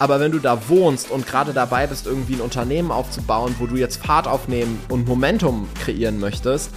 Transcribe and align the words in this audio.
Aber 0.00 0.18
wenn 0.18 0.32
du 0.32 0.40
da 0.40 0.68
wohnst 0.68 1.08
und 1.08 1.24
gerade 1.24 1.52
dabei 1.52 1.86
bist, 1.86 2.06
irgendwie 2.06 2.34
ein 2.34 2.40
Unternehmen 2.40 2.90
aufzubauen, 2.90 3.54
wo 3.60 3.68
du 3.68 3.76
jetzt 3.76 4.04
Fahrt 4.04 4.26
aufnehmen 4.26 4.80
und 4.88 5.06
Momentum 5.06 5.68
kreieren 5.80 6.18
möchtest, 6.18 6.72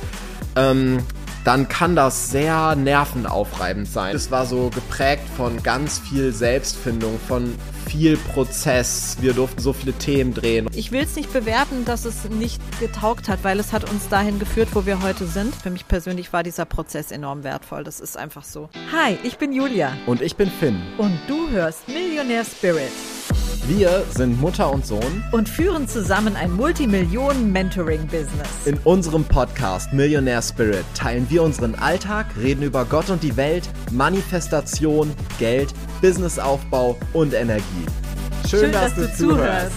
ähm, 0.56 1.00
dann 1.44 1.68
kann 1.68 1.96
das 1.96 2.30
sehr 2.30 2.76
nervenaufreibend 2.76 3.88
sein. 3.88 4.16
Es 4.16 4.30
war 4.30 4.46
so 4.46 4.70
geprägt 4.70 5.24
von 5.36 5.64
ganz 5.64 5.98
viel 5.98 6.32
Selbstfindung, 6.32 7.20
von 7.28 7.56
viel 7.88 8.18
Prozess. 8.18 9.18
Wir 9.22 9.34
durften 9.34 9.62
so 9.62 9.74
viele 9.74 9.94
Themen 9.94 10.34
drehen. 10.34 10.68
Ich 10.74 10.92
will 10.92 11.04
es 11.04 11.16
nicht 11.16 11.32
bewerten, 11.32 11.86
dass 11.86 12.06
es 12.06 12.26
nicht 12.30 12.62
getaugt 12.80 13.30
hat, 13.30 13.44
weil 13.44 13.60
es 13.60 13.74
hat 13.74 13.90
uns 13.90 14.10
dahin 14.10 14.40
geführt, 14.40 14.70
wo 14.74 14.86
wir 14.86 15.02
heute 15.02 15.26
sind. 15.26 15.56
Für 15.56 15.70
mich 15.70 15.88
persönlich 15.88 16.34
war 16.34 16.44
dieser 16.44 16.66
Prozess 16.66 17.12
enorm 17.12 17.44
wertvoll. 17.44 17.84
Das 17.84 18.00
ist 18.00 18.18
einfach 18.18 18.44
so. 18.44 18.70
Hi, 18.92 19.18
ich 19.24 19.38
bin 19.38 19.54
Julia. 19.54 19.98
Und 20.06 20.22
ich 20.22 20.36
bin 20.36 20.50
Finn. 20.50 20.82
Und 20.98 21.18
du 21.28 21.50
hörst 21.50 21.88
Millionär 21.88 22.44
Spirit. 22.44 22.92
Wir 23.68 24.06
sind 24.12 24.40
Mutter 24.40 24.72
und 24.72 24.86
Sohn 24.86 25.26
und 25.34 25.50
führen 25.50 25.90
zusammen 25.90 26.38
ein 26.38 26.54
Multimillionen-Mentoring-Business. 26.54 28.48
In 28.66 28.78
unserem 28.86 29.26
Podcast 29.26 29.92
Millionär 29.92 30.42
Spirit 30.42 30.86
teilen 30.96 31.30
wir 31.30 31.44
unseren 31.44 31.76
Alltag, 31.76 32.28
reden 32.40 32.64
über 32.64 32.86
Gott 32.86 33.10
und 33.10 33.22
die 33.24 33.36
Welt, 33.36 33.68
Manifestation, 33.92 35.14
Geld, 35.38 35.74
Businessaufbau 36.00 36.96
und 37.12 37.34
Energie. 37.34 37.86
Schön, 38.50 38.62
Schön 38.62 38.72
dass, 38.72 38.96
dass, 38.96 39.18
du, 39.18 39.28
zuhörst. 39.28 39.76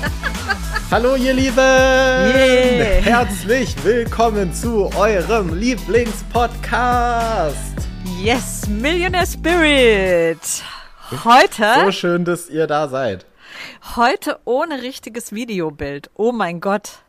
Hallo 0.90 1.16
ihr 1.16 1.32
Lieben! 1.32 1.56
Yeah. 1.56 3.00
Herzlich 3.00 3.74
willkommen 3.82 4.52
zu 4.52 4.90
eurem 4.94 5.54
Lieblingspodcast. 5.58 7.56
Yes, 8.22 8.68
Millionaire 8.68 9.26
Spirit. 9.26 10.62
Heute. 11.10 11.74
So 11.84 11.92
schön, 11.92 12.24
dass 12.24 12.48
ihr 12.48 12.66
da 12.66 12.88
seid. 12.88 13.26
Heute 13.96 14.38
ohne 14.44 14.82
richtiges 14.82 15.32
Videobild. 15.32 16.08
Oh 16.14 16.30
mein 16.30 16.60
Gott. 16.60 17.00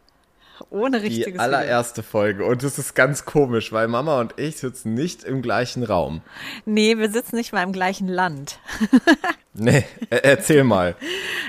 Ohne 0.69 1.01
richtiges 1.01 1.33
Die 1.33 1.39
allererste 1.39 2.01
Video. 2.01 2.09
Folge. 2.09 2.45
Und 2.45 2.63
es 2.63 2.79
ist 2.79 2.95
ganz 2.95 3.25
komisch, 3.25 3.71
weil 3.71 3.87
Mama 3.87 4.19
und 4.19 4.33
ich 4.37 4.57
sitzen 4.57 4.93
nicht 4.95 5.23
im 5.23 5.41
gleichen 5.41 5.83
Raum. 5.83 6.21
Nee, 6.65 6.97
wir 6.97 7.11
sitzen 7.11 7.35
nicht 7.35 7.53
mal 7.53 7.63
im 7.63 7.73
gleichen 7.73 8.07
Land. 8.07 8.59
nee, 9.53 9.85
erzähl 10.09 10.63
mal. 10.63 10.95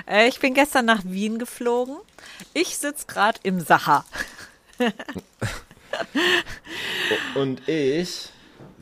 Äh, 0.06 0.28
ich 0.28 0.40
bin 0.40 0.54
gestern 0.54 0.84
nach 0.84 1.02
Wien 1.04 1.38
geflogen. 1.38 1.96
Ich 2.52 2.76
sitze 2.76 3.06
gerade 3.06 3.38
im 3.42 3.60
Sacher. 3.60 4.04
und 7.34 7.66
ich 7.68 8.30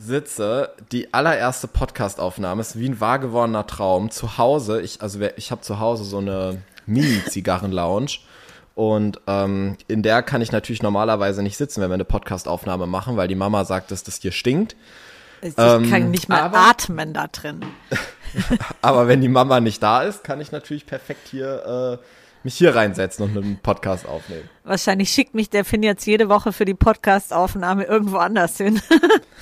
sitze, 0.01 0.73
die 0.91 1.13
allererste 1.13 1.67
Podcastaufnahme 1.67 2.61
ist 2.61 2.79
wie 2.79 2.89
ein 2.89 2.99
wahrgewordener 2.99 3.67
Traum. 3.67 4.09
Zu 4.09 4.37
Hause, 4.37 4.81
ich, 4.81 5.01
also 5.01 5.19
ich 5.35 5.51
habe 5.51 5.61
zu 5.61 5.79
Hause 5.79 6.03
so 6.03 6.17
eine 6.17 6.61
Mini-Zigarren-Lounge. 6.85 8.19
Und 8.73 9.19
ähm, 9.27 9.77
in 9.87 10.01
der 10.01 10.23
kann 10.23 10.41
ich 10.41 10.51
natürlich 10.51 10.81
normalerweise 10.81 11.43
nicht 11.43 11.57
sitzen, 11.57 11.81
wenn 11.81 11.89
wir 11.89 11.95
eine 11.95 12.05
Podcastaufnahme 12.05 12.87
machen, 12.87 13.17
weil 13.17 13.27
die 13.27 13.35
Mama 13.35 13.65
sagt, 13.65 13.91
dass 13.91 14.03
das 14.03 14.17
hier 14.21 14.31
stinkt. 14.31 14.75
Ich 15.41 15.53
ähm, 15.57 15.89
kann 15.89 16.11
nicht 16.11 16.29
mal 16.29 16.41
aber, 16.41 16.57
atmen 16.57 17.13
da 17.13 17.27
drin. 17.27 17.65
aber 18.81 19.07
wenn 19.07 19.21
die 19.21 19.27
Mama 19.27 19.59
nicht 19.59 19.83
da 19.83 20.03
ist, 20.03 20.23
kann 20.23 20.39
ich 20.39 20.51
natürlich 20.51 20.85
perfekt 20.85 21.27
hier 21.29 21.99
äh, 21.99 22.05
mich 22.43 22.55
hier 22.55 22.75
reinsetzen 22.75 23.25
und 23.25 23.37
einen 23.37 23.57
Podcast 23.57 24.05
aufnehmen. 24.05 24.49
Wahrscheinlich 24.63 25.09
schickt 25.09 25.33
mich 25.33 25.49
der 25.49 25.65
Finn 25.65 25.83
jetzt 25.83 26.05
jede 26.05 26.29
Woche 26.29 26.53
für 26.53 26.65
die 26.65 26.73
Podcastaufnahme 26.73 27.83
irgendwo 27.83 28.17
anders 28.17 28.57
hin. 28.57 28.81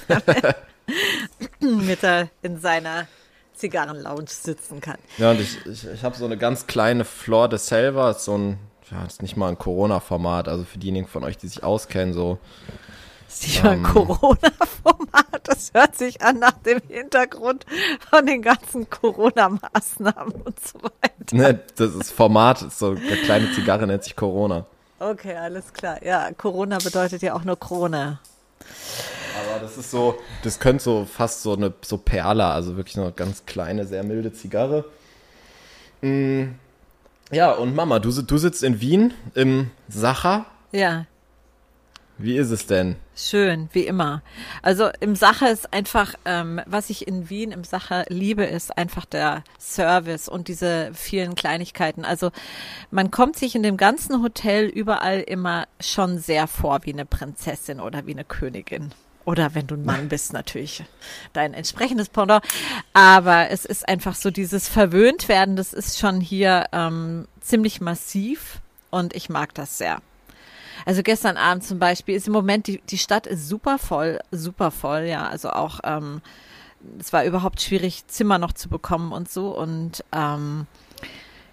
Mit 1.60 2.04
er 2.04 2.30
in 2.42 2.60
seiner 2.60 3.08
Zigarrenlounge 3.54 4.28
sitzen 4.28 4.82
kann. 4.82 4.98
Ja, 5.18 5.32
und 5.32 5.42
ich, 5.42 5.66
ich, 5.66 5.88
ich 5.88 6.04
habe 6.04 6.16
so 6.16 6.26
eine 6.26 6.38
ganz 6.38 6.66
kleine 6.68 7.06
Floor 7.06 7.50
de 7.50 7.60
Selva, 7.60 8.14
so 8.14 8.38
ein, 8.38 8.58
ja, 8.90 9.04
ist 9.06 9.22
nicht 9.22 9.38
mal 9.38 9.50
ein 9.50 9.58
Corona-Format, 9.58 10.48
also 10.48 10.64
für 10.64 10.80
diejenigen 10.80 11.08
von 11.08 11.24
euch, 11.24 11.38
die 11.38 11.48
sich 11.48 11.64
auskennen, 11.64 12.14
so 12.14 12.40
ist 13.30 13.44
nicht 13.44 13.64
mal 13.64 13.72
ein 13.72 13.78
ähm. 13.80 13.84
Corona-Format. 13.84 15.42
Das 15.44 15.72
hört 15.74 15.96
sich 15.96 16.22
an 16.22 16.40
nach 16.40 16.54
dem 16.54 16.82
Hintergrund 16.88 17.66
von 18.10 18.26
den 18.26 18.42
ganzen 18.42 18.90
Corona-Maßnahmen 18.90 20.42
und 20.42 20.60
so 20.60 20.80
weiter. 20.82 21.36
Ne, 21.36 21.60
das 21.76 21.96
ist 21.96 22.12
Format, 22.12 22.62
ist 22.62 22.80
so 22.80 22.90
eine 22.90 23.18
kleine 23.24 23.52
Zigarre 23.54 23.88
nennt 23.88 24.04
sich 24.04 24.16
Corona. 24.16 24.66
Okay, 25.00 25.36
alles 25.36 25.74
klar. 25.74 26.04
Ja, 26.04 26.32
Corona 26.34 26.78
bedeutet 26.78 27.22
ja 27.22 27.34
auch 27.34 27.44
nur 27.44 27.58
Krone. 27.58 28.20
Aber 29.40 29.60
das 29.62 29.78
ist 29.78 29.92
so, 29.92 30.18
das 30.44 30.60
könnte 30.60 30.84
so 30.84 31.06
fast 31.06 31.44
so 31.44 31.54
eine 31.54 31.74
so 31.82 31.98
Perla, 31.98 32.54
also 32.54 32.76
wirklich 32.76 32.98
eine 32.98 33.12
ganz 33.12 33.46
kleine, 33.46 33.86
sehr 33.86 34.04
milde 34.04 34.34
Zigarre. 34.34 34.86
Mm, 36.02 36.48
ja, 37.32 37.52
und 37.52 37.76
Mama, 37.76 38.00
du, 38.00 38.12
du 38.12 38.38
sitzt 38.38 38.64
in 38.64 38.82
Wien 38.82 39.14
im 39.36 39.72
Sacher. 39.88 40.46
Ja. 40.72 41.06
Wie 42.22 42.36
ist 42.36 42.52
es 42.52 42.68
denn? 42.68 42.98
Schön, 43.16 43.70
wie 43.72 43.86
immer. 43.86 44.22
Also 44.62 44.90
im 45.00 45.16
Sache 45.16 45.48
ist 45.48 45.72
einfach, 45.72 46.16
ähm, 46.26 46.60
was 46.66 46.90
ich 46.90 47.08
in 47.08 47.30
Wien 47.30 47.54
im 47.54 47.64
Sache 47.64 48.04
liebe, 48.10 48.44
ist 48.44 48.78
einfach 48.78 49.06
der 49.06 49.46
Service 49.58 50.28
und 50.28 50.50
diese 50.50 50.92
vielen 50.94 51.36
Kleinigkeiten. 51.36 52.04
Also 52.04 52.32
man 52.92 53.10
kommt 53.10 53.38
sich 53.38 53.56
in 53.56 53.64
dem 53.64 53.78
ganzen 53.78 54.22
Hotel 54.22 54.66
überall 54.66 55.22
immer 55.22 55.66
schon 55.80 56.20
sehr 56.20 56.48
vor 56.48 56.82
wie 56.84 56.92
eine 56.92 57.06
Prinzessin 57.06 57.80
oder 57.80 58.06
wie 58.06 58.12
eine 58.12 58.26
Königin. 58.26 58.92
Oder 59.24 59.56
wenn 59.56 59.68
du 59.68 59.76
ein 59.76 59.86
Mann 59.86 60.10
bist, 60.10 60.34
natürlich 60.34 60.84
dein 61.32 61.54
entsprechendes 61.54 62.10
Pendant. 62.10 62.44
Aber 62.92 63.50
es 63.50 63.64
ist 63.64 63.88
einfach 63.88 64.16
so 64.16 64.30
dieses 64.30 64.68
Verwöhntwerden, 64.68 65.56
das 65.56 65.72
ist 65.72 65.98
schon 65.98 66.20
hier 66.20 66.66
ähm, 66.74 67.30
ziemlich 67.40 67.80
massiv 67.80 68.60
und 68.90 69.16
ich 69.16 69.30
mag 69.30 69.54
das 69.54 69.78
sehr. 69.78 70.02
Also 70.86 71.04
gestern 71.04 71.38
Abend 71.38 71.64
zum 71.64 71.80
Beispiel 71.80 72.16
ist 72.16 72.28
im 72.28 72.34
Moment, 72.34 72.68
die, 72.68 72.82
die 72.90 72.98
Stadt 72.98 73.28
ist 73.28 73.48
super 73.48 73.78
voll, 73.78 74.20
super 74.32 74.72
voll, 74.72 75.04
ja. 75.04 75.28
Also 75.28 75.50
auch, 75.50 75.80
ähm, 75.84 76.22
es 77.00 77.12
war 77.14 77.26
überhaupt 77.26 77.62
schwierig, 77.62 78.08
Zimmer 78.08 78.38
noch 78.38 78.54
zu 78.54 78.70
bekommen 78.70 79.12
und 79.12 79.30
so. 79.30 79.58
Und 79.58 80.04
ähm, 80.12 80.68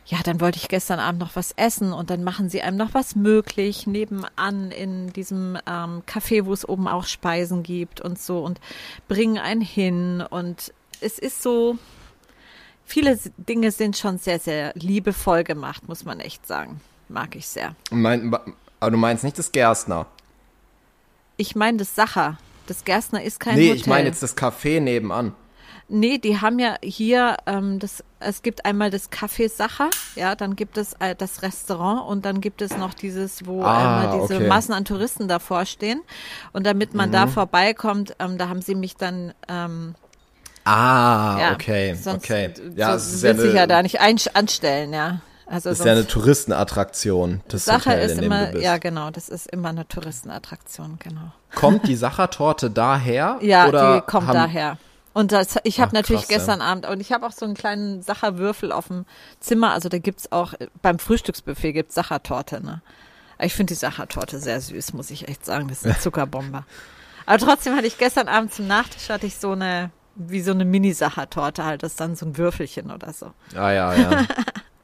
ja, 0.07 0.19
dann 0.23 0.41
wollte 0.41 0.59
ich 0.59 0.69
gestern 0.69 1.01
Abend 1.01 1.21
noch 1.21 1.35
was 1.35 1.53
essen 1.57 1.93
und 1.93 2.11
dann 2.11 2.23
machen 2.23 2.49
sie 2.49 2.63
einem 2.63 2.77
noch 2.77 2.95
was 2.95 3.17
möglich 3.17 3.87
nebenan 3.87 4.71
in 4.71 5.13
diesem 5.13 5.59
ähm, 5.67 6.03
Café, 6.07 6.45
wo 6.45 6.53
es 6.53 6.69
oben 6.69 6.87
auch 6.87 7.05
Speisen 7.05 7.65
gibt 7.65 8.01
und 8.01 8.21
so 8.21 8.45
und 8.45 8.61
bringen 9.09 9.39
einen 9.39 9.61
hin 9.61 10.25
und 10.29 10.73
es 11.01 11.19
ist 11.19 11.43
so, 11.43 11.77
viele 12.85 13.19
Dinge 13.37 13.73
sind 13.73 13.97
schon 13.97 14.19
sehr, 14.19 14.39
sehr 14.39 14.73
liebevoll 14.75 15.43
gemacht, 15.43 15.89
muss 15.89 16.05
man 16.05 16.21
echt 16.21 16.47
sagen. 16.47 16.81
Mag 17.09 17.37
ich 17.37 17.47
sehr. 17.47 17.75
Mein, 17.91 18.35
aber 18.81 18.91
du 18.91 18.97
meinst 18.97 19.25
nicht 19.25 19.39
das 19.39 19.53
Gerstner? 19.53 20.07
Ich 21.37 21.55
meine 21.57 21.79
das 21.79 21.95
Sacher. 21.95 22.39
Das 22.67 22.85
Gerstner 22.85 23.23
ist 23.23 23.41
kein 23.41 23.55
nee, 23.55 23.63
Hotel. 23.63 23.75
Nee, 23.75 23.81
ich 23.81 23.87
meine 23.87 24.09
jetzt 24.09 24.23
das 24.23 24.37
Café 24.37 24.81
nebenan. 24.81 25.35
Nee, 25.89 26.19
die 26.19 26.41
haben 26.41 26.59
ja 26.59 26.77
hier, 26.83 27.37
ähm, 27.47 27.79
das, 27.79 28.03
es 28.19 28.43
gibt 28.43 28.65
einmal 28.65 28.91
das 28.91 29.13
Café 29.13 29.49
Sacher, 29.49 29.89
ja, 30.17 30.35
dann 30.35 30.57
gibt 30.57 30.79
es 30.79 30.95
äh, 30.99 31.15
das 31.15 31.43
Restaurant 31.43 32.09
und 32.09 32.25
dann 32.25 32.41
gibt 32.41 32.61
es 32.61 32.77
noch 32.77 32.93
dieses, 32.93 33.47
wo 33.47 33.63
ah, 33.63 34.01
einmal 34.01 34.21
diese 34.21 34.37
okay. 34.37 34.49
Massen 34.49 34.73
an 34.73 34.85
Touristen 34.85 35.29
davor 35.29 35.65
stehen. 35.65 36.03
Und 36.53 36.67
damit 36.67 36.95
man 36.95 37.11
mhm. 37.11 37.13
da 37.13 37.27
vorbeikommt, 37.29 38.17
ähm, 38.19 38.37
da 38.37 38.49
haben 38.49 38.63
sie 38.63 38.75
mich 38.75 38.97
dann 38.97 39.33
ähm, 39.49 39.95
Ah, 40.65 41.39
ja, 41.39 41.53
okay, 41.53 41.95
sonst, 41.95 42.25
okay. 42.25 42.53
Ja, 42.75 42.99
so, 42.99 43.23
wird 43.23 43.39
sich 43.39 43.55
ja 43.55 43.69
da 43.69 43.85
nicht 43.85 44.01
anstellen, 44.01 44.93
ja. 44.93 45.21
Also 45.47 45.69
das 45.71 45.79
ist 45.79 45.85
ja 45.85 45.93
eine 45.93 46.07
Touristenattraktion. 46.07 47.41
Das 47.49 47.65
Sache 47.65 47.91
Hotel, 47.91 48.11
ist 48.11 48.21
immer, 48.21 48.57
ja 48.57 48.79
genau, 48.79 49.11
das 49.11 49.29
ist 49.29 49.47
immer 49.47 49.69
eine 49.69 49.87
Touristenattraktion, 49.87 50.99
genau. 50.99 51.33
Kommt 51.55 51.87
die 51.87 51.95
Sachertorte 51.97 52.71
daher? 52.71 53.39
Ja, 53.41 53.71
die 53.71 54.01
kommt 54.07 54.35
daher. 54.35 54.79
Und 55.13 55.33
das, 55.33 55.57
ich 55.63 55.81
habe 55.81 55.95
natürlich 55.95 56.23
krass, 56.23 56.37
gestern 56.37 56.59
ja. 56.59 56.67
Abend, 56.67 56.87
und 56.87 57.01
ich 57.01 57.11
habe 57.13 57.25
auch 57.25 57.33
so 57.33 57.47
einen 57.47 57.55
kleinen 57.55 58.03
Sacherwürfel 58.03 58.71
auf 58.71 58.89
dem 58.89 59.07
Zimmer, 59.41 59.71
also 59.71 59.89
da 59.89 59.99
gibt's 59.99 60.31
auch, 60.31 60.53
beim 60.83 60.99
Frühstücksbuffet 60.99 61.73
gibt's 61.73 61.95
Sachertorte, 61.95 62.63
ne? 62.63 62.83
Ich 63.39 63.55
finde 63.55 63.73
die 63.73 63.79
Sachertorte 63.79 64.39
sehr 64.39 64.61
süß, 64.61 64.95
muss 64.95 65.11
ich 65.11 65.29
echt 65.29 65.45
sagen. 65.45 65.69
Das 65.69 65.79
ist 65.79 65.87
eine 65.87 65.99
Zuckerbombe. 66.01 66.65
Aber 67.27 67.39
trotzdem 67.39 67.75
hatte 67.77 67.87
ich 67.87 67.99
gestern 67.99 68.29
Abend 68.29 68.53
zum 68.53 68.67
Nachtisch 68.67 69.09
hatte 69.09 69.27
ich 69.27 69.37
so 69.37 69.53
eine, 69.53 69.91
wie 70.15 70.41
so 70.41 70.53
eine 70.53 70.65
Mini-Sachertorte 70.65 71.65
halt, 71.65 71.83
das 71.83 71.93
ist 71.93 72.01
dann 72.01 72.17
so 72.17 72.27
ein 72.27 72.37
Würfelchen 72.37 72.91
oder 72.91 73.13
so. 73.13 73.33
Ah, 73.55 73.73
ja, 73.73 73.95
ja. 73.95 74.27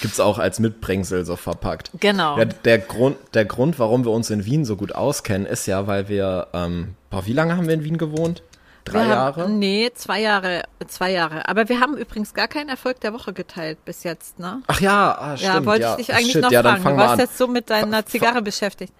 Gibt 0.00 0.14
es 0.14 0.20
auch 0.20 0.38
als 0.38 0.58
Mitbringsel 0.58 1.24
so 1.24 1.36
verpackt. 1.36 1.90
Genau. 2.00 2.38
Ja, 2.38 2.44
der, 2.44 2.78
Grund, 2.78 3.16
der 3.34 3.44
Grund, 3.44 3.78
warum 3.78 4.04
wir 4.04 4.12
uns 4.12 4.30
in 4.30 4.44
Wien 4.44 4.64
so 4.64 4.76
gut 4.76 4.94
auskennen, 4.94 5.46
ist 5.46 5.66
ja, 5.66 5.86
weil 5.86 6.08
wir, 6.08 6.48
ähm, 6.52 6.94
boah, 7.10 7.26
wie 7.26 7.32
lange 7.32 7.56
haben 7.56 7.66
wir 7.66 7.74
in 7.74 7.84
Wien 7.84 7.98
gewohnt? 7.98 8.42
Drei 8.84 9.04
wir 9.04 9.10
Jahre? 9.10 9.42
Haben, 9.42 9.58
nee, 9.58 9.90
zwei 9.94 10.20
Jahre, 10.20 10.62
zwei 10.86 11.12
Jahre. 11.12 11.48
Aber 11.48 11.68
wir 11.68 11.80
haben 11.80 11.96
übrigens 11.96 12.34
gar 12.34 12.48
keinen 12.48 12.68
Erfolg 12.68 13.00
der 13.00 13.12
Woche 13.12 13.32
geteilt 13.32 13.84
bis 13.84 14.04
jetzt, 14.04 14.38
ne? 14.38 14.62
Ach 14.66 14.80
ja, 14.80 15.16
ah, 15.18 15.36
stimmt. 15.36 15.54
Ja, 15.54 15.66
wollte 15.66 15.82
ja. 15.82 15.90
ich 15.92 16.06
dich 16.06 16.14
eigentlich 16.14 16.32
Shit, 16.32 16.42
noch 16.42 16.50
ja, 16.50 16.62
fragen. 16.62 16.84
Du 16.84 16.96
warst 16.96 17.18
jetzt 17.18 17.38
so 17.38 17.46
mit 17.46 17.70
deiner 17.70 18.06
Zigarre 18.06 18.42
beschäftigt. 18.42 18.92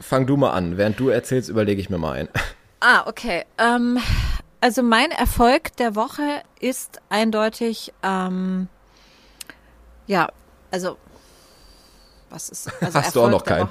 Fang 0.00 0.26
du 0.26 0.36
mal 0.36 0.52
an. 0.52 0.78
Während 0.78 0.98
du 0.98 1.08
erzählst, 1.08 1.48
überlege 1.48 1.80
ich 1.80 1.90
mir 1.90 1.98
mal 1.98 2.12
ein. 2.12 2.28
Ah, 2.84 3.04
okay. 3.06 3.44
Ähm, 3.58 4.00
also 4.60 4.82
mein 4.82 5.12
Erfolg 5.12 5.76
der 5.76 5.94
Woche 5.94 6.42
ist 6.58 7.00
eindeutig, 7.10 7.92
ähm, 8.02 8.66
ja, 10.12 10.28
also 10.70 10.98
was 12.28 12.48
ist 12.50 12.70
also 12.80 12.98
Hast 12.98 13.06
Erfolg 13.06 13.12
du 13.14 13.22
auch 13.22 13.30
noch 13.30 13.44
keinen? 13.44 13.68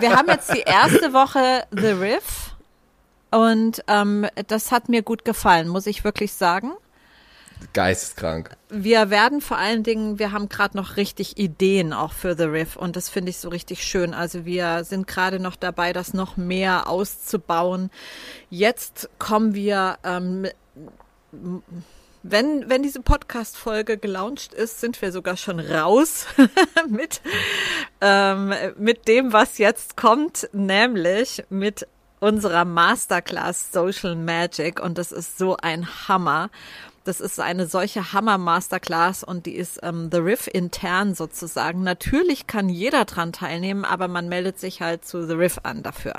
Wir 0.00 0.16
haben 0.16 0.28
jetzt 0.28 0.54
die 0.54 0.60
erste 0.60 1.12
Woche 1.12 1.64
The 1.70 1.88
Riff 1.88 2.54
und 3.30 3.82
ähm, 3.88 4.26
das 4.46 4.70
hat 4.70 4.88
mir 4.88 5.02
gut 5.02 5.24
gefallen, 5.24 5.68
muss 5.68 5.86
ich 5.86 6.04
wirklich 6.04 6.32
sagen. 6.32 6.72
Geisteskrank. 7.72 8.56
Wir 8.68 9.10
werden 9.10 9.40
vor 9.40 9.58
allen 9.58 9.82
Dingen, 9.82 10.20
wir 10.20 10.30
haben 10.30 10.48
gerade 10.48 10.76
noch 10.76 10.96
richtig 10.96 11.38
Ideen 11.38 11.92
auch 11.92 12.12
für 12.12 12.36
The 12.36 12.44
Riff 12.44 12.76
und 12.76 12.94
das 12.94 13.08
finde 13.08 13.30
ich 13.30 13.38
so 13.38 13.48
richtig 13.48 13.82
schön. 13.82 14.14
Also 14.14 14.44
wir 14.44 14.84
sind 14.84 15.08
gerade 15.08 15.40
noch 15.40 15.56
dabei, 15.56 15.92
das 15.92 16.14
noch 16.14 16.36
mehr 16.36 16.88
auszubauen. 16.88 17.90
Jetzt 18.48 19.10
kommen 19.18 19.54
wir, 19.54 19.98
ähm, 20.04 20.46
wenn, 22.22 22.68
wenn 22.68 22.82
diese 22.82 23.00
Podcast-Folge 23.00 23.98
gelauncht 23.98 24.54
ist, 24.54 24.80
sind 24.80 25.00
wir 25.00 25.12
sogar 25.12 25.36
schon 25.36 25.60
raus 25.60 26.26
mit, 26.88 27.20
ähm, 28.00 28.52
mit 28.76 29.08
dem, 29.08 29.32
was 29.32 29.58
jetzt 29.58 29.96
kommt, 29.96 30.48
nämlich 30.52 31.44
mit 31.48 31.86
unserer 32.20 32.64
Masterclass 32.64 33.72
Social 33.72 34.16
Magic 34.16 34.80
und 34.80 34.98
das 34.98 35.12
ist 35.12 35.38
so 35.38 35.56
ein 35.56 36.08
Hammer. 36.08 36.50
Das 37.04 37.20
ist 37.20 37.40
eine 37.40 37.66
solche 37.66 38.12
Hammer-Masterclass 38.12 39.24
und 39.24 39.46
die 39.46 39.54
ist 39.56 39.80
ähm, 39.82 40.10
The 40.12 40.18
Riff 40.18 40.46
intern 40.46 41.14
sozusagen. 41.14 41.82
Natürlich 41.82 42.46
kann 42.46 42.68
jeder 42.68 43.06
dran 43.06 43.32
teilnehmen, 43.32 43.86
aber 43.86 44.08
man 44.08 44.28
meldet 44.28 44.58
sich 44.58 44.82
halt 44.82 45.06
zu 45.06 45.26
The 45.26 45.32
Riff 45.32 45.60
an 45.62 45.82
dafür. 45.82 46.16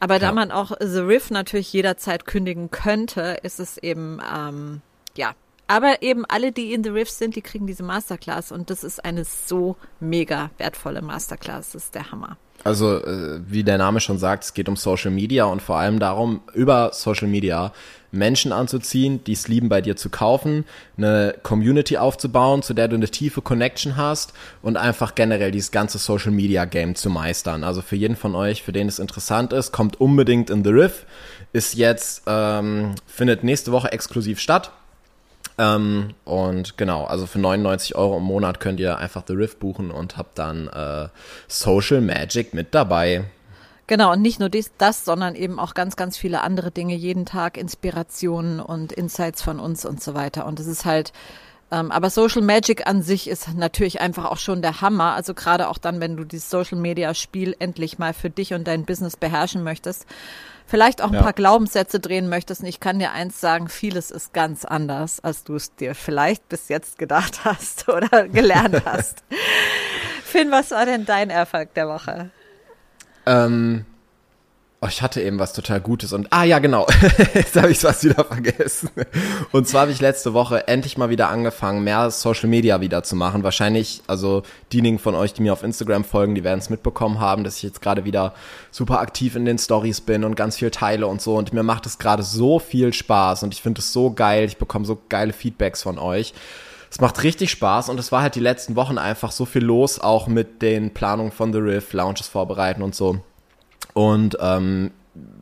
Aber 0.00 0.14
ja. 0.14 0.20
da 0.20 0.32
man 0.32 0.50
auch 0.50 0.72
The 0.80 1.00
Riff 1.00 1.30
natürlich 1.30 1.72
jederzeit 1.72 2.24
kündigen 2.24 2.70
könnte, 2.70 3.38
ist 3.42 3.60
es 3.60 3.78
eben, 3.78 4.20
ähm, 4.34 4.80
ja. 5.16 5.34
Aber 5.66 6.02
eben 6.02 6.24
alle, 6.24 6.50
die 6.50 6.72
in 6.72 6.82
The 6.82 6.90
Riff 6.90 7.10
sind, 7.10 7.36
die 7.36 7.42
kriegen 7.42 7.66
diese 7.66 7.82
Masterclass 7.82 8.52
und 8.52 8.70
das 8.70 8.84
ist 8.84 9.04
eine 9.04 9.24
so 9.24 9.76
mega 10.00 10.50
wertvolle 10.56 11.02
Masterclass. 11.02 11.72
Das 11.72 11.84
ist 11.84 11.94
der 11.94 12.10
Hammer. 12.10 12.38
Also, 12.64 13.04
äh, 13.04 13.40
wie 13.46 13.62
der 13.62 13.78
Name 13.78 14.00
schon 14.00 14.18
sagt, 14.18 14.44
es 14.44 14.54
geht 14.54 14.68
um 14.68 14.76
Social 14.76 15.10
Media 15.10 15.44
und 15.44 15.62
vor 15.62 15.76
allem 15.76 15.98
darum, 15.98 16.40
über 16.54 16.90
Social 16.92 17.28
Media 17.28 17.72
Menschen 18.10 18.52
anzuziehen, 18.52 19.22
die 19.24 19.32
es 19.32 19.48
lieben, 19.48 19.68
bei 19.68 19.80
dir 19.80 19.96
zu 19.96 20.08
kaufen, 20.08 20.64
eine 20.96 21.34
Community 21.42 21.98
aufzubauen, 21.98 22.62
zu 22.62 22.74
der 22.74 22.88
du 22.88 22.96
eine 22.96 23.08
tiefe 23.08 23.42
Connection 23.42 23.96
hast 23.96 24.32
und 24.62 24.76
einfach 24.76 25.14
generell 25.14 25.50
dieses 25.50 25.70
ganze 25.70 25.98
Social 25.98 26.30
Media 26.30 26.64
Game 26.64 26.94
zu 26.94 27.10
meistern. 27.10 27.64
Also 27.64 27.82
für 27.82 27.96
jeden 27.96 28.16
von 28.16 28.34
euch, 28.34 28.62
für 28.62 28.72
den 28.72 28.88
es 28.88 28.98
interessant 28.98 29.52
ist, 29.52 29.72
kommt 29.72 30.00
unbedingt 30.00 30.50
in 30.50 30.64
The 30.64 30.70
Riff. 30.70 31.04
Ist 31.52 31.74
jetzt, 31.74 32.22
ähm, 32.26 32.94
findet 33.06 33.44
nächste 33.44 33.72
Woche 33.72 33.92
exklusiv 33.92 34.40
statt. 34.40 34.72
Ähm, 35.58 36.14
und 36.24 36.78
genau, 36.78 37.04
also 37.04 37.26
für 37.26 37.40
99 37.40 37.96
Euro 37.96 38.18
im 38.18 38.22
Monat 38.22 38.60
könnt 38.60 38.78
ihr 38.78 38.96
einfach 38.96 39.24
The 39.26 39.34
Riff 39.34 39.58
buchen 39.58 39.90
und 39.90 40.16
habt 40.16 40.38
dann 40.38 40.68
äh, 40.68 41.08
Social 41.48 42.00
Magic 42.00 42.54
mit 42.54 42.74
dabei. 42.74 43.24
Genau, 43.88 44.12
und 44.12 44.22
nicht 44.22 44.38
nur 44.38 44.50
dies, 44.50 44.70
das, 44.78 45.04
sondern 45.04 45.34
eben 45.34 45.58
auch 45.58 45.74
ganz, 45.74 45.96
ganz 45.96 46.16
viele 46.16 46.42
andere 46.42 46.70
Dinge, 46.70 46.94
jeden 46.94 47.26
Tag 47.26 47.56
Inspirationen 47.56 48.60
und 48.60 48.92
Insights 48.92 49.42
von 49.42 49.58
uns 49.58 49.84
und 49.84 50.02
so 50.02 50.14
weiter. 50.14 50.46
Und 50.46 50.60
es 50.60 50.66
ist 50.66 50.84
halt, 50.84 51.12
ähm, 51.70 51.90
aber 51.90 52.10
Social 52.10 52.42
Magic 52.42 52.86
an 52.86 53.02
sich 53.02 53.28
ist 53.28 53.54
natürlich 53.54 54.00
einfach 54.00 54.26
auch 54.26 54.36
schon 54.36 54.62
der 54.62 54.80
Hammer. 54.82 55.14
Also 55.14 55.34
gerade 55.34 55.68
auch 55.68 55.78
dann, 55.78 56.00
wenn 56.00 56.16
du 56.16 56.24
dieses 56.24 56.50
Social 56.50 56.78
Media 56.78 57.14
Spiel 57.14 57.56
endlich 57.58 57.98
mal 57.98 58.12
für 58.12 58.30
dich 58.30 58.54
und 58.54 58.68
dein 58.68 58.84
Business 58.84 59.16
beherrschen 59.16 59.64
möchtest, 59.64 60.06
vielleicht 60.68 61.02
auch 61.02 61.08
ein 61.08 61.14
ja. 61.14 61.22
paar 61.22 61.32
Glaubenssätze 61.32 61.98
drehen 61.98 62.28
möchtest. 62.28 62.60
Und 62.60 62.68
ich 62.68 62.78
kann 62.78 62.98
dir 62.98 63.10
eins 63.10 63.40
sagen, 63.40 63.68
vieles 63.68 64.10
ist 64.12 64.32
ganz 64.32 64.64
anders, 64.64 65.18
als 65.20 65.42
du 65.42 65.56
es 65.56 65.74
dir 65.74 65.94
vielleicht 65.94 66.48
bis 66.48 66.68
jetzt 66.68 66.98
gedacht 66.98 67.40
hast 67.44 67.88
oder 67.88 68.28
gelernt 68.28 68.82
hast. 68.84 69.24
Finn, 70.22 70.50
was 70.50 70.70
war 70.70 70.86
denn 70.86 71.06
dein 71.06 71.30
Erfolg 71.30 71.74
der 71.74 71.88
Woche? 71.88 72.30
Ähm, 73.26 73.86
oh, 74.80 74.86
ich 74.86 75.02
hatte 75.02 75.20
eben 75.20 75.38
was 75.38 75.52
total 75.52 75.80
Gutes 75.80 76.12
und 76.12 76.28
ah 76.30 76.44
ja 76.44 76.60
genau, 76.60 76.86
jetzt 77.34 77.56
habe 77.56 77.70
ich 77.70 77.82
was 77.82 78.04
wieder 78.04 78.24
vergessen. 78.24 78.90
Und 79.50 79.66
zwar 79.66 79.82
habe 79.82 79.90
ich 79.90 80.00
letzte 80.00 80.34
Woche 80.34 80.68
endlich 80.68 80.96
mal 80.96 81.10
wieder 81.10 81.28
angefangen, 81.28 81.82
mehr 81.82 82.10
Social 82.10 82.48
Media 82.48 82.80
wieder 82.80 83.02
zu 83.02 83.16
machen. 83.16 83.42
Wahrscheinlich, 83.42 84.02
also 84.06 84.42
diejenigen 84.72 84.98
von 84.98 85.14
euch, 85.14 85.32
die 85.32 85.42
mir 85.42 85.52
auf 85.52 85.64
Instagram 85.64 86.04
folgen, 86.04 86.34
die 86.34 86.44
werden 86.44 86.60
es 86.60 86.70
mitbekommen 86.70 87.18
haben, 87.18 87.42
dass 87.42 87.56
ich 87.56 87.64
jetzt 87.64 87.82
gerade 87.82 88.04
wieder 88.04 88.34
super 88.70 89.00
aktiv 89.00 89.34
in 89.34 89.44
den 89.44 89.58
Stories 89.58 90.00
bin 90.00 90.24
und 90.24 90.36
ganz 90.36 90.56
viel 90.56 90.70
teile 90.70 91.06
und 91.06 91.20
so. 91.20 91.36
Und 91.36 91.52
mir 91.52 91.64
macht 91.64 91.86
es 91.86 91.98
gerade 91.98 92.22
so 92.22 92.58
viel 92.58 92.92
Spaß 92.92 93.42
und 93.42 93.54
ich 93.54 93.62
finde 93.62 93.80
es 93.80 93.92
so 93.92 94.12
geil. 94.12 94.44
Ich 94.44 94.58
bekomme 94.58 94.84
so 94.84 95.00
geile 95.08 95.32
Feedbacks 95.32 95.82
von 95.82 95.98
euch. 95.98 96.34
Es 96.90 97.00
macht 97.00 97.22
richtig 97.22 97.50
Spaß 97.50 97.88
und 97.88 98.00
es 98.00 98.12
war 98.12 98.22
halt 98.22 98.34
die 98.34 98.40
letzten 98.40 98.76
Wochen 98.76 98.96
einfach 98.96 99.30
so 99.32 99.44
viel 99.44 99.62
los, 99.62 99.98
auch 99.98 100.26
mit 100.26 100.62
den 100.62 100.94
Planungen 100.94 101.32
von 101.32 101.52
The 101.52 101.58
Riff, 101.58 101.92
Launches 101.92 102.28
vorbereiten 102.28 102.82
und 102.82 102.94
so. 102.94 103.20
Und 103.98 104.36
ähm, 104.40 104.92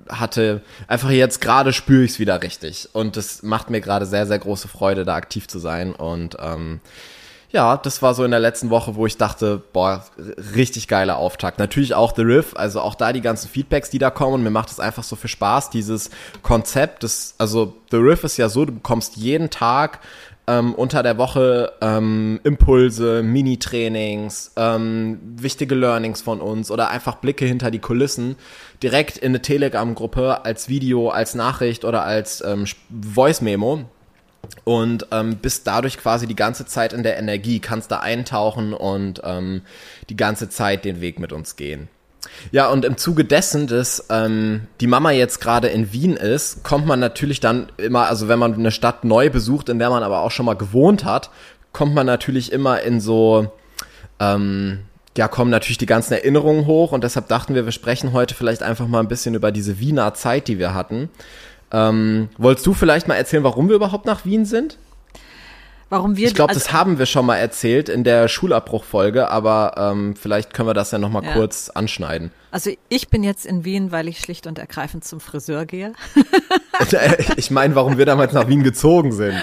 hatte 0.09 0.63
einfach 0.89 1.11
jetzt 1.11 1.43
gerade 1.43 1.75
spüre 1.75 2.05
ich 2.05 2.13
es 2.13 2.19
wieder 2.19 2.43
richtig. 2.43 2.89
Und 2.95 3.19
das 3.19 3.43
macht 3.43 3.69
mir 3.69 3.83
gerade 3.83 4.07
sehr, 4.07 4.27
sehr 4.27 4.39
große 4.39 4.67
Freude, 4.67 5.05
da 5.05 5.15
aktiv 5.15 5.47
zu 5.47 5.59
sein. 5.59 5.95
Und 5.95 6.39
ähm, 6.41 6.81
ja, 7.51 7.77
das 7.77 8.01
war 8.01 8.15
so 8.15 8.25
in 8.25 8.31
der 8.31 8.41
letzten 8.41 8.71
Woche, 8.71 8.95
wo 8.95 9.05
ich 9.05 9.19
dachte, 9.19 9.63
boah, 9.75 10.07
richtig 10.55 10.89
geiler 10.89 11.19
Auftakt. 11.19 11.59
Natürlich 11.59 11.93
auch 11.93 12.17
The 12.17 12.23
Riff, 12.23 12.57
also 12.57 12.81
auch 12.81 12.95
da 12.95 13.13
die 13.13 13.21
ganzen 13.21 13.51
Feedbacks, 13.51 13.91
die 13.91 13.99
da 13.99 14.09
kommen. 14.09 14.37
Und 14.37 14.43
mir 14.43 14.51
macht 14.51 14.71
es 14.71 14.81
einfach 14.81 15.05
so 15.05 15.17
viel 15.17 15.29
Spaß, 15.29 15.69
dieses 15.69 16.09
Konzept. 16.43 17.03
Das, 17.03 17.35
also 17.37 17.75
The 17.91 17.99
Riff 17.99 18.25
ist 18.25 18.39
ja 18.39 18.49
so, 18.49 18.65
du 18.65 18.73
bekommst 18.73 19.17
jeden 19.17 19.51
Tag 19.51 20.01
ähm, 20.47 20.75
unter 20.75 21.03
der 21.03 21.19
Woche 21.19 21.73
ähm, 21.81 22.41
Impulse, 22.45 23.23
Mini-Trainings, 23.23 24.53
ähm, 24.57 25.19
wichtige 25.37 25.75
Learnings 25.75 26.23
von 26.23 26.41
uns 26.41 26.71
oder 26.71 26.91
einfach 26.91 27.17
Blicke 27.17 27.45
hinter 27.45 27.71
die 27.71 27.81
Kulissen 27.81 28.37
direkt 28.83 29.19
in 29.19 29.33
eine 29.33 29.43
Telegram-Gruppe 29.43 30.45
als 30.45 30.69
Video, 30.69 31.09
als 31.09 31.35
Nachricht 31.35 31.85
oder 31.85 32.05
als 32.05 32.43
ähm, 32.43 32.67
Voice-Memo 33.15 33.85
und 34.65 35.07
ähm, 35.11 35.37
bist 35.37 35.67
dadurch 35.67 35.99
quasi 35.99 36.27
die 36.27 36.37
ganze 36.37 36.67
Zeit 36.67 36.93
in 36.93 37.03
der 37.03 37.19
Energie, 37.19 37.59
kannst 37.59 37.91
da 37.91 37.99
eintauchen 37.99 38.73
und 38.73 39.21
ähm, 39.25 39.63
die 40.09 40.17
ganze 40.17 40.49
Zeit 40.49 40.85
den 40.85 41.01
Weg 41.01 41.19
mit 41.19 41.33
uns 41.33 41.57
gehen. 41.57 41.89
Ja, 42.53 42.69
und 42.69 42.85
im 42.85 42.97
Zuge 42.97 43.25
dessen, 43.25 43.67
dass 43.67 44.07
ähm, 44.11 44.63
die 44.81 44.87
Mama 44.87 45.11
jetzt 45.11 45.41
gerade 45.41 45.69
in 45.69 45.93
Wien 45.93 46.17
ist, 46.17 46.65
kommt 46.65 46.87
man 46.87 47.01
natürlich 47.01 47.41
dann 47.41 47.71
immer, 47.77 48.07
also 48.07 48.29
wenn 48.29 48.39
man 48.39 48.55
eine 48.55 48.71
Stadt 48.71 49.05
neu 49.05 49.31
besucht, 49.31 49.69
in 49.69 49.79
der 49.79 49.91
man 49.91 50.03
aber 50.03 50.21
auch 50.21 50.31
schon 50.31 50.47
mal 50.47 50.55
gewohnt 50.55 51.05
hat, 51.05 51.31
kommt 51.73 51.95
man 51.95 52.07
natürlich 52.07 52.53
immer 52.53 52.81
in 52.83 53.01
so, 53.01 53.53
ähm, 54.21 54.81
ja, 55.17 55.29
kommen 55.29 55.51
natürlich 55.51 55.79
die 55.79 55.87
ganzen 55.87 56.15
Erinnerungen 56.15 56.67
hoch 56.67 56.93
und 56.93 57.05
deshalb 57.05 57.29
dachten 57.29 57.55
wir, 57.55 57.65
wir 57.65 57.73
sprechen 57.73 58.13
heute 58.13 58.35
vielleicht 58.35 58.63
einfach 58.63 58.87
mal 58.87 59.01
ein 59.01 59.09
bisschen 59.09 59.35
über 59.35 59.53
diese 59.53 59.79
Wiener 59.79 60.15
Zeit, 60.15 60.49
die 60.49 60.59
wir 60.59 60.75
hatten. 60.75 61.11
Ähm, 61.73 62.29
wolltest 62.39 62.67
du 62.67 62.75
vielleicht 62.75 63.09
mal 63.09 63.17
erzählen, 63.17 63.45
warum 63.45 63.69
wir 63.69 63.77
überhaupt 63.77 64.07
nach 64.07 64.25
Wien 64.25 64.45
sind? 64.45 64.79
Warum 65.89 66.17
wir 66.17 66.27
ich 66.27 66.35
glaube, 66.35 66.51
also, 66.51 66.61
das 66.61 66.73
haben 66.73 66.99
wir 66.99 67.07
schon 67.07 67.27
mal 67.27 67.37
erzählt 67.37 67.89
in 67.89 68.03
der 68.03 68.27
Schulabbruchfolge, 68.27 69.31
aber 69.31 69.75
ähm, 69.77 70.17
vielleicht 70.17 70.53
können 70.53 70.69
wir 70.69 70.75
das 70.75 70.91
ja 70.91 70.99
noch 70.99 71.11
mal 71.11 71.23
ja. 71.23 71.33
kurz 71.33 71.71
anschneiden. 71.71 72.33
Also 72.51 72.71
ich 72.89 73.09
bin 73.09 73.23
jetzt 73.23 73.47
in 73.47 73.65
Wien, 73.65 73.93
weil 73.93 74.09
ich 74.09 74.19
schlicht 74.19 74.49
und 74.49 74.59
ergreifend 74.59 75.05
zum 75.05 75.21
Friseur 75.21 75.65
gehe. 75.65 75.93
ich 77.37 77.51
meine, 77.53 77.77
warum 77.77 77.99
wir 77.99 78.07
damals 78.07 78.33
nach 78.33 78.49
Wien 78.49 78.65
gezogen 78.65 79.13
sind. 79.13 79.41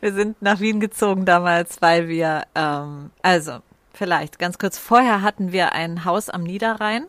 Wir 0.00 0.12
sind 0.12 0.42
nach 0.42 0.60
Wien 0.60 0.80
gezogen 0.80 1.24
damals, 1.26 1.80
weil 1.80 2.08
wir, 2.08 2.42
ähm, 2.54 3.10
also 3.22 3.58
vielleicht 3.92 4.38
ganz 4.38 4.58
kurz 4.58 4.78
vorher 4.78 5.22
hatten 5.22 5.52
wir 5.52 5.72
ein 5.72 6.04
Haus 6.04 6.28
am 6.28 6.42
Niederrhein 6.42 7.06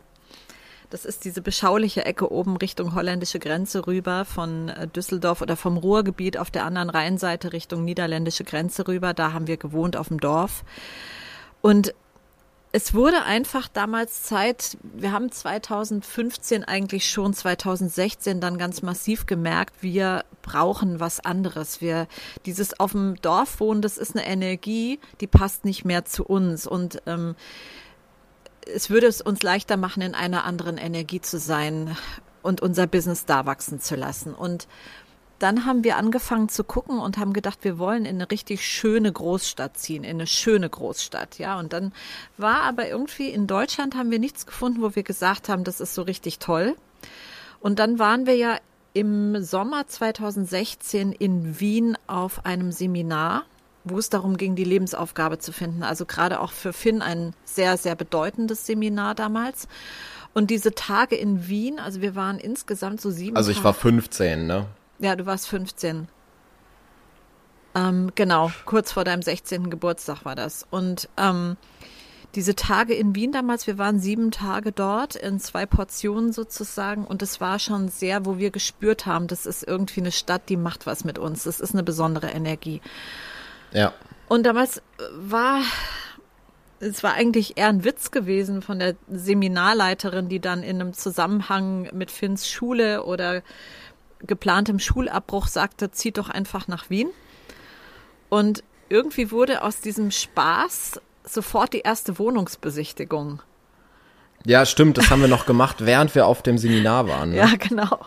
das 0.90 1.04
ist 1.04 1.24
diese 1.24 1.42
beschauliche 1.42 2.04
Ecke 2.04 2.30
oben 2.32 2.56
Richtung 2.56 2.94
holländische 2.94 3.38
Grenze 3.38 3.86
rüber 3.86 4.24
von 4.24 4.68
äh, 4.68 4.88
Düsseldorf 4.88 5.42
oder 5.42 5.56
vom 5.56 5.76
Ruhrgebiet 5.76 6.38
auf 6.38 6.50
der 6.50 6.64
anderen 6.64 6.90
Rheinseite 6.90 7.52
Richtung 7.52 7.84
niederländische 7.84 8.44
Grenze 8.44 8.88
rüber. 8.88 9.14
Da 9.14 9.32
haben 9.32 9.46
wir 9.46 9.56
gewohnt 9.56 9.96
auf 9.96 10.08
dem 10.08 10.20
Dorf. 10.20 10.64
Und 11.60 11.94
es 12.70 12.92
wurde 12.92 13.22
einfach 13.22 13.66
damals 13.68 14.24
Zeit, 14.24 14.76
wir 14.82 15.12
haben 15.12 15.32
2015 15.32 16.64
eigentlich 16.64 17.10
schon 17.10 17.32
2016 17.32 18.40
dann 18.40 18.58
ganz 18.58 18.82
massiv 18.82 19.24
gemerkt, 19.24 19.76
wir 19.82 20.24
brauchen 20.42 21.00
was 21.00 21.20
anderes. 21.20 21.80
Wir, 21.80 22.06
dieses 22.44 22.78
auf 22.78 22.92
dem 22.92 23.16
Dorf 23.22 23.60
wohnen, 23.60 23.80
das 23.80 23.96
ist 23.96 24.14
eine 24.14 24.26
Energie, 24.26 25.00
die 25.20 25.26
passt 25.26 25.64
nicht 25.64 25.84
mehr 25.84 26.04
zu 26.04 26.24
uns. 26.24 26.66
Und 26.66 27.02
ähm, 27.06 27.36
es 28.74 28.90
würde 28.90 29.06
es 29.06 29.20
uns 29.20 29.42
leichter 29.42 29.76
machen, 29.76 30.02
in 30.02 30.14
einer 30.14 30.44
anderen 30.44 30.78
Energie 30.78 31.20
zu 31.20 31.38
sein 31.38 31.96
und 32.42 32.60
unser 32.60 32.86
Business 32.86 33.24
da 33.24 33.46
wachsen 33.46 33.80
zu 33.80 33.96
lassen. 33.96 34.34
Und 34.34 34.68
dann 35.38 35.64
haben 35.64 35.84
wir 35.84 35.96
angefangen 35.96 36.48
zu 36.48 36.64
gucken 36.64 36.98
und 36.98 37.16
haben 37.16 37.32
gedacht, 37.32 37.60
wir 37.62 37.78
wollen 37.78 38.04
in 38.04 38.16
eine 38.16 38.30
richtig 38.30 38.66
schöne 38.66 39.12
Großstadt 39.12 39.76
ziehen, 39.76 40.02
in 40.02 40.16
eine 40.16 40.26
schöne 40.26 40.68
Großstadt, 40.68 41.38
ja. 41.38 41.58
Und 41.58 41.72
dann 41.72 41.92
war 42.36 42.62
aber 42.62 42.88
irgendwie 42.88 43.30
in 43.30 43.46
Deutschland 43.46 43.94
haben 43.94 44.10
wir 44.10 44.18
nichts 44.18 44.46
gefunden, 44.46 44.82
wo 44.82 44.94
wir 44.96 45.04
gesagt 45.04 45.48
haben, 45.48 45.64
das 45.64 45.80
ist 45.80 45.94
so 45.94 46.02
richtig 46.02 46.38
toll. 46.38 46.76
Und 47.60 47.78
dann 47.78 47.98
waren 47.98 48.26
wir 48.26 48.34
ja 48.34 48.58
im 48.94 49.42
Sommer 49.44 49.86
2016 49.86 51.12
in 51.12 51.60
Wien 51.60 51.96
auf 52.08 52.44
einem 52.44 52.72
Seminar, 52.72 53.44
wo 53.90 53.98
es 53.98 54.10
darum 54.10 54.36
ging, 54.36 54.54
die 54.54 54.64
Lebensaufgabe 54.64 55.38
zu 55.38 55.52
finden. 55.52 55.82
Also 55.82 56.06
gerade 56.06 56.40
auch 56.40 56.52
für 56.52 56.72
Finn 56.72 57.02
ein 57.02 57.34
sehr, 57.44 57.76
sehr 57.76 57.94
bedeutendes 57.94 58.66
Seminar 58.66 59.14
damals. 59.14 59.68
Und 60.34 60.50
diese 60.50 60.74
Tage 60.74 61.16
in 61.16 61.48
Wien, 61.48 61.78
also 61.78 62.00
wir 62.00 62.14
waren 62.14 62.38
insgesamt 62.38 63.00
so 63.00 63.10
sieben. 63.10 63.36
Also 63.36 63.50
ich 63.50 63.64
war 63.64 63.74
15, 63.74 64.46
ne? 64.46 64.66
Ja, 64.98 65.16
du 65.16 65.26
warst 65.26 65.48
15. 65.48 66.08
Ähm, 67.74 68.12
genau, 68.14 68.50
kurz 68.64 68.92
vor 68.92 69.04
deinem 69.04 69.22
16. 69.22 69.70
Geburtstag 69.70 70.24
war 70.24 70.34
das. 70.34 70.66
Und 70.70 71.08
ähm, 71.16 71.56
diese 72.34 72.54
Tage 72.54 72.94
in 72.94 73.14
Wien 73.14 73.32
damals, 73.32 73.66
wir 73.66 73.78
waren 73.78 74.00
sieben 74.00 74.30
Tage 74.30 74.70
dort 74.70 75.16
in 75.16 75.40
zwei 75.40 75.64
Portionen 75.64 76.32
sozusagen 76.32 77.04
und 77.04 77.22
es 77.22 77.40
war 77.40 77.58
schon 77.58 77.88
sehr, 77.88 78.26
wo 78.26 78.38
wir 78.38 78.50
gespürt 78.50 79.06
haben, 79.06 79.28
das 79.28 79.46
ist 79.46 79.66
irgendwie 79.66 80.00
eine 80.00 80.12
Stadt, 80.12 80.48
die 80.48 80.56
macht 80.56 80.86
was 80.86 81.04
mit 81.04 81.18
uns. 81.18 81.44
Das 81.44 81.58
ist 81.58 81.72
eine 81.72 81.82
besondere 81.82 82.28
Energie. 82.28 82.82
Ja. 83.72 83.92
Und 84.28 84.44
damals 84.44 84.82
war 85.12 85.62
es 86.80 87.02
war 87.02 87.14
eigentlich 87.14 87.58
eher 87.58 87.68
ein 87.68 87.84
Witz 87.84 88.10
gewesen 88.10 88.62
von 88.62 88.78
der 88.78 88.94
Seminarleiterin, 89.08 90.28
die 90.28 90.40
dann 90.40 90.62
in 90.62 90.80
einem 90.80 90.92
Zusammenhang 90.92 91.88
mit 91.92 92.10
Finns 92.10 92.48
Schule 92.48 93.04
oder 93.04 93.42
geplantem 94.20 94.78
Schulabbruch 94.78 95.48
sagte, 95.48 95.90
zieht 95.90 96.18
doch 96.18 96.28
einfach 96.28 96.68
nach 96.68 96.90
Wien. 96.90 97.08
Und 98.28 98.62
irgendwie 98.88 99.30
wurde 99.30 99.62
aus 99.62 99.80
diesem 99.80 100.10
Spaß 100.10 101.00
sofort 101.24 101.72
die 101.72 101.80
erste 101.80 102.18
Wohnungsbesichtigung. 102.18 103.42
Ja, 104.44 104.64
stimmt, 104.64 104.96
das 104.96 105.10
haben 105.10 105.20
wir 105.20 105.28
noch 105.28 105.46
gemacht, 105.46 105.76
während 105.80 106.14
wir 106.14 106.26
auf 106.26 106.42
dem 106.42 106.58
Seminar 106.58 107.08
waren. 107.08 107.30
Ne? 107.30 107.36
Ja, 107.36 107.50
genau. 107.58 107.98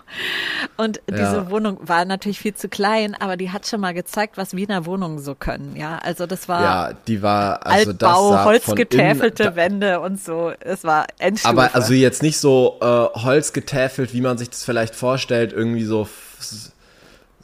Und 0.78 1.02
diese 1.10 1.22
ja. 1.22 1.50
Wohnung 1.50 1.78
war 1.82 2.06
natürlich 2.06 2.40
viel 2.40 2.56
zu 2.56 2.70
klein, 2.70 3.16
aber 3.20 3.38
die 3.38 3.52
hat 3.52 3.68
schon 3.68 3.82
mal 3.82 3.94
gezeigt, 3.94 4.38
was 4.38 4.56
Wiener 4.56 4.86
Wohnungen 4.86 5.20
so 5.20 5.36
können. 5.36 5.76
Ja, 5.76 5.98
also 5.98 6.26
das 6.26 6.48
war 6.48 6.62
ja, 6.64 6.94
die 7.08 7.22
war 7.22 7.66
also 7.66 7.92
Altbau, 7.92 8.32
das 8.32 8.46
holzgetäfelte 8.46 9.44
innen, 9.44 9.56
Wände 9.56 10.00
und 10.00 10.24
so. 10.24 10.52
Es 10.62 10.84
war 10.84 11.06
Endstufe. 11.20 11.50
Aber 11.50 11.76
also 11.76 11.94
jetzt 11.94 12.24
nicht 12.24 12.38
so 12.38 12.78
äh, 12.82 12.86
holzgetäfelt, 12.86 14.14
wie 14.14 14.22
man 14.22 14.38
sich 14.38 14.50
das 14.50 14.64
vielleicht 14.64 14.96
vorstellt, 14.96 15.54
irgendwie 15.54 15.84
so 15.84 16.08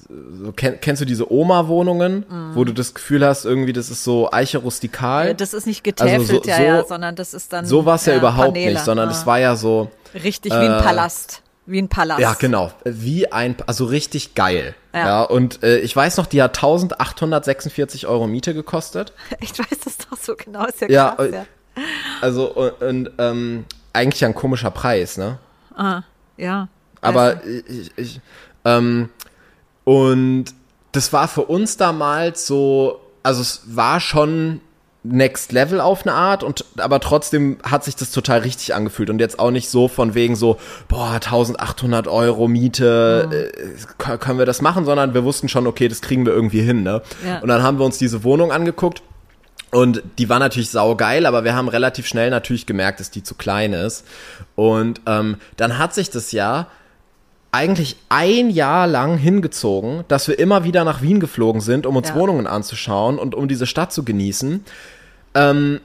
so, 0.09 0.51
kenn, 0.53 0.79
kennst 0.79 1.01
du 1.01 1.05
diese 1.05 1.31
Oma-Wohnungen, 1.31 2.25
mm. 2.29 2.55
wo 2.55 2.63
du 2.63 2.73
das 2.73 2.93
Gefühl 2.93 3.25
hast, 3.25 3.45
irgendwie, 3.45 3.73
das 3.73 3.89
ist 3.89 4.03
so 4.03 4.31
Eiche 4.31 4.59
rustikal? 4.59 5.35
Das 5.35 5.53
ist 5.53 5.67
nicht 5.67 5.83
getäfelt, 5.83 6.19
also 6.19 6.41
so, 6.41 6.49
ja, 6.49 6.61
ja, 6.61 6.85
sondern 6.85 7.15
das 7.15 7.33
ist 7.33 7.51
dann. 7.51 7.65
So 7.65 7.85
war 7.85 7.95
es 7.95 8.05
ja, 8.05 8.13
ja, 8.13 8.19
überhaupt 8.19 8.47
Paneele. 8.47 8.73
nicht, 8.73 8.85
sondern 8.85 9.09
es 9.09 9.23
ah. 9.23 9.25
war 9.25 9.39
ja 9.39 9.55
so. 9.55 9.91
Richtig, 10.13 10.53
wie 10.53 10.57
ein 10.57 10.79
äh, 10.79 10.81
Palast. 10.81 11.41
Wie 11.65 11.79
ein 11.79 11.89
Palast. 11.89 12.21
Ja, 12.21 12.33
genau. 12.39 12.71
Wie 12.85 13.29
ein, 13.31 13.57
also 13.65 13.85
richtig 13.85 14.33
geil. 14.35 14.75
Ja. 14.93 15.07
ja 15.07 15.23
und 15.23 15.61
äh, 15.63 15.79
ich 15.79 15.93
weiß 15.93 16.15
noch, 16.15 16.25
die 16.25 16.41
hat 16.41 16.55
1846 16.57 18.07
Euro 18.07 18.27
Miete 18.27 18.53
gekostet. 18.53 19.11
Ich 19.41 19.59
weiß 19.59 19.79
das 19.83 19.97
doch 19.97 20.17
so 20.17 20.35
genau, 20.35 20.65
ist 20.65 20.81
ja, 20.81 20.87
ja 20.87 21.15
krass, 21.15 21.29
ja. 21.31 21.45
Also, 22.21 22.51
und, 22.53 22.81
und 22.81 23.11
ähm, 23.17 23.65
eigentlich 23.91 24.23
ein 24.23 24.33
komischer 24.33 24.71
Preis, 24.71 25.17
ne? 25.17 25.37
Ah, 25.75 26.01
ja. 26.37 26.69
Aber 27.01 27.45
ich, 27.45 27.91
ich 27.95 28.21
ähm, 28.67 29.09
und 29.88 30.48
das 30.91 31.13
war 31.13 31.29
für 31.29 31.44
uns 31.44 31.77
damals 31.77 32.46
so, 32.46 33.00
also 33.24 33.41
es 33.41 33.62
war 33.67 34.01
schon 34.01 34.60
Next 35.03 35.53
Level 35.53 35.79
auf 35.79 36.06
eine 36.06 36.13
Art 36.13 36.44
und 36.44 36.65
aber 36.75 37.00
trotzdem 37.00 37.60
hat 37.63 37.86
sich 37.86 37.96
das 37.96 38.12
total 38.12 38.39
richtig 38.39 38.75
angefühlt 38.75 39.10
und 39.10 39.20
jetzt 39.20 39.39
auch 39.39 39.50
nicht 39.50 39.70
so 39.70 39.88
von 39.88 40.13
wegen 40.13 40.36
so 40.36 40.58
boah 40.89 41.12
1800 41.12 42.10
Euro 42.10 42.50
Miete 42.50 43.29
mhm. 43.29 44.12
äh, 44.12 44.17
können 44.17 44.39
wir 44.39 44.46
das 44.46 44.62
machen, 44.62 44.84
sondern 44.84 45.13
wir 45.13 45.24
wussten 45.24 45.48
schon 45.48 45.67
okay 45.67 45.88
das 45.88 46.01
kriegen 46.01 46.25
wir 46.25 46.34
irgendwie 46.34 46.63
hin 46.63 46.84
ne 46.84 47.01
ja. 47.25 47.39
und 47.39 47.48
dann 47.48 47.63
haben 47.63 47.79
wir 47.79 47.86
uns 47.86 47.98
diese 47.98 48.25
Wohnung 48.25 48.51
angeguckt 48.51 49.03
und 49.72 50.03
die 50.17 50.27
war 50.27 50.39
natürlich 50.39 50.70
saugeil, 50.70 51.25
aber 51.25 51.46
wir 51.46 51.56
haben 51.56 51.70
relativ 51.70 52.08
schnell 52.08 52.29
natürlich 52.29 52.65
gemerkt, 52.65 53.00
dass 53.00 53.10
die 53.10 53.24
zu 53.24 53.36
klein 53.36 53.72
ist 53.72 54.03
und 54.56 55.00
ähm, 55.06 55.38
dann 55.56 55.77
hat 55.77 55.94
sich 55.94 56.10
das 56.10 56.34
ja 56.34 56.67
eigentlich 57.51 57.97
ein 58.09 58.49
Jahr 58.49 58.87
lang 58.87 59.17
hingezogen, 59.17 60.03
dass 60.07 60.27
wir 60.27 60.37
immer 60.37 60.63
wieder 60.63 60.83
nach 60.83 61.01
Wien 61.01 61.19
geflogen 61.19 61.61
sind, 61.61 61.85
um 61.85 61.95
uns 61.95 62.09
ja. 62.09 62.15
Wohnungen 62.15 62.47
anzuschauen 62.47 63.17
und 63.17 63.35
um 63.35 63.47
diese 63.47 63.65
Stadt 63.65 63.93
zu 63.93 64.03
genießen. 64.03 64.63
Ähm, 65.33 65.79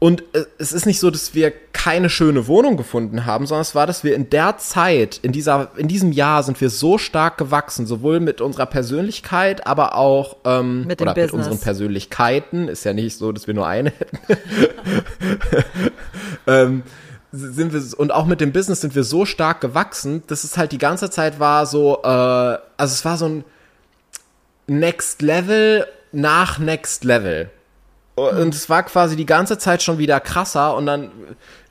und 0.00 0.24
es 0.56 0.72
ist 0.72 0.86
nicht 0.86 0.98
so, 0.98 1.10
dass 1.10 1.34
wir 1.34 1.52
keine 1.74 2.08
schöne 2.08 2.46
Wohnung 2.46 2.78
gefunden 2.78 3.26
haben, 3.26 3.46
sondern 3.46 3.60
es 3.60 3.74
war, 3.74 3.86
dass 3.86 4.02
wir 4.02 4.14
in 4.14 4.30
der 4.30 4.56
Zeit, 4.56 5.20
in 5.22 5.30
dieser, 5.30 5.72
in 5.76 5.88
diesem 5.88 6.12
Jahr 6.12 6.42
sind 6.42 6.58
wir 6.58 6.70
so 6.70 6.96
stark 6.96 7.36
gewachsen, 7.36 7.86
sowohl 7.86 8.18
mit 8.18 8.40
unserer 8.40 8.64
Persönlichkeit, 8.64 9.66
aber 9.66 9.96
auch 9.96 10.36
ähm, 10.46 10.86
mit, 10.86 11.02
oder 11.02 11.14
mit 11.14 11.32
unseren 11.32 11.58
Persönlichkeiten. 11.58 12.68
Ist 12.68 12.84
ja 12.84 12.94
nicht 12.94 13.18
so, 13.18 13.30
dass 13.30 13.46
wir 13.46 13.52
nur 13.52 13.66
eine 13.66 13.90
hätten. 13.90 14.18
ähm, 16.46 16.82
sind 17.32 17.72
wir 17.72 17.98
und 17.98 18.12
auch 18.12 18.26
mit 18.26 18.40
dem 18.40 18.52
Business 18.52 18.80
sind 18.80 18.94
wir 18.94 19.04
so 19.04 19.24
stark 19.24 19.60
gewachsen, 19.60 20.22
dass 20.26 20.44
es 20.44 20.56
halt 20.56 20.72
die 20.72 20.78
ganze 20.78 21.10
Zeit 21.10 21.38
war 21.38 21.66
so, 21.66 22.00
äh, 22.02 22.06
also 22.06 22.60
es 22.78 23.04
war 23.04 23.16
so 23.16 23.26
ein 23.26 23.44
Next 24.66 25.22
Level 25.22 25.86
nach 26.12 26.58
Next 26.58 27.04
Level. 27.04 27.50
Und 28.16 28.54
es 28.54 28.68
war 28.68 28.82
quasi 28.82 29.16
die 29.16 29.24
ganze 29.24 29.56
Zeit 29.56 29.82
schon 29.82 29.96
wieder 29.96 30.20
krasser 30.20 30.76
und 30.76 30.84
dann 30.84 31.10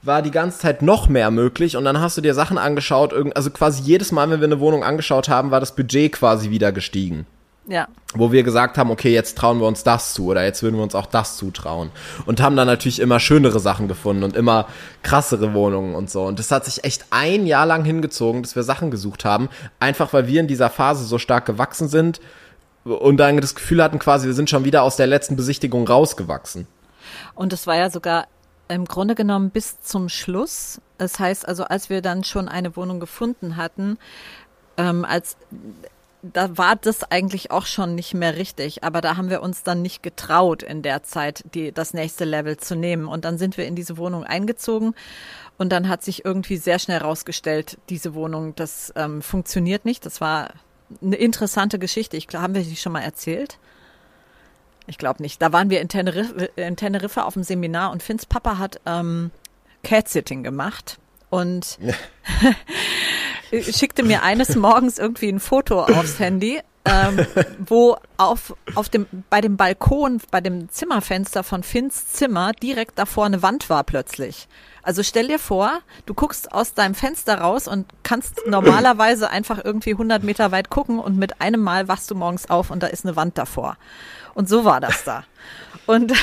war 0.01 0.21
die 0.21 0.31
ganze 0.31 0.59
Zeit 0.59 0.81
noch 0.81 1.07
mehr 1.07 1.29
möglich 1.29 1.77
und 1.77 1.85
dann 1.85 1.99
hast 1.99 2.17
du 2.17 2.21
dir 2.21 2.33
Sachen 2.33 2.57
angeschaut, 2.57 3.13
also 3.35 3.51
quasi 3.51 3.83
jedes 3.83 4.11
Mal, 4.11 4.29
wenn 4.31 4.39
wir 4.39 4.47
eine 4.47 4.59
Wohnung 4.59 4.83
angeschaut 4.83 5.29
haben, 5.29 5.51
war 5.51 5.59
das 5.59 5.75
Budget 5.75 6.13
quasi 6.13 6.49
wieder 6.49 6.71
gestiegen. 6.71 7.27
Ja. 7.69 7.87
Wo 8.15 8.31
wir 8.31 8.41
gesagt 8.41 8.79
haben, 8.79 8.89
okay, 8.89 9.13
jetzt 9.13 9.37
trauen 9.37 9.59
wir 9.59 9.67
uns 9.67 9.83
das 9.83 10.15
zu 10.15 10.25
oder 10.25 10.43
jetzt 10.43 10.63
würden 10.63 10.75
wir 10.75 10.83
uns 10.83 10.95
auch 10.95 11.05
das 11.05 11.37
zutrauen. 11.37 11.91
Und 12.25 12.41
haben 12.41 12.55
dann 12.55 12.65
natürlich 12.65 12.99
immer 12.99 13.19
schönere 13.19 13.59
Sachen 13.59 13.87
gefunden 13.87 14.23
und 14.23 14.35
immer 14.35 14.65
krassere 15.03 15.53
Wohnungen 15.53 15.93
und 15.93 16.09
so. 16.09 16.23
Und 16.23 16.39
das 16.39 16.49
hat 16.51 16.65
sich 16.65 16.83
echt 16.83 17.05
ein 17.11 17.45
Jahr 17.45 17.67
lang 17.67 17.85
hingezogen, 17.85 18.41
dass 18.41 18.55
wir 18.55 18.63
Sachen 18.63 18.89
gesucht 18.89 19.23
haben, 19.23 19.49
einfach 19.79 20.11
weil 20.13 20.27
wir 20.27 20.41
in 20.41 20.47
dieser 20.47 20.71
Phase 20.71 21.05
so 21.05 21.19
stark 21.19 21.45
gewachsen 21.45 21.87
sind 21.87 22.19
und 22.83 23.17
dann 23.17 23.37
das 23.37 23.53
Gefühl 23.53 23.83
hatten 23.83 23.99
quasi, 23.99 24.25
wir 24.25 24.33
sind 24.33 24.49
schon 24.49 24.65
wieder 24.65 24.81
aus 24.81 24.95
der 24.95 25.07
letzten 25.07 25.35
Besichtigung 25.35 25.87
rausgewachsen. 25.87 26.67
Und 27.35 27.53
es 27.53 27.67
war 27.67 27.75
ja 27.75 27.91
sogar 27.91 28.25
im 28.67 28.85
Grunde 28.85 29.13
genommen 29.13 29.51
bis 29.51 29.81
zum 29.81 30.09
Schluss. 30.09 30.81
Das 30.97 31.19
heißt 31.19 31.47
also, 31.47 31.65
als 31.65 31.89
wir 31.89 32.01
dann 32.01 32.23
schon 32.23 32.47
eine 32.47 32.75
Wohnung 32.75 32.99
gefunden 32.99 33.57
hatten, 33.57 33.97
ähm, 34.77 35.05
als 35.05 35.37
da 36.21 36.57
war 36.57 36.75
das 36.75 37.09
eigentlich 37.09 37.51
auch 37.51 37.65
schon 37.65 37.95
nicht 37.95 38.13
mehr 38.13 38.35
richtig, 38.35 38.83
aber 38.83 39.01
da 39.01 39.15
haben 39.15 39.29
wir 39.29 39.41
uns 39.41 39.63
dann 39.63 39.81
nicht 39.81 40.03
getraut 40.03 40.63
in 40.63 40.81
der 40.81 41.03
Zeit, 41.03 41.43
die, 41.53 41.71
das 41.71 41.93
nächste 41.93 42.25
Level 42.25 42.57
zu 42.57 42.75
nehmen. 42.75 43.07
Und 43.07 43.25
dann 43.25 43.37
sind 43.37 43.57
wir 43.57 43.65
in 43.65 43.75
diese 43.75 43.97
Wohnung 43.97 44.23
eingezogen 44.25 44.95
und 45.57 45.71
dann 45.71 45.87
hat 45.87 46.03
sich 46.03 46.25
irgendwie 46.25 46.57
sehr 46.57 46.79
schnell 46.79 46.99
rausgestellt, 46.99 47.77
diese 47.89 48.13
Wohnung, 48.13 48.55
das 48.55 48.91
ähm, 48.95 49.21
funktioniert 49.21 49.85
nicht. 49.85 50.05
Das 50.05 50.19
war 50.19 50.53
eine 51.01 51.15
interessante 51.15 51.79
Geschichte. 51.79 52.17
Ich 52.17 52.27
glaube, 52.27 52.43
haben 52.43 52.55
wir 52.55 52.63
die 52.63 52.75
schon 52.75 52.91
mal 52.91 53.01
erzählt? 53.01 53.57
Ich 54.87 54.97
glaube 54.97 55.21
nicht. 55.21 55.41
Da 55.41 55.53
waren 55.53 55.69
wir 55.69 55.79
in 55.79 55.87
Teneriffa, 55.87 56.45
in 56.55 56.75
Teneriffa 56.75 57.23
auf 57.23 57.35
dem 57.35 57.43
Seminar 57.43 57.91
und 57.91 58.03
Finns 58.03 58.25
Papa 58.25 58.57
hat 58.57 58.81
ähm, 58.85 59.31
Cat-Sitting 59.83 60.43
gemacht 60.43 60.97
und 61.29 61.77
schickte 63.51 64.03
mir 64.03 64.23
eines 64.23 64.55
Morgens 64.55 64.97
irgendwie 64.97 65.29
ein 65.29 65.39
Foto 65.39 65.83
aufs 65.83 66.19
Handy, 66.19 66.61
ähm, 66.85 67.25
wo 67.59 67.97
auf, 68.17 68.55
auf 68.75 68.89
dem, 68.89 69.05
bei 69.29 69.41
dem 69.41 69.57
Balkon, 69.57 70.21
bei 70.31 70.41
dem 70.41 70.69
Zimmerfenster 70.69 71.43
von 71.43 71.63
Finns 71.63 72.07
Zimmer 72.13 72.51
direkt 72.53 72.97
davor 72.97 73.25
eine 73.25 73.41
Wand 73.41 73.69
war 73.69 73.83
plötzlich. 73.83 74.47
Also 74.81 75.03
stell 75.03 75.27
dir 75.27 75.39
vor, 75.39 75.79
du 76.05 76.13
guckst 76.13 76.51
aus 76.51 76.73
deinem 76.73 76.95
Fenster 76.95 77.39
raus 77.41 77.67
und 77.67 77.85
kannst 78.03 78.41
normalerweise 78.47 79.29
einfach 79.29 79.63
irgendwie 79.63 79.91
100 79.91 80.23
Meter 80.23 80.51
weit 80.51 80.69
gucken 80.69 80.99
und 80.99 81.17
mit 81.17 81.41
einem 81.41 81.61
Mal 81.61 81.87
wachst 81.87 82.09
du 82.09 82.15
morgens 82.15 82.49
auf 82.49 82.71
und 82.71 82.81
da 82.81 82.87
ist 82.87 83.05
eine 83.05 83.15
Wand 83.15 83.37
davor. 83.37 83.77
Und 84.39 84.47
so 84.47 84.63
war 84.63 84.79
das 84.79 85.03
da. 85.03 85.25
Und 85.85 86.13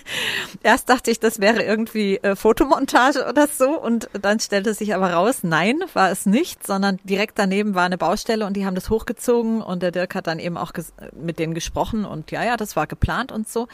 erst 0.62 0.88
dachte 0.88 1.10
ich, 1.10 1.20
das 1.20 1.40
wäre 1.40 1.62
irgendwie 1.62 2.16
äh, 2.16 2.34
Fotomontage 2.34 3.26
oder 3.28 3.48
so. 3.48 3.78
Und 3.78 4.08
dann 4.18 4.40
stellte 4.40 4.72
sich 4.72 4.94
aber 4.94 5.12
raus, 5.12 5.40
nein, 5.42 5.84
war 5.92 6.10
es 6.10 6.24
nicht, 6.24 6.66
sondern 6.66 6.98
direkt 7.04 7.38
daneben 7.38 7.74
war 7.74 7.84
eine 7.84 7.98
Baustelle 7.98 8.46
und 8.46 8.56
die 8.56 8.64
haben 8.64 8.74
das 8.74 8.88
hochgezogen 8.88 9.60
und 9.60 9.82
der 9.82 9.90
Dirk 9.90 10.14
hat 10.14 10.26
dann 10.26 10.38
eben 10.38 10.56
auch 10.56 10.72
mit 11.12 11.38
denen 11.38 11.52
gesprochen 11.52 12.06
und 12.06 12.30
ja, 12.30 12.42
ja, 12.42 12.56
das 12.56 12.76
war 12.76 12.86
geplant 12.86 13.30
und 13.30 13.46
so. 13.46 13.68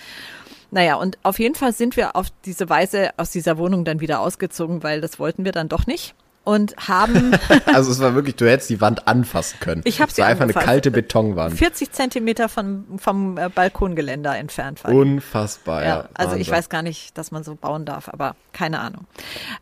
Naja, 0.72 0.96
und 0.96 1.16
auf 1.22 1.38
jeden 1.38 1.54
Fall 1.54 1.72
sind 1.72 1.96
wir 1.96 2.16
auf 2.16 2.26
diese 2.44 2.68
Weise 2.68 3.10
aus 3.18 3.30
dieser 3.30 3.56
Wohnung 3.56 3.84
dann 3.84 4.00
wieder 4.00 4.18
ausgezogen, 4.18 4.82
weil 4.82 5.00
das 5.00 5.20
wollten 5.20 5.44
wir 5.44 5.52
dann 5.52 5.68
doch 5.68 5.86
nicht. 5.86 6.16
Und 6.46 6.76
haben. 6.76 7.32
also 7.66 7.90
es 7.90 7.98
war 7.98 8.14
wirklich, 8.14 8.36
du 8.36 8.48
hättest 8.48 8.70
die 8.70 8.80
Wand 8.80 9.08
anfassen 9.08 9.58
können. 9.58 9.82
Ich 9.84 10.00
habe 10.00 10.12
sie 10.12 10.22
einfach 10.22 10.42
angefasst. 10.42 10.64
eine 10.64 10.74
kalte 10.74 10.90
Betonwand. 10.92 11.58
40 11.58 11.90
Zentimeter 11.90 12.48
von, 12.48 12.84
vom 12.98 13.36
äh, 13.36 13.48
Balkongeländer 13.48 14.36
entfernt 14.36 14.84
war. 14.84 14.92
Unfassbar, 14.92 15.82
ja. 15.82 15.88
ja 15.88 16.08
also 16.14 16.36
ich 16.36 16.48
weiß 16.48 16.68
gar 16.68 16.82
nicht, 16.82 17.18
dass 17.18 17.32
man 17.32 17.42
so 17.42 17.56
bauen 17.56 17.84
darf, 17.84 18.08
aber 18.08 18.36
keine 18.52 18.78
Ahnung. 18.78 19.06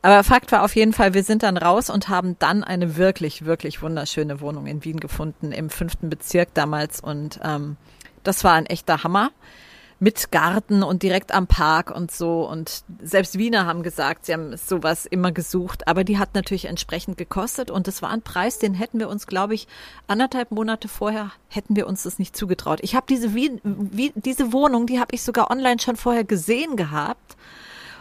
Aber 0.02 0.22
Fakt 0.24 0.52
war 0.52 0.62
auf 0.62 0.76
jeden 0.76 0.92
Fall, 0.92 1.14
wir 1.14 1.24
sind 1.24 1.42
dann 1.42 1.56
raus 1.56 1.88
und 1.88 2.10
haben 2.10 2.36
dann 2.38 2.62
eine 2.62 2.96
wirklich, 2.96 3.46
wirklich 3.46 3.80
wunderschöne 3.80 4.42
Wohnung 4.42 4.66
in 4.66 4.84
Wien 4.84 5.00
gefunden, 5.00 5.52
im 5.52 5.70
fünften 5.70 6.10
Bezirk 6.10 6.52
damals. 6.52 7.00
Und 7.00 7.40
ähm, 7.42 7.78
das 8.24 8.44
war 8.44 8.52
ein 8.52 8.66
echter 8.66 9.02
Hammer 9.04 9.30
mit 10.04 10.30
Garten 10.30 10.82
und 10.82 11.02
direkt 11.02 11.32
am 11.32 11.46
Park 11.46 11.90
und 11.90 12.11
so. 12.11 12.46
Und 12.46 12.84
selbst 13.02 13.38
Wiener 13.38 13.64
haben 13.64 13.82
gesagt, 13.82 14.26
sie 14.26 14.34
haben 14.34 14.54
sowas 14.54 15.06
immer 15.06 15.32
gesucht. 15.32 15.88
Aber 15.88 16.04
die 16.04 16.18
hat 16.18 16.34
natürlich 16.34 16.66
entsprechend 16.66 17.16
gekostet. 17.16 17.70
Und 17.70 17.87
das 17.87 18.02
war 18.02 18.11
ein 18.11 18.20
Preis, 18.20 18.58
den 18.58 18.75
hätten 18.75 19.00
wir 19.00 19.08
uns, 19.08 19.26
glaube 19.26 19.54
ich, 19.54 19.66
anderthalb 20.06 20.50
Monate 20.50 20.88
vorher, 20.88 21.30
hätten 21.49 21.75
wir 21.75 21.87
uns 21.87 22.02
das 22.02 22.18
nicht 22.18 22.37
zugetraut. 22.37 22.80
Ich 22.82 22.94
habe 22.94 23.06
diese, 23.08 23.34
Wien, 23.34 23.62
wie, 23.64 24.12
diese 24.14 24.52
Wohnung, 24.52 24.87
die 24.87 25.00
habe 25.00 25.14
ich 25.14 25.23
sogar 25.23 25.50
online 25.50 25.80
schon 25.80 25.96
vorher 25.96 26.25
gesehen 26.25 26.76
gehabt. 26.76 27.38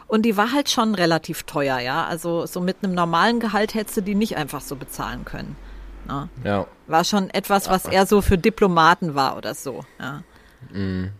Und 0.07 0.24
die 0.24 0.36
war 0.36 0.51
halt 0.51 0.69
schon 0.69 0.95
relativ 0.95 1.43
teuer, 1.43 1.79
ja. 1.79 2.05
Also 2.05 2.45
so 2.48 2.60
mit 2.60 2.83
einem 2.83 2.93
normalen 2.93 3.39
Gehalt 3.39 3.75
hättest 3.75 3.95
du 3.95 4.01
die 4.01 4.15
nicht 4.15 4.36
einfach 4.36 4.60
so 4.60 4.75
bezahlen 4.75 5.24
können. 5.24 5.55
Ne? 6.05 6.27
Ja. 6.43 6.67
War 6.88 7.05
schon 7.05 7.29
etwas, 7.29 7.69
was 7.69 7.86
eher 7.86 8.05
so 8.05 8.22
für 8.22 8.38
Diplomaten 8.38 9.15
war 9.15 9.38
oder 9.38 9.55
so, 9.55 9.86
ja. 10.01 10.22
Mhm. 10.69 11.13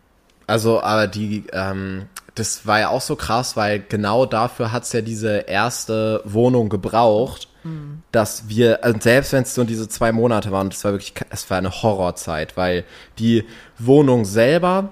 Also, 0.53 0.83
aber 0.83 1.07
die, 1.07 1.45
ähm, 1.51 2.03
das 2.36 2.67
war 2.67 2.79
ja 2.79 2.89
auch 2.89 3.01
so 3.01 3.15
krass, 3.15 3.57
weil 3.57 3.79
genau 3.89 4.27
dafür 4.27 4.72
hat's 4.72 4.93
ja 4.93 5.01
diese 5.01 5.38
erste 5.48 6.22
Wohnung 6.25 6.69
gebraucht, 6.69 7.48
mhm. 7.63 8.03
dass 8.12 8.50
wir, 8.50 8.83
also 8.83 9.00
selbst 9.01 9.33
wenn 9.33 9.41
es 9.41 9.55
so 9.55 9.63
diese 9.63 9.89
zwei 9.89 10.12
Monate 10.12 10.51
waren, 10.51 10.69
das 10.69 10.83
war 10.83 10.91
wirklich, 10.91 11.15
es 11.31 11.50
war 11.50 11.57
eine 11.57 11.72
Horrorzeit, 11.72 12.55
weil 12.55 12.83
die 13.17 13.45
Wohnung 13.79 14.25
selber 14.25 14.89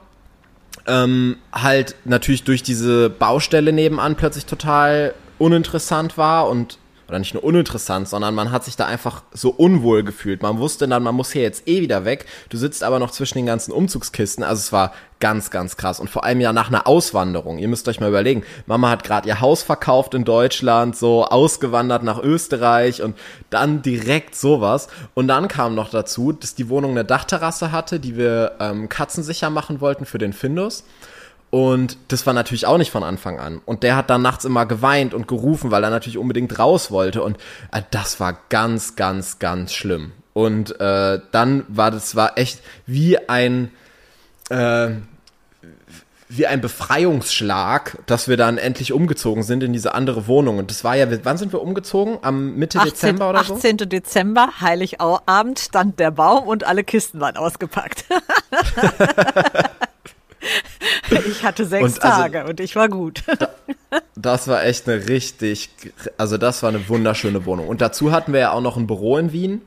ähm, 0.87 1.37
halt 1.53 1.93
natürlich 2.05 2.43
durch 2.43 2.63
diese 2.63 3.11
Baustelle 3.11 3.71
nebenan 3.71 4.15
plötzlich 4.15 4.47
total 4.47 5.13
uninteressant 5.37 6.17
war 6.17 6.49
und 6.49 6.79
oder 7.11 7.19
nicht 7.19 7.33
nur 7.33 7.43
uninteressant, 7.43 8.07
sondern 8.07 8.33
man 8.33 8.53
hat 8.53 8.63
sich 8.63 8.77
da 8.77 8.85
einfach 8.85 9.23
so 9.33 9.49
unwohl 9.49 10.01
gefühlt. 10.01 10.41
Man 10.41 10.59
wusste 10.59 10.87
dann, 10.87 11.03
man 11.03 11.13
muss 11.13 11.33
hier 11.33 11.41
jetzt 11.41 11.67
eh 11.67 11.81
wieder 11.81 12.05
weg. 12.05 12.25
Du 12.47 12.57
sitzt 12.57 12.83
aber 12.83 12.99
noch 12.99 13.11
zwischen 13.11 13.37
den 13.37 13.45
ganzen 13.45 13.73
Umzugskisten. 13.73 14.45
Also 14.45 14.59
es 14.59 14.71
war 14.71 14.93
ganz, 15.19 15.51
ganz 15.51 15.75
krass. 15.75 15.99
Und 15.99 16.09
vor 16.09 16.23
allem 16.23 16.39
ja 16.39 16.53
nach 16.53 16.69
einer 16.69 16.87
Auswanderung. 16.87 17.57
Ihr 17.57 17.67
müsst 17.67 17.89
euch 17.89 17.99
mal 17.99 18.07
überlegen. 18.07 18.43
Mama 18.65 18.89
hat 18.89 19.03
gerade 19.03 19.27
ihr 19.27 19.41
Haus 19.41 19.61
verkauft 19.61 20.13
in 20.13 20.23
Deutschland, 20.23 20.95
so 20.95 21.25
ausgewandert 21.25 22.03
nach 22.03 22.23
Österreich 22.23 23.01
und 23.01 23.17
dann 23.49 23.81
direkt 23.81 24.33
sowas. 24.33 24.87
Und 25.13 25.27
dann 25.27 25.49
kam 25.49 25.75
noch 25.75 25.89
dazu, 25.89 26.31
dass 26.31 26.55
die 26.55 26.69
Wohnung 26.69 26.91
eine 26.91 27.03
Dachterrasse 27.03 27.73
hatte, 27.73 27.99
die 27.99 28.15
wir 28.15 28.53
ähm, 28.61 28.87
katzensicher 28.87 29.49
machen 29.49 29.81
wollten 29.81 30.05
für 30.05 30.17
den 30.17 30.31
Findus. 30.31 30.85
Und 31.51 31.97
das 32.07 32.25
war 32.25 32.33
natürlich 32.33 32.65
auch 32.65 32.77
nicht 32.77 32.91
von 32.91 33.03
Anfang 33.03 33.39
an. 33.39 33.61
Und 33.65 33.83
der 33.83 33.97
hat 33.97 34.09
dann 34.09 34.21
nachts 34.21 34.45
immer 34.45 34.65
geweint 34.65 35.13
und 35.13 35.27
gerufen, 35.27 35.69
weil 35.69 35.83
er 35.83 35.89
natürlich 35.89 36.17
unbedingt 36.17 36.57
raus 36.57 36.91
wollte. 36.91 37.21
Und 37.21 37.37
äh, 37.73 37.81
das 37.91 38.21
war 38.21 38.39
ganz, 38.47 38.95
ganz, 38.95 39.37
ganz 39.37 39.73
schlimm. 39.73 40.13
Und 40.33 40.79
äh, 40.79 41.19
dann 41.31 41.65
war 41.67 41.91
das 41.91 42.15
war 42.15 42.37
echt 42.37 42.61
wie 42.85 43.17
ein 43.29 43.69
äh, 44.49 44.91
wie 46.29 46.47
ein 46.47 46.61
Befreiungsschlag, 46.61 47.97
dass 48.05 48.29
wir 48.29 48.37
dann 48.37 48.57
endlich 48.57 48.93
umgezogen 48.93 49.43
sind 49.43 49.61
in 49.63 49.73
diese 49.73 49.93
andere 49.93 50.27
Wohnung. 50.27 50.59
Und 50.59 50.71
das 50.71 50.85
war 50.85 50.95
ja, 50.95 51.05
wann 51.25 51.37
sind 51.37 51.51
wir 51.51 51.61
umgezogen? 51.61 52.19
Am 52.21 52.55
Mitte 52.55 52.79
18, 52.79 52.91
Dezember 52.91 53.29
oder 53.29 53.39
18. 53.39 53.47
so? 53.47 53.55
18. 53.55 53.89
Dezember, 53.89 54.49
Heiligabend, 54.61 55.59
stand 55.59 55.99
der 55.99 56.11
Baum 56.11 56.47
und 56.47 56.63
alle 56.63 56.85
Kisten 56.85 57.19
waren 57.19 57.35
ausgepackt. 57.35 58.05
Ich 61.27 61.43
hatte 61.43 61.65
sechs 61.65 61.83
und 61.83 62.03
also, 62.03 62.21
Tage 62.21 62.45
und 62.45 62.59
ich 62.59 62.75
war 62.75 62.89
gut. 62.89 63.23
das 64.15 64.47
war 64.47 64.63
echt 64.63 64.87
eine 64.87 65.07
richtig, 65.07 65.69
also 66.17 66.37
das 66.37 66.63
war 66.63 66.69
eine 66.69 66.87
wunderschöne 66.87 67.45
Wohnung. 67.45 67.67
Und 67.67 67.81
dazu 67.81 68.11
hatten 68.11 68.33
wir 68.33 68.39
ja 68.39 68.51
auch 68.51 68.61
noch 68.61 68.77
ein 68.77 68.87
Büro 68.87 69.17
in 69.17 69.31
Wien. 69.31 69.61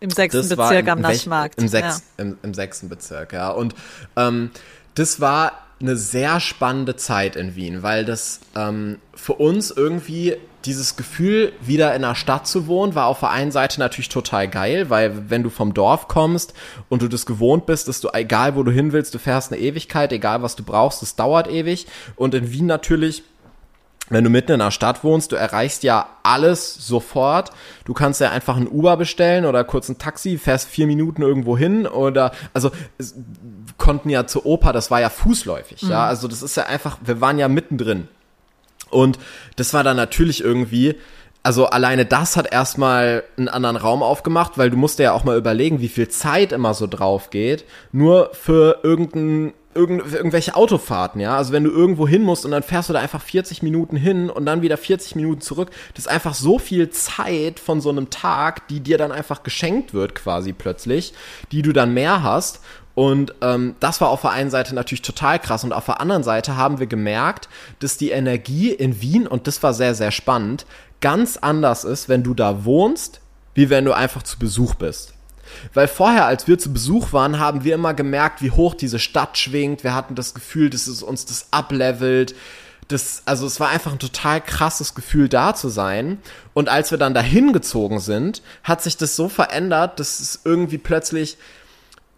Im 0.00 0.10
sechsten 0.10 0.48
Bezirk 0.48 0.86
im, 0.86 0.88
am 0.88 1.00
Naschmarkt. 1.00 1.60
Im, 1.60 1.68
sechs, 1.68 2.02
ja. 2.18 2.24
im, 2.24 2.38
Im, 2.42 2.54
sechsten 2.54 2.88
Bezirk, 2.88 3.32
ja. 3.32 3.50
Und 3.50 3.74
ähm, 4.16 4.50
das 4.94 5.20
war 5.20 5.65
eine 5.80 5.96
sehr 5.96 6.40
spannende 6.40 6.96
Zeit 6.96 7.36
in 7.36 7.54
Wien, 7.54 7.82
weil 7.82 8.04
das 8.04 8.40
ähm, 8.54 8.98
für 9.14 9.34
uns 9.34 9.70
irgendwie 9.70 10.36
dieses 10.64 10.96
Gefühl, 10.96 11.52
wieder 11.60 11.94
in 11.94 12.04
einer 12.04 12.14
Stadt 12.14 12.46
zu 12.46 12.66
wohnen, 12.66 12.94
war 12.94 13.06
auf 13.06 13.20
der 13.20 13.30
einen 13.30 13.52
Seite 13.52 13.78
natürlich 13.78 14.08
total 14.08 14.48
geil, 14.48 14.90
weil 14.90 15.30
wenn 15.30 15.42
du 15.42 15.50
vom 15.50 15.74
Dorf 15.74 16.08
kommst 16.08 16.54
und 16.88 17.02
du 17.02 17.08
das 17.08 17.24
gewohnt 17.24 17.66
bist, 17.66 17.88
dass 17.88 18.00
du, 18.00 18.08
egal 18.12 18.56
wo 18.56 18.62
du 18.62 18.72
hin 18.72 18.92
willst, 18.92 19.14
du 19.14 19.18
fährst 19.18 19.52
eine 19.52 19.60
Ewigkeit, 19.60 20.12
egal 20.12 20.42
was 20.42 20.56
du 20.56 20.64
brauchst, 20.64 21.02
es 21.02 21.14
dauert 21.14 21.48
ewig. 21.48 21.86
Und 22.16 22.34
in 22.34 22.50
Wien 22.50 22.66
natürlich 22.66 23.22
wenn 24.08 24.24
du 24.24 24.30
mitten 24.30 24.52
in 24.52 24.60
einer 24.60 24.70
Stadt 24.70 25.02
wohnst, 25.02 25.32
du 25.32 25.36
erreichst 25.36 25.82
ja 25.82 26.08
alles 26.22 26.74
sofort. 26.74 27.50
Du 27.84 27.92
kannst 27.92 28.20
ja 28.20 28.30
einfach 28.30 28.56
ein 28.56 28.68
Uber 28.68 28.96
bestellen 28.96 29.44
oder 29.44 29.64
kurz 29.64 29.88
ein 29.88 29.98
Taxi, 29.98 30.38
fährst 30.38 30.68
vier 30.68 30.86
Minuten 30.86 31.22
irgendwo 31.22 31.58
hin 31.58 31.86
oder, 31.86 32.32
also, 32.54 32.70
konnten 33.78 34.08
ja 34.08 34.26
zur 34.26 34.46
Oper, 34.46 34.72
das 34.72 34.90
war 34.90 35.00
ja 35.00 35.10
fußläufig, 35.10 35.82
mhm. 35.82 35.90
ja. 35.90 36.06
Also 36.06 36.28
das 36.28 36.42
ist 36.42 36.56
ja 36.56 36.64
einfach, 36.66 36.98
wir 37.04 37.20
waren 37.20 37.38
ja 37.38 37.48
mittendrin. 37.48 38.08
Und 38.90 39.18
das 39.56 39.74
war 39.74 39.82
dann 39.82 39.96
natürlich 39.96 40.42
irgendwie, 40.42 40.94
also 41.42 41.66
alleine 41.66 42.06
das 42.06 42.36
hat 42.36 42.52
erstmal 42.52 43.24
einen 43.36 43.48
anderen 43.48 43.76
Raum 43.76 44.02
aufgemacht, 44.02 44.58
weil 44.58 44.70
du 44.70 44.76
musst 44.76 44.98
ja 44.98 45.12
auch 45.12 45.24
mal 45.24 45.36
überlegen, 45.36 45.80
wie 45.80 45.88
viel 45.88 46.08
Zeit 46.08 46.52
immer 46.52 46.74
so 46.74 46.86
drauf 46.86 47.30
geht, 47.30 47.64
nur 47.92 48.30
für 48.32 48.80
irgendein 48.82 49.52
irgend, 49.76 50.12
irgendwelche 50.12 50.56
Autofahrten, 50.56 51.20
ja. 51.20 51.36
Also 51.36 51.52
wenn 51.52 51.64
du 51.64 51.70
irgendwo 51.70 52.08
hin 52.08 52.22
musst 52.22 52.44
und 52.44 52.50
dann 52.50 52.62
fährst 52.62 52.88
du 52.88 52.92
da 52.92 53.00
einfach 53.00 53.22
40 53.22 53.62
Minuten 53.62 53.96
hin 53.96 54.30
und 54.30 54.46
dann 54.46 54.62
wieder 54.62 54.76
40 54.76 55.14
Minuten 55.14 55.40
zurück, 55.40 55.70
das 55.94 56.06
ist 56.06 56.10
einfach 56.10 56.34
so 56.34 56.58
viel 56.58 56.90
Zeit 56.90 57.60
von 57.60 57.80
so 57.80 57.90
einem 57.90 58.10
Tag, 58.10 58.66
die 58.68 58.80
dir 58.80 58.98
dann 58.98 59.12
einfach 59.12 59.42
geschenkt 59.42 59.94
wird 59.94 60.14
quasi 60.14 60.52
plötzlich, 60.52 61.12
die 61.52 61.62
du 61.62 61.72
dann 61.72 61.94
mehr 61.94 62.22
hast. 62.22 62.60
Und 62.94 63.34
ähm, 63.42 63.74
das 63.78 64.00
war 64.00 64.08
auf 64.08 64.22
der 64.22 64.30
einen 64.30 64.50
Seite 64.50 64.74
natürlich 64.74 65.02
total 65.02 65.38
krass. 65.38 65.64
Und 65.64 65.74
auf 65.74 65.84
der 65.84 66.00
anderen 66.00 66.22
Seite 66.22 66.56
haben 66.56 66.78
wir 66.78 66.86
gemerkt, 66.86 67.50
dass 67.78 67.98
die 67.98 68.10
Energie 68.10 68.70
in 68.70 69.02
Wien, 69.02 69.26
und 69.26 69.46
das 69.46 69.62
war 69.62 69.74
sehr, 69.74 69.94
sehr 69.94 70.10
spannend, 70.10 70.64
ganz 71.02 71.36
anders 71.36 71.84
ist, 71.84 72.08
wenn 72.08 72.22
du 72.22 72.32
da 72.32 72.64
wohnst, 72.64 73.20
wie 73.52 73.68
wenn 73.68 73.84
du 73.84 73.92
einfach 73.92 74.22
zu 74.22 74.38
Besuch 74.38 74.74
bist. 74.76 75.15
Weil 75.74 75.88
vorher, 75.88 76.26
als 76.26 76.46
wir 76.48 76.58
zu 76.58 76.72
Besuch 76.72 77.12
waren, 77.12 77.38
haben 77.38 77.64
wir 77.64 77.74
immer 77.74 77.94
gemerkt, 77.94 78.42
wie 78.42 78.50
hoch 78.50 78.74
diese 78.74 78.98
Stadt 78.98 79.38
schwingt. 79.38 79.84
Wir 79.84 79.94
hatten 79.94 80.14
das 80.14 80.34
Gefühl, 80.34 80.70
dass 80.70 80.86
es 80.86 81.02
uns 81.02 81.26
das 81.26 81.48
ablevelt. 81.50 82.34
Das, 82.88 83.22
also 83.26 83.46
es 83.46 83.58
war 83.58 83.68
einfach 83.68 83.92
ein 83.92 83.98
total 83.98 84.40
krasses 84.40 84.94
Gefühl, 84.94 85.28
da 85.28 85.54
zu 85.54 85.68
sein. 85.68 86.18
Und 86.54 86.68
als 86.68 86.90
wir 86.90 86.98
dann 86.98 87.14
dahin 87.14 87.52
gezogen 87.52 87.98
sind, 88.00 88.42
hat 88.62 88.82
sich 88.82 88.96
das 88.96 89.16
so 89.16 89.28
verändert, 89.28 89.98
dass 89.98 90.20
es 90.20 90.40
irgendwie 90.44 90.78
plötzlich 90.78 91.36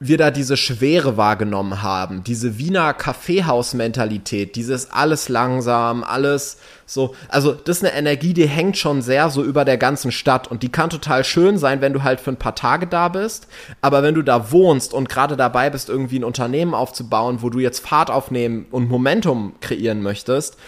wir 0.01 0.17
da 0.17 0.31
diese 0.31 0.57
Schwere 0.57 1.17
wahrgenommen 1.17 1.83
haben, 1.83 2.23
diese 2.23 2.57
Wiener 2.57 2.95
Kaffeehaus-Mentalität, 2.95 4.55
dieses 4.55 4.93
alles 4.93 5.29
langsam, 5.29 6.05
alles 6.05 6.59
so, 6.87 7.17
also 7.29 7.53
das 7.53 7.79
ist 7.79 7.85
eine 7.85 7.95
Energie, 7.95 8.33
die 8.33 8.47
hängt 8.47 8.79
schon 8.79 9.03
sehr 9.03 9.29
so 9.29 9.43
über 9.43 9.65
der 9.65 9.77
ganzen 9.77 10.13
Stadt 10.13 10.47
und 10.47 10.63
die 10.63 10.71
kann 10.71 10.89
total 10.89 11.25
schön 11.25 11.59
sein, 11.59 11.81
wenn 11.81 11.93
du 11.93 12.05
halt 12.05 12.21
für 12.21 12.31
ein 12.31 12.37
paar 12.37 12.55
Tage 12.55 12.87
da 12.87 13.09
bist, 13.09 13.49
aber 13.81 14.05
wenn 14.05 14.15
du 14.15 14.23
da 14.23 14.53
wohnst 14.53 14.95
und 14.95 15.09
gerade 15.09 15.37
dabei 15.37 15.69
bist, 15.69 15.89
irgendwie 15.89 16.21
ein 16.21 16.25
Unternehmen 16.25 16.75
aufzubauen, 16.75 17.39
wo 17.43 17.51
du 17.51 17.59
jetzt 17.59 17.85
Fahrt 17.85 18.11
aufnehmen 18.11 18.67
und 18.71 18.89
Momentum 18.89 19.55
kreieren 19.61 20.03
möchtest, 20.03 20.59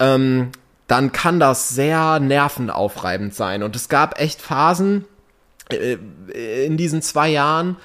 ähm, 0.00 0.50
dann 0.88 1.12
kann 1.12 1.38
das 1.38 1.68
sehr 1.70 2.18
nervenaufreibend 2.18 3.34
sein. 3.34 3.62
Und 3.62 3.76
es 3.76 3.88
gab 3.88 4.20
echt 4.20 4.42
Phasen 4.42 5.06
äh, 5.70 5.96
in 6.66 6.76
diesen 6.76 7.00
zwei 7.00 7.30
Jahren, 7.30 7.76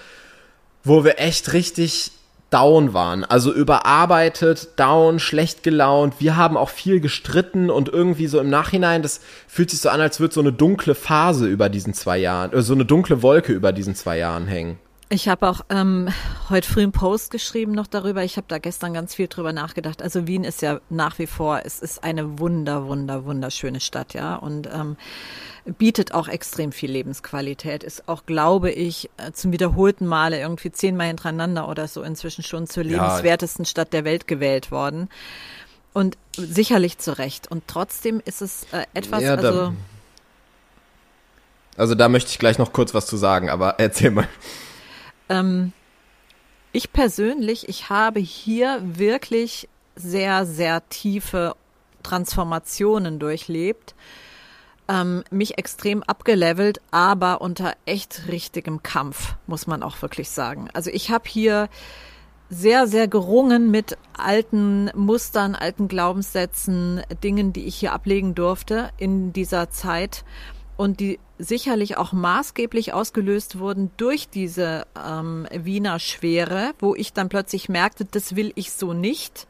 wo 0.88 1.04
wir 1.04 1.19
echt 1.19 1.54
richtig 1.54 2.12
down 2.50 2.93
waren. 2.93 3.23
Also 3.23 3.54
überarbeitet, 3.54 4.69
down, 4.78 5.19
schlecht 5.19 5.63
gelaunt. 5.63 6.15
Wir 6.19 6.38
haben 6.38 6.56
auch 6.56 6.69
viel 6.69 7.02
gestritten 7.02 7.69
und 7.69 7.89
irgendwie 7.89 8.28
so 8.28 8.39
im 8.39 8.50
Nachhinein, 8.50 9.02
das 9.02 9.19
fühlt 9.47 9.69
sich 9.69 9.82
so 9.82 9.89
an, 9.89 10.00
als 10.00 10.19
würde 10.19 10.34
so 10.34 10.39
eine 10.39 10.54
dunkle 10.54 10.95
Phase 10.95 11.47
über 11.47 11.69
diesen 11.69 11.93
zwei 11.93 12.17
Jahren, 12.17 12.54
äh, 12.54 12.62
so 12.62 12.73
eine 12.73 12.86
dunkle 12.86 13.21
Wolke 13.21 13.52
über 13.52 13.73
diesen 13.73 13.95
zwei 13.95 14.17
Jahren 14.17 14.47
hängen. 14.47 14.80
Ich 15.10 15.30
habe 15.30 15.48
auch 15.48 15.62
ähm, 15.70 16.10
heute 16.50 16.67
früh 16.67 16.84
einen 16.84 16.91
Post 16.91 17.32
geschrieben 17.32 17.72
noch 17.72 17.88
darüber. 17.88 18.26
Ich 18.26 18.36
habe 18.36 18.48
da 18.50 18.58
gestern 18.58 18.93
ganz 18.93 19.15
viel 19.15 19.30
drüber 19.30 19.54
nachgedacht. 19.54 20.02
Also 20.02 20.28
Wien 20.28 20.43
ist 20.43 20.62
ja 20.62 20.82
nach 20.89 21.17
wie 21.17 21.28
vor, 21.28 21.62
es 21.63 21.80
ist 21.80 22.04
eine 22.04 22.39
wunder, 22.39 22.88
wunder, 22.88 23.24
wunderschöne 23.24 23.80
Stadt, 23.80 24.13
ja. 24.13 24.36
Und 24.36 24.67
ähm, 24.67 24.98
bietet 25.78 26.13
auch 26.13 26.28
extrem 26.28 26.74
viel 26.74 26.91
Lebensqualität, 26.91 27.86
ist 27.86 28.10
auch, 28.10 28.26
glaube 28.26 28.70
ich, 28.70 29.10
äh, 29.15 29.32
zum 29.32 29.54
wiederholten 29.54 30.08
Male 30.08 30.41
irgendwie 30.41 30.74
zehnmal 30.74 31.08
hintereinander 31.08 31.70
oder 31.70 31.88
so 31.88 32.02
inzwischen 32.04 32.43
schon 32.43 32.67
zur 32.67 32.84
lebenswertesten 32.84 33.63
ja. 33.63 33.70
Stadt 33.70 33.93
der 33.93 34.04
Welt 34.04 34.28
gewählt 34.28 34.72
worden. 34.72 35.08
Und 35.93 36.17
sicherlich 36.36 36.98
zu 36.98 37.17
Recht. 37.17 37.50
Und 37.50 37.63
trotzdem 37.67 38.22
ist 38.26 38.41
es 38.41 38.67
äh, 38.74 38.86
etwas, 38.93 39.24
ja, 39.24 39.36
also 39.36 39.74
Also 41.78 41.96
da 41.96 42.10
möchte 42.10 42.30
ich 42.30 42.39
gleich 42.39 42.58
noch 42.58 42.74
kurz 42.74 42.93
was 42.93 43.08
zu 43.08 43.15
sagen, 43.15 43.50
aber 43.50 43.76
erzähl 43.78 44.12
mal. 44.12 44.28
Ähm, 45.30 45.74
ich 46.72 46.94
persönlich, 46.94 47.70
ich 47.70 47.90
habe 47.90 48.20
hier 48.20 48.80
wirklich 48.84 49.68
sehr, 49.96 50.46
sehr 50.46 50.88
tiefe 50.90 51.56
Transformationen 52.04 53.20
durchlebt, 53.20 53.96
ähm, 54.88 55.24
mich 55.32 55.58
extrem 55.58 56.04
abgelevelt, 56.04 56.80
aber 56.92 57.42
unter 57.42 57.74
echt 57.86 58.24
richtigem 58.28 58.84
Kampf, 58.84 59.36
muss 59.48 59.68
man 59.68 59.84
auch 59.84 60.02
wirklich 60.02 60.30
sagen. 60.30 60.70
Also 60.74 60.90
ich 60.92 61.12
habe 61.12 61.28
hier 61.28 61.68
sehr, 62.50 62.88
sehr 62.88 63.08
gerungen 63.08 63.72
mit 63.72 63.98
alten 64.18 64.90
Mustern, 64.96 65.56
alten 65.56 65.90
Glaubenssätzen, 65.90 67.02
Dingen, 67.24 67.52
die 67.52 67.66
ich 67.66 67.76
hier 67.76 67.92
ablegen 67.92 68.36
durfte 68.36 68.90
in 68.98 69.34
dieser 69.34 69.70
Zeit 69.70 70.24
und 70.78 71.00
die 71.00 71.20
sicherlich 71.40 71.98
auch 71.98 72.13
maßgeblich 72.13 72.94
ausgelöst 72.94 73.60
wurden 73.60 73.92
durch 73.98 74.30
diese 74.30 74.86
ähm, 74.96 75.48
Wiener 75.52 76.00
Schwere, 76.00 76.72
wo 76.80 76.96
ich 76.96 77.13
dann 77.13 77.30
plötzlich 77.30 77.68
merkte, 77.68 78.06
das 78.06 78.36
will 78.36 78.52
ich 78.56 78.72
so 78.72 78.94
nicht. 78.94 79.48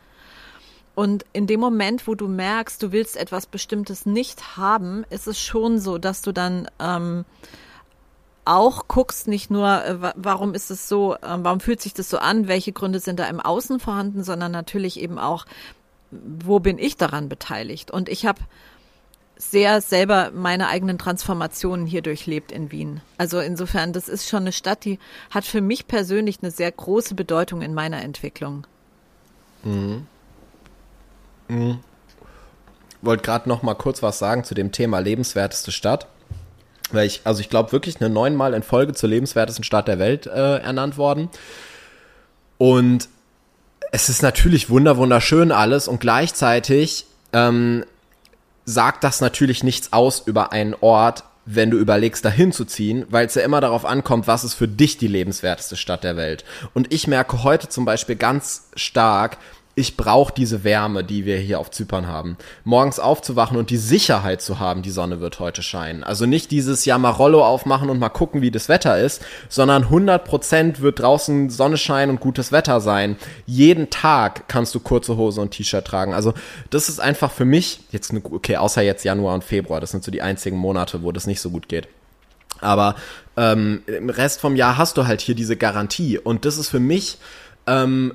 Und 0.96 1.26
in 1.32 1.46
dem 1.46 1.60
Moment, 1.60 2.08
wo 2.08 2.16
du 2.16 2.28
merkst, 2.28 2.82
du 2.82 2.92
willst 2.92 3.18
etwas 3.18 3.46
Bestimmtes 3.46 4.06
nicht 4.06 4.58
haben, 4.58 5.06
ist 5.10 5.28
es 5.28 5.40
schon 5.40 5.80
so, 5.80 5.98
dass 6.00 6.24
du 6.24 6.32
dann 6.32 6.68
ähm, 6.80 7.24
auch 8.46 8.88
guckst, 8.88 9.28
nicht 9.28 9.52
nur, 9.52 9.86
äh, 9.86 10.13
warum 10.16 10.54
ist 10.54 10.72
es 10.72 10.90
so, 10.90 11.16
äh, 11.16 11.20
warum 11.22 11.60
fühlt 11.60 11.82
sich 11.82 11.94
das 11.94 12.10
so 12.10 12.18
an, 12.18 12.48
welche 12.48 12.72
Gründe 12.72 13.00
sind 13.00 13.20
da 13.20 13.28
im 13.28 13.40
Außen 13.40 13.80
vorhanden, 13.80 14.24
sondern 14.24 14.52
natürlich 14.52 15.00
eben 15.00 15.20
auch, 15.20 15.46
wo 16.10 16.60
bin 16.60 16.80
ich 16.80 16.96
daran 16.96 17.30
beteiligt? 17.30 17.92
Und 17.92 18.08
ich 18.08 18.26
habe 18.26 18.40
sehr 19.38 19.82
selber 19.82 20.32
meine 20.34 20.67
eigenen 20.67 20.97
Transformationen 20.97 21.86
hier 21.86 22.02
durchlebt 22.02 22.52
in 22.52 22.71
Wien. 22.71 23.02
Also 23.17 23.39
insofern, 23.39 23.93
das 23.93 24.10
ist 24.10 24.28
schon 24.28 24.41
eine 24.41 24.52
Stadt, 24.52 24.84
die 24.86 25.00
hat 25.30 25.45
für 25.45 25.62
mich 25.62 25.88
persönlich 25.88 26.39
eine 26.41 26.52
sehr 26.52 26.71
große 26.71 27.15
Bedeutung 27.15 27.62
in 27.62 27.73
meiner 27.73 28.02
Entwicklung. 28.02 28.65
Mhm. 29.63 30.08
Mhm. 31.47 31.80
Wollte 33.02 33.23
gerade 33.23 33.47
noch 33.47 33.63
mal 33.63 33.76
kurz 33.76 34.02
was 34.02 34.19
sagen 34.19 34.43
zu 34.43 34.56
dem 34.56 34.71
Thema 34.71 35.00
lebenswerteste 35.00 35.71
Stadt. 35.71 36.08
Weil 36.91 37.06
ich, 37.06 37.21
also 37.26 37.41
ich 37.41 37.50
glaube 37.50 37.73
wirklich 37.73 38.00
eine 38.00 38.10
neunmal 38.10 38.54
in 38.54 38.63
Folge 38.63 38.93
zur 38.93 39.10
lebenswertesten 39.10 39.63
Stadt 39.63 39.88
der 39.88 40.00
Welt 40.00 40.26
äh, 40.26 40.58
ernannt 40.60 40.97
worden. 40.97 41.30
Und 42.58 43.10
es 43.91 44.10
ist 44.10 44.21
natürlich 44.21 44.69
wunder 44.69 44.97
wunderschön 44.97 45.52
alles 45.52 45.88
und 45.88 46.00
gleichzeitig 46.00 47.06
ähm, 47.34 47.84
sagt 48.68 49.06
das 49.06 49.22
natürlich 49.22 49.64
nichts 49.64 49.94
aus 49.94 50.22
über 50.26 50.52
einen 50.52 50.76
Ort, 50.82 51.24
wenn 51.46 51.72
du 51.72 51.78
überlegst, 51.78 52.26
dahin 52.26 52.52
zu 52.52 52.66
ziehen, 52.66 53.06
weil 53.10 53.26
es 53.26 53.36
ja 53.36 53.42
immer 53.42 53.62
darauf 53.62 53.86
ankommt, 53.86 54.28
was 54.28 54.44
ist 54.44 54.56
für 54.56 54.68
dich 54.68 54.98
die 54.98 55.08
lebenswerteste 55.08 55.78
Stadt 55.78 56.04
der 56.04 56.18
Welt. 56.18 56.44
Und 56.74 56.94
ich 56.94 57.08
merke 57.08 57.44
heute 57.44 57.70
zum 57.70 57.86
Beispiel 57.86 58.18
ganz 58.18 58.68
stark, 58.76 59.38
ich 59.78 59.96
brauche 59.96 60.34
diese 60.34 60.63
Wärme, 60.63 61.04
die 61.04 61.26
wir 61.26 61.38
hier 61.38 61.60
auf 61.60 61.70
Zypern 61.70 62.08
haben. 62.08 62.38
Morgens 62.63 63.00
aufzuwachen 63.00 63.58
und 63.58 63.70
die 63.70 63.78
Sicherheit 63.78 64.42
zu 64.42 64.60
haben, 64.60 64.82
die 64.82 64.90
Sonne 64.90 65.20
wird 65.20 65.40
heute 65.40 65.62
scheinen. 65.62 66.04
Also 66.04 66.26
nicht 66.26 66.50
dieses 66.50 66.84
ja 66.86 66.98
mal 66.98 67.12
Rollo 67.12 67.46
aufmachen 67.46 67.92
und 67.92 68.00
mal 68.00 68.10
gucken, 68.10 68.42
wie 68.42 68.50
das 68.50 68.70
Wetter 68.70 69.00
ist, 69.00 69.24
sondern 69.50 69.84
100% 69.84 70.80
wird 70.80 71.00
draußen 71.00 71.52
Sonne 71.52 71.78
scheinen 71.78 72.10
und 72.10 72.20
gutes 72.20 72.52
Wetter 72.52 72.82
sein. 72.82 73.18
Jeden 73.46 73.92
Tag 73.92 74.48
kannst 74.48 74.74
du 74.74 74.80
kurze 74.80 75.16
Hose 75.16 75.42
und 75.42 75.52
T-Shirt 75.52 75.86
tragen. 75.86 76.16
Also 76.16 76.34
das 76.72 76.90
ist 76.90 77.00
einfach 77.00 77.32
für 77.32 77.46
mich 77.46 77.82
jetzt 77.92 78.10
eine, 78.10 78.24
okay, 78.26 78.58
außer 78.58 78.82
jetzt 78.82 79.06
Januar 79.06 79.36
und 79.36 79.44
Februar, 79.44 79.80
das 79.80 79.92
sind 79.92 80.04
so 80.04 80.10
die 80.10 80.24
einzigen 80.24 80.58
Monate, 80.58 81.04
wo 81.04 81.12
das 81.12 81.28
nicht 81.28 81.40
so 81.40 81.52
gut 81.52 81.70
geht. 81.70 81.88
Aber 82.62 82.96
ähm, 83.38 83.84
im 83.86 84.10
Rest 84.10 84.42
vom 84.42 84.56
Jahr 84.56 84.76
hast 84.76 84.98
du 84.98 85.06
halt 85.06 85.22
hier 85.22 85.36
diese 85.36 85.56
Garantie 85.56 86.18
und 86.18 86.46
das 86.46 86.58
ist 86.58 86.70
für 86.70 86.80
mich 86.80 87.20
ähm, 87.68 88.13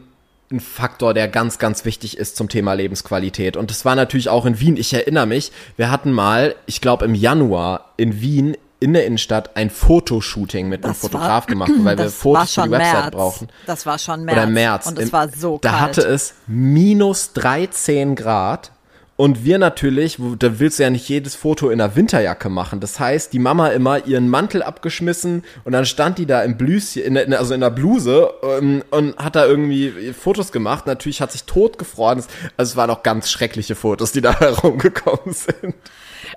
ein 0.53 0.61
Faktor, 0.61 1.15
der 1.15 1.29
ganz, 1.29 1.59
ganz 1.59 1.85
wichtig 1.85 2.17
ist 2.17 2.37
zum 2.37 2.49
Thema 2.49 2.75
Lebensqualität. 2.75 3.57
Und 3.57 3.71
das 3.71 3.85
war 3.85 3.95
natürlich 3.95 4.29
auch 4.29 4.47
in 4.47 4.61
Wien. 4.61 4.77
Ich 4.77 4.93
erinnere 4.93 5.27
mich, 5.27 5.53
wir 5.77 5.91
hatten 5.91 6.13
mal, 6.13 6.55
ich 6.67 6.81
glaube 6.81 7.05
im 7.05 7.15
Januar 7.15 7.93
in 7.97 8.21
Wien 8.21 8.57
in 8.83 8.95
der 8.95 9.07
Innenstadt 9.07 9.57
ein 9.57 9.71
Fotoshooting 9.71 10.69
mit 10.69 10.85
einem 10.85 10.95
Fotograf 10.95 11.45
war, 11.45 11.47
gemacht, 11.47 11.71
weil 11.79 11.97
wir 11.97 12.11
Fotos 12.11 12.55
für 12.55 12.63
die 12.63 12.71
Website 12.73 12.95
März. 12.95 13.15
brauchen. 13.15 13.49
Das 13.65 13.87
war 13.87 13.99
schon 13.99 14.25
März. 14.25 14.37
Oder 14.37 14.47
März. 14.47 14.87
Und 14.89 14.99
es 14.99 15.13
war 15.13 15.29
so 15.29 15.59
da 15.63 15.71
kalt. 15.71 15.81
Da 15.81 15.87
hatte 15.87 16.01
es 16.03 16.35
minus 16.49 17.33
13 17.35 18.17
Grad 18.17 18.73
und 19.23 19.45
wir 19.45 19.59
natürlich, 19.59 20.19
da 20.41 20.59
willst 20.59 20.81
du 20.81 20.83
ja 20.83 20.91
nicht 20.91 21.09
jedes 21.09 21.37
Foto 21.37 21.71
in 21.71 21.79
der 21.79 21.95
Winterjacke 21.95 22.49
machen. 22.49 22.81
Das 22.81 22.99
heißt, 22.99 23.33
die 23.33 23.39
Mama 23.39 23.69
immer 23.69 24.05
ihren 24.05 24.29
Mantel 24.29 24.65
abgeschmissen 24.65 25.45
und 25.63 25.71
dann 25.71 25.87
stand 25.87 26.19
die 26.19 26.27
da 26.27 26.43
im 26.43 26.57
Blüschen, 26.57 27.17
also 27.33 27.55
in 27.55 27.61
der 27.61 27.71
Bluse 27.71 28.35
ähm, 28.43 28.83
und 28.91 29.17
hat 29.19 29.37
da 29.37 29.47
irgendwie 29.47 30.13
Fotos 30.13 30.51
gemacht. 30.51 30.89
Natürlich 30.89 31.21
hat 31.21 31.31
sich 31.31 31.45
tot 31.45 31.79
gefroren. 31.79 32.25
Also 32.57 32.73
es 32.73 32.77
waren 32.77 32.91
auch 32.91 33.05
ganz 33.05 33.31
schreckliche 33.31 33.77
Fotos, 33.77 34.11
die 34.11 34.23
da 34.23 34.37
herumgekommen 34.41 35.33
sind. 35.33 35.77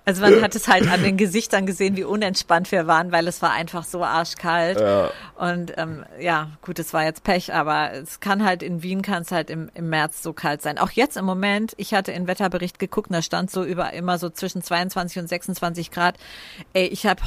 Also 0.03 0.21
man 0.21 0.41
hat 0.41 0.55
es 0.55 0.67
halt 0.67 0.87
an 0.89 1.03
den 1.03 1.17
Gesichtern 1.17 1.65
gesehen, 1.65 1.95
wie 1.95 2.03
unentspannt 2.03 2.71
wir 2.71 2.87
waren, 2.87 3.11
weil 3.11 3.27
es 3.27 3.41
war 3.41 3.51
einfach 3.51 3.83
so 3.83 4.03
arschkalt. 4.03 4.79
Ja. 4.79 5.11
Und 5.35 5.73
ähm, 5.77 6.05
ja, 6.19 6.51
gut, 6.61 6.79
es 6.79 6.93
war 6.93 7.03
jetzt 7.03 7.23
Pech, 7.23 7.53
aber 7.53 7.93
es 7.93 8.19
kann 8.19 8.43
halt 8.43 8.63
in 8.63 8.83
Wien 8.83 9.01
kann 9.01 9.23
es 9.23 9.31
halt 9.31 9.49
im, 9.49 9.69
im 9.73 9.89
März 9.89 10.23
so 10.23 10.33
kalt 10.33 10.61
sein. 10.61 10.77
Auch 10.77 10.91
jetzt 10.91 11.17
im 11.17 11.25
Moment, 11.25 11.73
ich 11.77 11.93
hatte 11.93 12.11
in 12.11 12.27
Wetterbericht 12.27 12.79
geguckt, 12.79 13.09
da 13.11 13.21
stand 13.21 13.51
so 13.51 13.63
über 13.63 13.93
immer 13.93 14.17
so 14.17 14.29
zwischen 14.29 14.61
22 14.61 15.19
und 15.19 15.27
26 15.27 15.91
Grad. 15.91 16.17
Ey, 16.73 16.87
ich 16.87 17.05
habe 17.05 17.21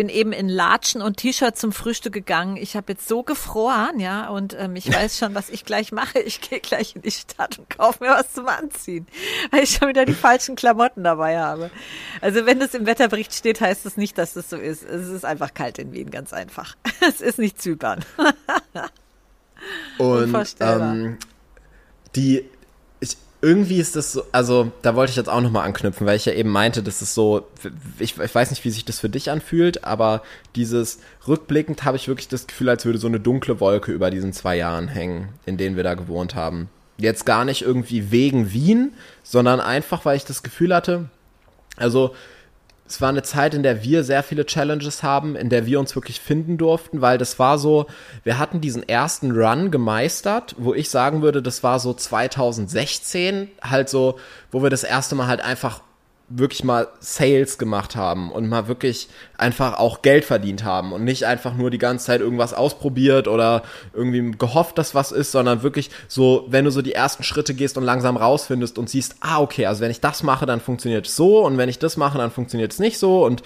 bin 0.00 0.08
eben 0.08 0.32
in 0.32 0.48
Latschen 0.48 1.02
und 1.02 1.18
T-Shirt 1.18 1.58
zum 1.58 1.72
Frühstück 1.72 2.14
gegangen. 2.14 2.56
Ich 2.56 2.74
habe 2.74 2.92
jetzt 2.92 3.06
so 3.06 3.22
gefroren, 3.22 4.00
ja, 4.00 4.30
und 4.30 4.56
ähm, 4.58 4.74
ich 4.74 4.90
weiß 4.90 5.18
schon, 5.18 5.34
was 5.34 5.50
ich 5.50 5.66
gleich 5.66 5.92
mache. 5.92 6.20
Ich 6.20 6.40
gehe 6.40 6.58
gleich 6.58 6.96
in 6.96 7.02
die 7.02 7.10
Stadt 7.10 7.58
und 7.58 7.68
kaufe 7.68 8.02
mir 8.02 8.08
was 8.08 8.32
zum 8.32 8.48
Anziehen, 8.48 9.06
weil 9.50 9.64
ich 9.64 9.72
schon 9.72 9.88
wieder 9.90 10.06
die 10.06 10.14
falschen 10.14 10.56
Klamotten 10.56 11.04
dabei 11.04 11.38
habe. 11.38 11.70
Also 12.22 12.46
wenn 12.46 12.58
das 12.58 12.72
im 12.72 12.86
Wetterbericht 12.86 13.34
steht, 13.34 13.60
heißt 13.60 13.84
das 13.84 13.98
nicht, 13.98 14.16
dass 14.16 14.32
das 14.32 14.48
so 14.48 14.56
ist. 14.56 14.84
Es 14.84 15.06
ist 15.06 15.26
einfach 15.26 15.52
kalt 15.52 15.78
in 15.78 15.92
Wien, 15.92 16.10
ganz 16.10 16.32
einfach. 16.32 16.76
Es 17.06 17.20
ist 17.20 17.38
nicht 17.38 17.60
Zypern. 17.60 18.02
und 19.98 20.56
ähm, 20.60 21.18
die 22.16 22.48
irgendwie 23.42 23.78
ist 23.78 23.96
das 23.96 24.12
so, 24.12 24.24
also 24.32 24.70
da 24.82 24.94
wollte 24.94 25.10
ich 25.10 25.16
jetzt 25.16 25.28
auch 25.28 25.40
nochmal 25.40 25.64
anknüpfen, 25.66 26.06
weil 26.06 26.16
ich 26.16 26.26
ja 26.26 26.32
eben 26.32 26.50
meinte, 26.50 26.82
das 26.82 27.00
ist 27.00 27.14
so, 27.14 27.48
ich, 27.98 28.18
ich 28.18 28.34
weiß 28.34 28.50
nicht, 28.50 28.64
wie 28.64 28.70
sich 28.70 28.84
das 28.84 29.00
für 29.00 29.08
dich 29.08 29.30
anfühlt, 29.30 29.84
aber 29.84 30.22
dieses 30.56 30.98
rückblickend 31.26 31.84
habe 31.84 31.96
ich 31.96 32.08
wirklich 32.08 32.28
das 32.28 32.46
Gefühl, 32.46 32.68
als 32.68 32.84
würde 32.84 32.98
so 32.98 33.06
eine 33.06 33.20
dunkle 33.20 33.58
Wolke 33.60 33.92
über 33.92 34.10
diesen 34.10 34.32
zwei 34.32 34.56
Jahren 34.56 34.88
hängen, 34.88 35.30
in 35.46 35.56
denen 35.56 35.76
wir 35.76 35.84
da 35.84 35.94
gewohnt 35.94 36.34
haben. 36.34 36.68
Jetzt 36.98 37.24
gar 37.24 37.46
nicht 37.46 37.62
irgendwie 37.62 38.10
wegen 38.10 38.52
Wien, 38.52 38.92
sondern 39.22 39.60
einfach, 39.60 40.04
weil 40.04 40.18
ich 40.18 40.26
das 40.26 40.42
Gefühl 40.42 40.74
hatte, 40.74 41.08
also 41.76 42.14
es 42.90 43.00
war 43.00 43.08
eine 43.08 43.22
Zeit, 43.22 43.54
in 43.54 43.62
der 43.62 43.84
wir 43.84 44.02
sehr 44.02 44.24
viele 44.24 44.44
Challenges 44.44 45.04
haben, 45.04 45.36
in 45.36 45.48
der 45.48 45.64
wir 45.64 45.78
uns 45.78 45.94
wirklich 45.94 46.20
finden 46.20 46.58
durften, 46.58 47.00
weil 47.00 47.18
das 47.18 47.38
war 47.38 47.56
so, 47.56 47.86
wir 48.24 48.36
hatten 48.36 48.60
diesen 48.60 48.86
ersten 48.88 49.30
Run 49.30 49.70
gemeistert, 49.70 50.56
wo 50.58 50.74
ich 50.74 50.90
sagen 50.90 51.22
würde, 51.22 51.40
das 51.40 51.62
war 51.62 51.78
so 51.78 51.94
2016, 51.94 53.48
halt 53.62 53.88
so, 53.88 54.18
wo 54.50 54.64
wir 54.64 54.70
das 54.70 54.82
erste 54.82 55.14
Mal 55.14 55.28
halt 55.28 55.40
einfach 55.40 55.82
wirklich 56.30 56.62
mal 56.62 56.88
Sales 57.00 57.58
gemacht 57.58 57.96
haben 57.96 58.30
und 58.30 58.48
mal 58.48 58.68
wirklich 58.68 59.08
einfach 59.36 59.78
auch 59.78 60.00
Geld 60.00 60.24
verdient 60.24 60.64
haben 60.64 60.92
und 60.92 61.02
nicht 61.04 61.26
einfach 61.26 61.54
nur 61.54 61.70
die 61.70 61.78
ganze 61.78 62.06
Zeit 62.06 62.20
irgendwas 62.20 62.54
ausprobiert 62.54 63.26
oder 63.26 63.62
irgendwie 63.92 64.30
gehofft, 64.38 64.78
dass 64.78 64.94
was 64.94 65.10
ist, 65.10 65.32
sondern 65.32 65.62
wirklich 65.62 65.90
so, 66.06 66.46
wenn 66.48 66.64
du 66.64 66.70
so 66.70 66.82
die 66.82 66.92
ersten 66.92 67.24
Schritte 67.24 67.52
gehst 67.52 67.76
und 67.76 67.84
langsam 67.84 68.16
rausfindest 68.16 68.78
und 68.78 68.88
siehst, 68.88 69.16
ah, 69.20 69.40
okay, 69.40 69.66
also 69.66 69.80
wenn 69.80 69.90
ich 69.90 70.00
das 70.00 70.22
mache, 70.22 70.46
dann 70.46 70.60
funktioniert 70.60 71.06
es 71.06 71.16
so 71.16 71.44
und 71.44 71.58
wenn 71.58 71.68
ich 71.68 71.80
das 71.80 71.96
mache, 71.96 72.18
dann 72.18 72.30
funktioniert 72.30 72.72
es 72.72 72.78
nicht 72.78 72.98
so 72.98 73.26
und 73.26 73.42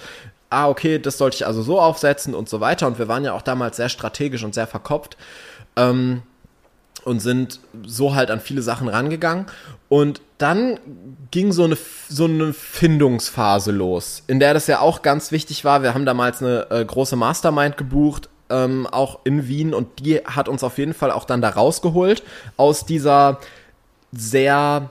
ah, 0.51 0.69
okay, 0.69 0.99
das 0.99 1.17
sollte 1.17 1.37
ich 1.37 1.47
also 1.47 1.63
so 1.63 1.81
aufsetzen 1.81 2.35
und 2.35 2.47
so 2.47 2.59
weiter 2.59 2.85
und 2.85 2.99
wir 2.99 3.07
waren 3.07 3.23
ja 3.23 3.33
auch 3.33 3.41
damals 3.41 3.77
sehr 3.77 3.89
strategisch 3.89 4.43
und 4.43 4.53
sehr 4.53 4.67
verkopft. 4.67 5.17
Ähm, 5.75 6.21
und 7.05 7.19
sind 7.19 7.59
so 7.85 8.15
halt 8.15 8.31
an 8.31 8.41
viele 8.41 8.61
Sachen 8.61 8.87
rangegangen. 8.87 9.45
Und 9.87 10.21
dann 10.37 10.79
ging 11.31 11.51
so 11.51 11.63
eine, 11.63 11.77
so 12.09 12.25
eine 12.25 12.53
Findungsphase 12.53 13.71
los, 13.71 14.23
in 14.27 14.39
der 14.39 14.53
das 14.53 14.67
ja 14.67 14.79
auch 14.79 15.01
ganz 15.01 15.31
wichtig 15.31 15.63
war. 15.63 15.83
Wir 15.83 15.93
haben 15.93 16.05
damals 16.05 16.41
eine 16.41 16.67
äh, 16.69 16.83
große 16.83 17.15
Mastermind 17.15 17.77
gebucht, 17.77 18.29
ähm, 18.49 18.87
auch 18.87 19.19
in 19.23 19.47
Wien, 19.47 19.73
und 19.73 19.99
die 19.99 20.17
hat 20.17 20.49
uns 20.49 20.63
auf 20.63 20.77
jeden 20.77 20.93
Fall 20.93 21.11
auch 21.11 21.25
dann 21.25 21.41
da 21.41 21.49
rausgeholt 21.49 22.23
aus 22.57 22.85
dieser 22.85 23.39
sehr 24.11 24.89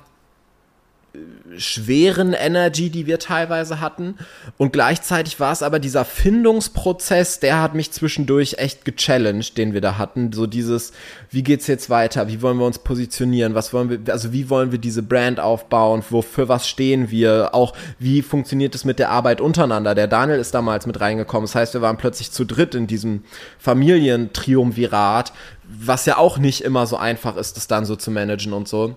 schweren 1.56 2.32
Energy, 2.32 2.90
die 2.90 3.06
wir 3.06 3.18
teilweise 3.18 3.80
hatten. 3.80 4.16
Und 4.56 4.72
gleichzeitig 4.72 5.38
war 5.38 5.52
es 5.52 5.62
aber 5.62 5.78
dieser 5.78 6.04
Findungsprozess, 6.04 7.40
der 7.40 7.60
hat 7.60 7.74
mich 7.74 7.92
zwischendurch 7.92 8.54
echt 8.58 8.84
gechallenged, 8.84 9.56
den 9.56 9.72
wir 9.72 9.80
da 9.80 9.96
hatten. 9.98 10.32
So 10.32 10.46
dieses, 10.46 10.92
wie 11.30 11.42
geht's 11.42 11.66
jetzt 11.66 11.90
weiter? 11.90 12.28
Wie 12.28 12.42
wollen 12.42 12.58
wir 12.58 12.66
uns 12.66 12.78
positionieren? 12.78 13.54
Was 13.54 13.72
wollen 13.72 13.90
wir, 13.90 14.12
also 14.12 14.32
wie 14.32 14.50
wollen 14.50 14.72
wir 14.72 14.78
diese 14.78 15.02
Brand 15.02 15.38
aufbauen? 15.38 16.02
Wofür 16.10 16.48
was 16.48 16.68
stehen 16.68 17.10
wir? 17.10 17.54
Auch 17.54 17.74
wie 17.98 18.22
funktioniert 18.22 18.74
es 18.74 18.84
mit 18.84 18.98
der 18.98 19.10
Arbeit 19.10 19.40
untereinander? 19.40 19.94
Der 19.94 20.08
Daniel 20.08 20.38
ist 20.38 20.54
damals 20.54 20.86
mit 20.86 21.00
reingekommen. 21.00 21.46
Das 21.46 21.54
heißt, 21.54 21.74
wir 21.74 21.82
waren 21.82 21.96
plötzlich 21.96 22.32
zu 22.32 22.44
dritt 22.44 22.74
in 22.74 22.86
diesem 22.86 23.22
Familientriumvirat, 23.58 25.32
was 25.64 26.06
ja 26.06 26.18
auch 26.18 26.38
nicht 26.38 26.62
immer 26.62 26.86
so 26.86 26.96
einfach 26.96 27.36
ist, 27.36 27.56
das 27.56 27.68
dann 27.68 27.84
so 27.84 27.96
zu 27.96 28.10
managen 28.10 28.52
und 28.52 28.68
so. 28.68 28.96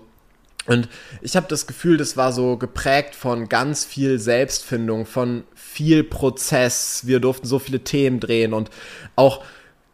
Und 0.68 0.88
ich 1.22 1.34
habe 1.34 1.46
das 1.48 1.66
Gefühl, 1.66 1.96
das 1.96 2.16
war 2.16 2.32
so 2.32 2.56
geprägt 2.56 3.14
von 3.14 3.48
ganz 3.48 3.84
viel 3.84 4.18
Selbstfindung, 4.18 5.06
von 5.06 5.44
viel 5.54 6.04
Prozess. 6.04 7.06
Wir 7.06 7.20
durften 7.20 7.46
so 7.46 7.58
viele 7.58 7.80
Themen 7.80 8.20
drehen 8.20 8.52
und 8.52 8.70
auch 9.16 9.42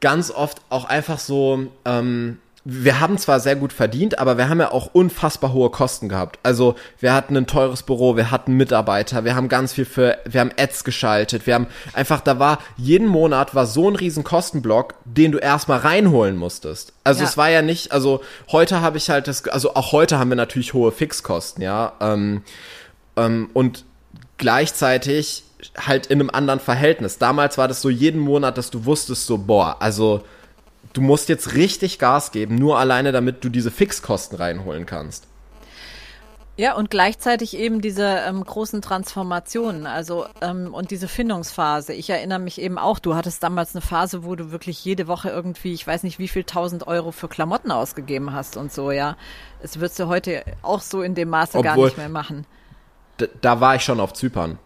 ganz 0.00 0.30
oft 0.30 0.60
auch 0.68 0.84
einfach 0.84 1.18
so 1.18 1.68
ähm, 1.84 2.38
wir 2.64 2.98
haben 2.98 3.18
zwar 3.18 3.40
sehr 3.40 3.57
gut 3.57 3.74
verdient, 3.74 4.18
aber 4.18 4.38
wir 4.38 4.48
haben 4.48 4.59
ja 4.59 4.72
auch 4.72 4.88
unfassbar 4.94 5.53
hohe 5.53 5.68
Kosten 5.68 6.09
gehabt. 6.09 6.38
Also 6.42 6.77
wir 6.98 7.12
hatten 7.12 7.37
ein 7.37 7.46
teures 7.46 7.83
Büro, 7.83 8.16
wir 8.16 8.31
hatten 8.31 8.55
Mitarbeiter, 8.55 9.24
wir 9.24 9.35
haben 9.35 9.50
ganz 9.50 9.74
viel 9.74 9.85
für, 9.85 10.16
wir 10.24 10.40
haben 10.40 10.50
Ads 10.57 10.85
geschaltet, 10.85 11.46
wir 11.46 11.55
haben 11.55 11.66
einfach, 11.92 12.22
da 12.22 12.38
war, 12.38 12.59
jeden 12.79 13.07
Monat 13.07 13.55
war 13.55 13.66
so 13.66 13.90
ein 13.90 13.96
riesen 13.96 14.24
Kostenblock, 14.24 14.94
den 15.05 15.33
du 15.33 15.38
erstmal 15.38 15.81
reinholen 15.81 16.37
musstest. 16.37 16.94
Also 17.05 17.20
ja. 17.20 17.29
es 17.29 17.37
war 17.37 17.50
ja 17.50 17.61
nicht, 17.61 17.92
also 17.92 18.22
heute 18.50 18.81
habe 18.81 18.96
ich 18.96 19.11
halt 19.11 19.29
das, 19.29 19.46
also 19.46 19.74
auch 19.74 19.92
heute 19.92 20.18
haben 20.18 20.31
wir 20.31 20.37
natürlich 20.37 20.72
hohe 20.72 20.90
Fixkosten, 20.90 21.62
ja. 21.62 21.92
Ähm, 22.00 22.42
ähm, 23.16 23.50
und 23.53 23.85
gleichzeitig 24.38 25.44
halt 25.77 26.07
in 26.07 26.20
einem 26.20 26.31
anderen 26.31 26.61
Verhältnis. 26.61 27.18
Damals 27.18 27.59
war 27.59 27.68
das 27.68 27.83
so 27.83 27.90
jeden 27.90 28.20
Monat, 28.20 28.57
dass 28.57 28.70
du 28.70 28.87
wusstest 28.87 29.27
so, 29.27 29.37
boah, 29.37 29.77
also 29.81 30.22
du 30.92 31.01
musst 31.01 31.29
jetzt 31.29 31.55
richtig 31.55 31.99
Gas 31.99 32.33
geben, 32.33 32.57
nur 32.57 32.79
alleine 32.79 33.12
damit 33.12 33.44
du 33.44 33.49
diese 33.49 33.70
Fixkosten 33.70 34.37
reinholen 34.37 34.87
kannst. 34.87 35.27
Ja, 36.57 36.77
und 36.77 36.88
gleichzeitig 36.88 37.57
eben 37.57 37.81
diese 37.81 38.05
ähm, 38.05 38.44
großen 38.44 38.81
Transformationen, 38.81 39.87
also 39.87 40.27
ähm, 40.40 40.73
und 40.73 40.92
diese 40.92 41.09
Findungsphase. 41.09 41.92
Ich 41.94 42.09
erinnere 42.11 42.38
mich 42.38 42.61
eben 42.61 42.79
auch, 42.79 43.01
du 43.01 43.16
hattest 43.16 43.42
damals 43.42 43.75
eine 43.75 43.83
Phase, 43.83 44.23
wo 44.25 44.37
du 44.37 44.53
wirklich 44.53 44.85
jede 44.85 45.09
Woche 45.09 45.31
irgendwie, 45.31 45.73
ich 45.73 45.85
weiß 45.85 46.05
nicht, 46.05 46.20
wie 46.20 46.29
viel 46.29 46.44
tausend 46.44 46.87
Euro 46.87 47.11
für 47.11 47.27
Klamotten 47.27 47.73
ausgegeben 47.73 48.33
hast 48.33 48.57
und 48.57 48.73
so, 48.73 48.92
ja. 48.92 49.16
Das 49.62 49.81
würdest 49.81 49.99
du 49.99 50.07
heute 50.07 50.44
auch 50.62 50.81
so 50.81 51.03
in 51.03 51.16
dem 51.16 51.29
Maße 51.29 51.59
Obwohl, 51.59 51.75
gar 51.75 51.77
nicht 51.77 51.99
mehr 51.99 52.09
machen. 52.09 52.47
Da 53.40 53.61
war 53.61 53.75
ich 53.75 53.83
schon 53.83 53.99
auf 53.99 54.12
Zypern. 54.12 54.59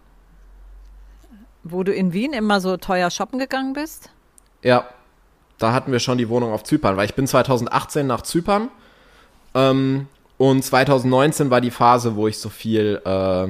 Wo 1.62 1.84
du 1.84 1.94
in 1.94 2.12
Wien 2.12 2.34
immer 2.34 2.60
so 2.60 2.76
teuer 2.76 3.10
shoppen 3.10 3.38
gegangen 3.38 3.72
bist? 3.72 4.10
Ja, 4.62 4.88
da 5.58 5.72
hatten 5.72 5.92
wir 5.92 5.98
schon 5.98 6.18
die 6.18 6.28
Wohnung 6.28 6.52
auf 6.52 6.64
Zypern, 6.64 6.96
weil 6.96 7.06
ich 7.06 7.14
bin 7.14 7.26
2018 7.26 8.06
nach 8.06 8.22
Zypern 8.22 8.68
ähm, 9.54 10.06
und 10.36 10.64
2019 10.64 11.50
war 11.50 11.60
die 11.60 11.70
Phase, 11.70 12.16
wo 12.16 12.28
ich 12.28 12.38
so 12.38 12.48
viel 12.48 13.00
äh, 13.04 13.48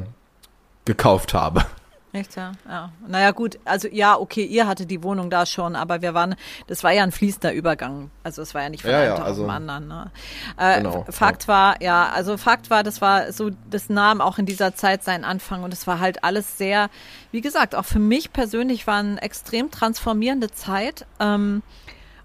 gekauft 0.84 1.34
habe. 1.34 1.64
Echt, 2.12 2.36
ja. 2.36 2.52
ja. 2.66 2.90
Naja, 3.06 3.32
gut, 3.32 3.58
also 3.66 3.86
ja, 3.88 4.18
okay, 4.18 4.44
ihr 4.44 4.66
hattet 4.66 4.90
die 4.90 5.02
Wohnung 5.02 5.28
da 5.28 5.44
schon, 5.44 5.76
aber 5.76 6.00
wir 6.00 6.14
waren, 6.14 6.36
das 6.66 6.82
war 6.82 6.90
ja 6.90 7.02
ein 7.02 7.12
fließender 7.12 7.52
Übergang. 7.52 8.10
Also 8.24 8.40
es 8.40 8.54
war 8.54 8.62
ja 8.62 8.70
nicht 8.70 8.82
von 8.82 8.90
ja, 8.90 8.98
einem 8.98 9.08
ja, 9.10 9.16
Tag 9.16 9.26
also, 9.26 9.42
den 9.42 9.50
anderen. 9.50 9.88
Ne? 9.88 10.10
Äh, 10.56 10.78
genau, 10.78 11.04
Fakt 11.10 11.42
ja. 11.42 11.48
war, 11.48 11.82
ja, 11.82 12.08
also 12.08 12.38
Fakt 12.38 12.70
war, 12.70 12.82
das 12.82 13.02
war 13.02 13.30
so, 13.32 13.50
das 13.70 13.90
nahm 13.90 14.22
auch 14.22 14.38
in 14.38 14.46
dieser 14.46 14.74
Zeit 14.74 15.04
seinen 15.04 15.24
Anfang 15.24 15.62
und 15.62 15.72
es 15.72 15.86
war 15.86 16.00
halt 16.00 16.24
alles 16.24 16.56
sehr, 16.56 16.88
wie 17.30 17.42
gesagt, 17.42 17.74
auch 17.74 17.84
für 17.84 17.98
mich 17.98 18.32
persönlich 18.32 18.86
war 18.86 18.96
eine 18.96 19.20
extrem 19.20 19.70
transformierende 19.70 20.50
Zeit. 20.50 21.04
Ähm, 21.20 21.62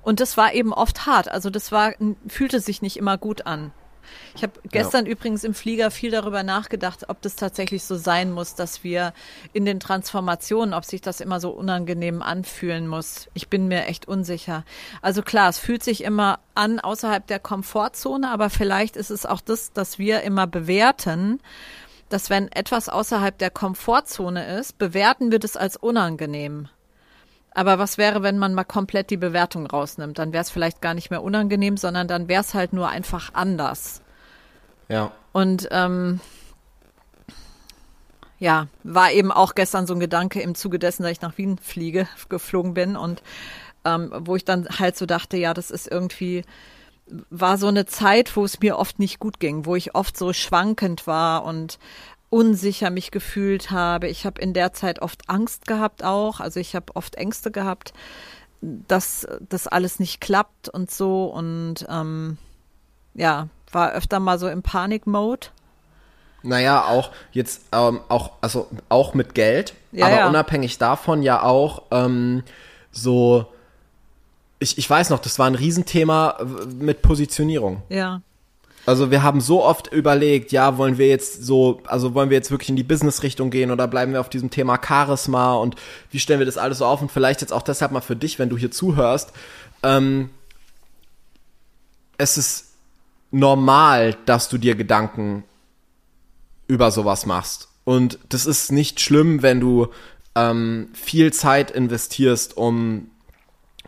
und 0.04 0.20
das 0.20 0.38
war 0.38 0.54
eben 0.54 0.74
oft 0.74 1.06
hart. 1.06 1.30
Also 1.30 1.50
das 1.50 1.72
war, 1.72 1.94
fühlte 2.28 2.60
sich 2.60 2.82
nicht 2.82 2.98
immer 2.98 3.18
gut 3.18 3.46
an. 3.46 3.72
Ich 4.36 4.44
habe 4.44 4.54
gestern 4.70 5.06
ja. 5.06 5.12
übrigens 5.12 5.44
im 5.44 5.54
Flieger 5.54 5.92
viel 5.92 6.12
darüber 6.12 6.44
nachgedacht, 6.44 7.10
ob 7.10 7.22
das 7.22 7.36
tatsächlich 7.36 7.84
so 7.84 7.96
sein 7.96 8.32
muss, 8.32 8.56
dass 8.56 8.84
wir 8.84 9.14
in 9.54 9.66
den 9.66 9.80
Transformationen, 9.80 10.74
ob 10.74 10.86
sich 10.86 11.02
das 11.02 11.22
immer 11.22 11.40
so 11.40 11.52
unangenehm 11.52 12.22
anfühlen 12.22 12.88
muss. 12.88 13.30
Ich 13.34 13.50
bin 13.50 13.68
mir 13.68 13.86
echt 13.86 14.08
unsicher. 14.08 14.66
Also 15.02 15.22
klar, 15.22 15.50
es 15.50 15.60
fühlt 15.60 15.84
sich 15.84 16.04
immer 16.04 16.40
an 16.56 16.80
außerhalb 16.80 17.26
der 17.28 17.40
Komfortzone, 17.40 18.30
aber 18.30 18.50
vielleicht 18.50 18.98
ist 18.98 19.12
es 19.12 19.26
auch 19.26 19.42
das, 19.42 19.74
dass 19.74 20.00
wir 20.00 20.22
immer 20.22 20.48
bewerten, 20.48 21.40
dass 22.10 22.30
wenn 22.30 22.52
etwas 22.52 22.90
außerhalb 22.90 23.38
der 23.38 23.50
Komfortzone 23.50 24.58
ist, 24.58 24.78
bewerten 24.78 25.32
wir 25.32 25.40
das 25.40 25.58
als 25.58 25.78
unangenehm. 25.78 26.70
Aber 27.56 27.78
was 27.78 27.98
wäre, 27.98 28.24
wenn 28.24 28.40
man 28.40 28.54
mal 28.54 28.64
komplett 28.64 29.10
die 29.10 29.18
Bewertung 29.18 29.68
rausnimmt? 29.68 30.18
Dann 30.18 30.34
wäre 30.34 30.42
es 30.42 30.50
vielleicht 30.50 30.82
gar 30.82 30.94
nicht 30.94 31.12
mehr 31.12 31.24
unangenehm, 31.24 31.78
sondern 31.78 32.08
dann 32.08 32.28
wäre 32.28 32.42
es 32.42 32.54
halt 32.54 32.74
nur 32.74 32.90
einfach 32.90 33.34
anders. 33.34 34.02
Ja. 34.90 35.12
Und 35.32 35.68
ähm, 35.72 36.20
ja, 38.40 38.68
war 38.84 39.12
eben 39.12 39.32
auch 39.32 39.56
gestern 39.56 39.88
so 39.88 39.94
ein 39.94 40.00
Gedanke 40.00 40.42
im 40.42 40.56
Zuge 40.56 40.80
dessen, 40.80 41.04
dass 41.04 41.12
ich 41.14 41.22
nach 41.22 41.38
Wien 41.38 41.58
fliege, 41.58 42.08
geflogen 42.30 42.74
bin 42.74 42.96
und 42.96 43.22
ähm, 43.86 44.12
wo 44.18 44.36
ich 44.36 44.46
dann 44.46 44.68
halt 44.80 44.98
so 44.98 45.06
dachte, 45.06 45.38
ja, 45.38 45.54
das 45.54 45.72
ist 45.72 45.92
irgendwie, 45.92 46.44
war 47.30 47.58
so 47.58 47.68
eine 47.68 47.86
Zeit, 47.86 48.36
wo 48.36 48.46
es 48.46 48.60
mir 48.60 48.78
oft 48.78 48.98
nicht 49.00 49.20
gut 49.20 49.40
ging, 49.40 49.66
wo 49.66 49.76
ich 49.76 49.94
oft 49.94 50.18
so 50.18 50.34
schwankend 50.34 51.06
war 51.06 51.44
und 51.44 51.80
unsicher 52.34 52.90
mich 52.90 53.12
gefühlt 53.12 53.70
habe. 53.70 54.08
Ich 54.08 54.26
habe 54.26 54.42
in 54.42 54.54
der 54.54 54.74
Zeit 54.74 55.04
oft 55.04 55.30
Angst 55.30 55.68
gehabt 55.68 56.04
auch. 56.04 56.40
Also 56.40 56.60
ich 56.60 56.76
habe 56.76 56.96
oft 56.96 57.14
Ängste 57.14 57.52
gehabt, 57.52 57.94
dass 58.60 59.28
das 59.48 59.68
alles 59.68 60.00
nicht 60.00 60.20
klappt 60.20 60.68
und 60.68 60.90
so. 60.90 61.26
Und 61.26 61.86
ähm, 61.88 62.40
ja, 63.14 63.50
war 63.72 63.92
öfter 63.92 64.20
mal 64.20 64.40
so 64.40 64.50
im 64.50 64.64
Panik-Mode. 64.64 65.48
Naja, 66.42 66.86
auch 66.86 67.12
jetzt 67.34 67.62
ähm, 67.72 68.02
auch, 68.10 68.32
also 68.42 68.68
auch 68.90 69.14
mit 69.14 69.36
Geld, 69.36 69.76
ja, 69.92 70.08
aber 70.08 70.16
ja. 70.16 70.28
unabhängig 70.28 70.80
davon 70.80 71.22
ja 71.22 71.44
auch 71.44 71.84
ähm, 71.92 72.44
so, 72.92 73.46
ich, 74.58 74.80
ich 74.80 74.90
weiß 74.90 75.12
noch, 75.12 75.20
das 75.20 75.38
war 75.38 75.46
ein 75.46 75.56
Riesenthema 75.56 76.40
mit 76.68 77.04
Positionierung. 77.04 77.84
Ja. 77.90 78.22
Also 78.86 79.12
wir 79.12 79.24
haben 79.24 79.40
so 79.40 79.64
oft 79.64 79.92
überlegt, 79.94 80.52
ja, 80.52 80.78
wollen 80.78 80.98
wir 80.98 81.08
jetzt 81.08 81.44
so, 81.44 81.82
also 81.86 82.14
wollen 82.14 82.30
wir 82.30 82.38
jetzt 82.38 82.52
wirklich 82.52 82.70
in 82.70 82.76
die 82.76 82.84
Business-Richtung 82.84 83.50
gehen 83.50 83.72
oder 83.72 83.88
bleiben 83.88 84.12
wir 84.12 84.20
auf 84.20 84.30
diesem 84.30 84.50
Thema 84.50 84.80
Charisma 84.86 85.54
und 85.54 85.76
wie 86.12 86.20
stellen 86.20 86.40
wir 86.40 86.46
das 86.46 86.58
alles 86.58 86.80
so 86.80 86.86
auf 86.86 87.02
und 87.02 87.12
vielleicht 87.12 87.42
jetzt 87.42 87.54
auch 87.54 87.62
deshalb 87.62 87.94
mal 87.94 88.02
für 88.02 88.18
dich, 88.18 88.40
wenn 88.40 88.50
du 88.50 88.58
hier 88.58 88.72
zuhörst, 88.72 89.32
ähm, 89.84 90.30
es 92.18 92.38
ist 92.38 92.74
normal, 93.32 94.16
dass 94.26 94.50
du 94.50 94.58
dir 94.58 94.76
Gedanken 94.76 95.44
über 96.68 96.92
sowas 96.92 97.26
machst. 97.26 97.70
Und 97.86 98.20
das 98.30 98.46
ist 98.46 98.72
nicht 98.72 99.00
schlimm, 99.00 99.42
wenn 99.42 99.60
du 99.60 99.88
ähm, 100.36 100.90
viel 100.94 101.34
Zeit 101.34 101.72
investierst, 101.72 102.58
um 102.58 103.10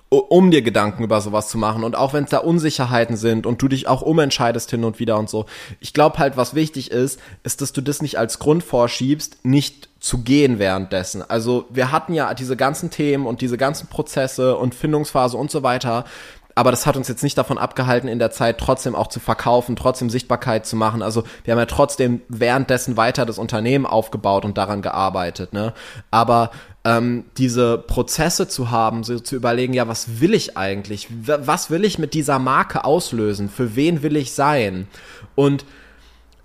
um 0.10 0.52
dir 0.52 0.62
Gedanken 0.62 1.04
über 1.04 1.20
sowas 1.20 1.50
zu 1.50 1.58
machen 1.58 1.84
und 1.84 1.96
auch 1.96 2.14
wenn 2.14 2.26
es 2.26 2.30
da 2.30 2.38
Unsicherheiten 2.38 3.18
sind 3.18 3.46
und 3.46 3.62
du 3.62 3.68
dich 3.68 3.88
auch 3.88 4.02
umentscheidest 4.02 4.70
hin 4.70 4.84
und 4.84 5.00
wieder 5.00 5.18
und 5.18 5.30
so. 5.30 5.46
Ich 5.80 5.94
glaube 5.94 6.20
halt, 6.20 6.38
was 6.38 6.54
wichtig 6.54 6.92
ist, 6.92 7.20
ist, 7.44 7.62
dass 7.62 7.74
du 7.74 7.82
das 7.82 8.02
nicht 8.02 8.18
als 8.18 8.40
Grund 8.40 8.64
vorschiebst, 8.64 9.40
nicht 9.44 9.90
zu 10.00 10.20
gehen 10.20 10.60
währenddessen. 10.60 11.28
Also 11.28 11.66
wir 11.70 11.92
hatten 11.92 12.14
ja 12.14 12.34
diese 12.34 12.56
ganzen 12.56 12.92
Themen 12.92 13.26
und 13.26 13.42
diese 13.42 13.58
ganzen 13.58 13.88
Prozesse 13.88 14.56
und 14.56 14.76
Findungsphase 14.76 15.38
und 15.38 15.50
so 15.50 15.64
weiter. 15.64 16.06
Aber 16.58 16.72
das 16.72 16.86
hat 16.86 16.96
uns 16.96 17.10
jetzt 17.10 17.24
nicht 17.24 17.38
davon 17.38 17.58
abgehalten, 17.58 18.08
in 18.08 18.20
der 18.20 18.32
Zeit 18.32 18.60
trotzdem 18.60 18.96
auch 18.96 19.08
zu 19.08 19.20
verkaufen, 19.20 19.76
trotzdem 19.76 20.10
Sichtbarkeit 20.10 20.66
zu 20.66 20.78
machen. 20.78 21.02
Also 21.02 21.24
wir 21.44 21.52
haben 21.52 21.60
ja 21.60 21.66
trotzdem 21.66 22.22
währenddessen 22.30 22.96
weiter 22.96 23.26
das 23.26 23.38
Unternehmen 23.38 23.86
aufgebaut 23.86 24.46
und 24.46 24.58
daran 24.58 24.82
gearbeitet. 24.82 25.52
Ne? 25.52 25.74
Aber 26.12 26.52
ähm, 26.86 27.26
diese 27.38 27.80
Prozesse 27.80 28.48
zu 28.48 28.70
haben, 28.70 29.04
so 29.04 29.20
zu 29.20 29.36
überlegen, 29.36 29.74
ja, 29.74 29.88
was 29.88 30.22
will 30.22 30.36
ich 30.36 30.56
eigentlich? 30.56 31.08
Was 31.10 31.72
will 31.72 31.84
ich 31.84 31.98
mit 31.98 32.14
dieser 32.14 32.38
Marke 32.38 32.86
auslösen? 32.86 33.50
Für 33.50 33.76
wen 33.76 34.04
will 34.04 34.16
ich 34.16 34.34
sein? 34.34 34.88
Und 35.34 35.66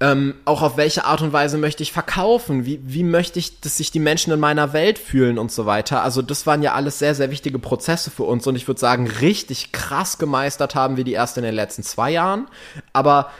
ähm, 0.02 0.34
auch 0.46 0.62
auf 0.62 0.78
welche 0.78 1.04
Art 1.04 1.20
und 1.20 1.34
Weise 1.34 1.58
möchte 1.58 1.82
ich 1.82 1.92
verkaufen? 1.92 2.64
Wie, 2.64 2.80
wie 2.82 3.04
möchte 3.04 3.38
ich, 3.38 3.60
dass 3.60 3.76
sich 3.76 3.90
die 3.90 3.98
Menschen 3.98 4.32
in 4.32 4.40
meiner 4.40 4.72
Welt 4.72 4.98
fühlen 4.98 5.38
und 5.38 5.52
so 5.52 5.66
weiter? 5.66 6.02
Also 6.02 6.22
das 6.22 6.46
waren 6.46 6.62
ja 6.62 6.72
alles 6.72 6.98
sehr, 6.98 7.14
sehr 7.14 7.30
wichtige 7.30 7.58
Prozesse 7.58 8.10
für 8.10 8.22
uns 8.22 8.46
und 8.46 8.56
ich 8.56 8.66
würde 8.66 8.80
sagen, 8.80 9.06
richtig 9.06 9.72
krass 9.72 10.16
gemeistert 10.16 10.74
haben 10.74 10.96
wir 10.96 11.04
die 11.04 11.12
erst 11.12 11.36
in 11.36 11.44
den 11.44 11.54
letzten 11.54 11.82
zwei 11.82 12.12
Jahren. 12.12 12.46
Aber 12.94 13.30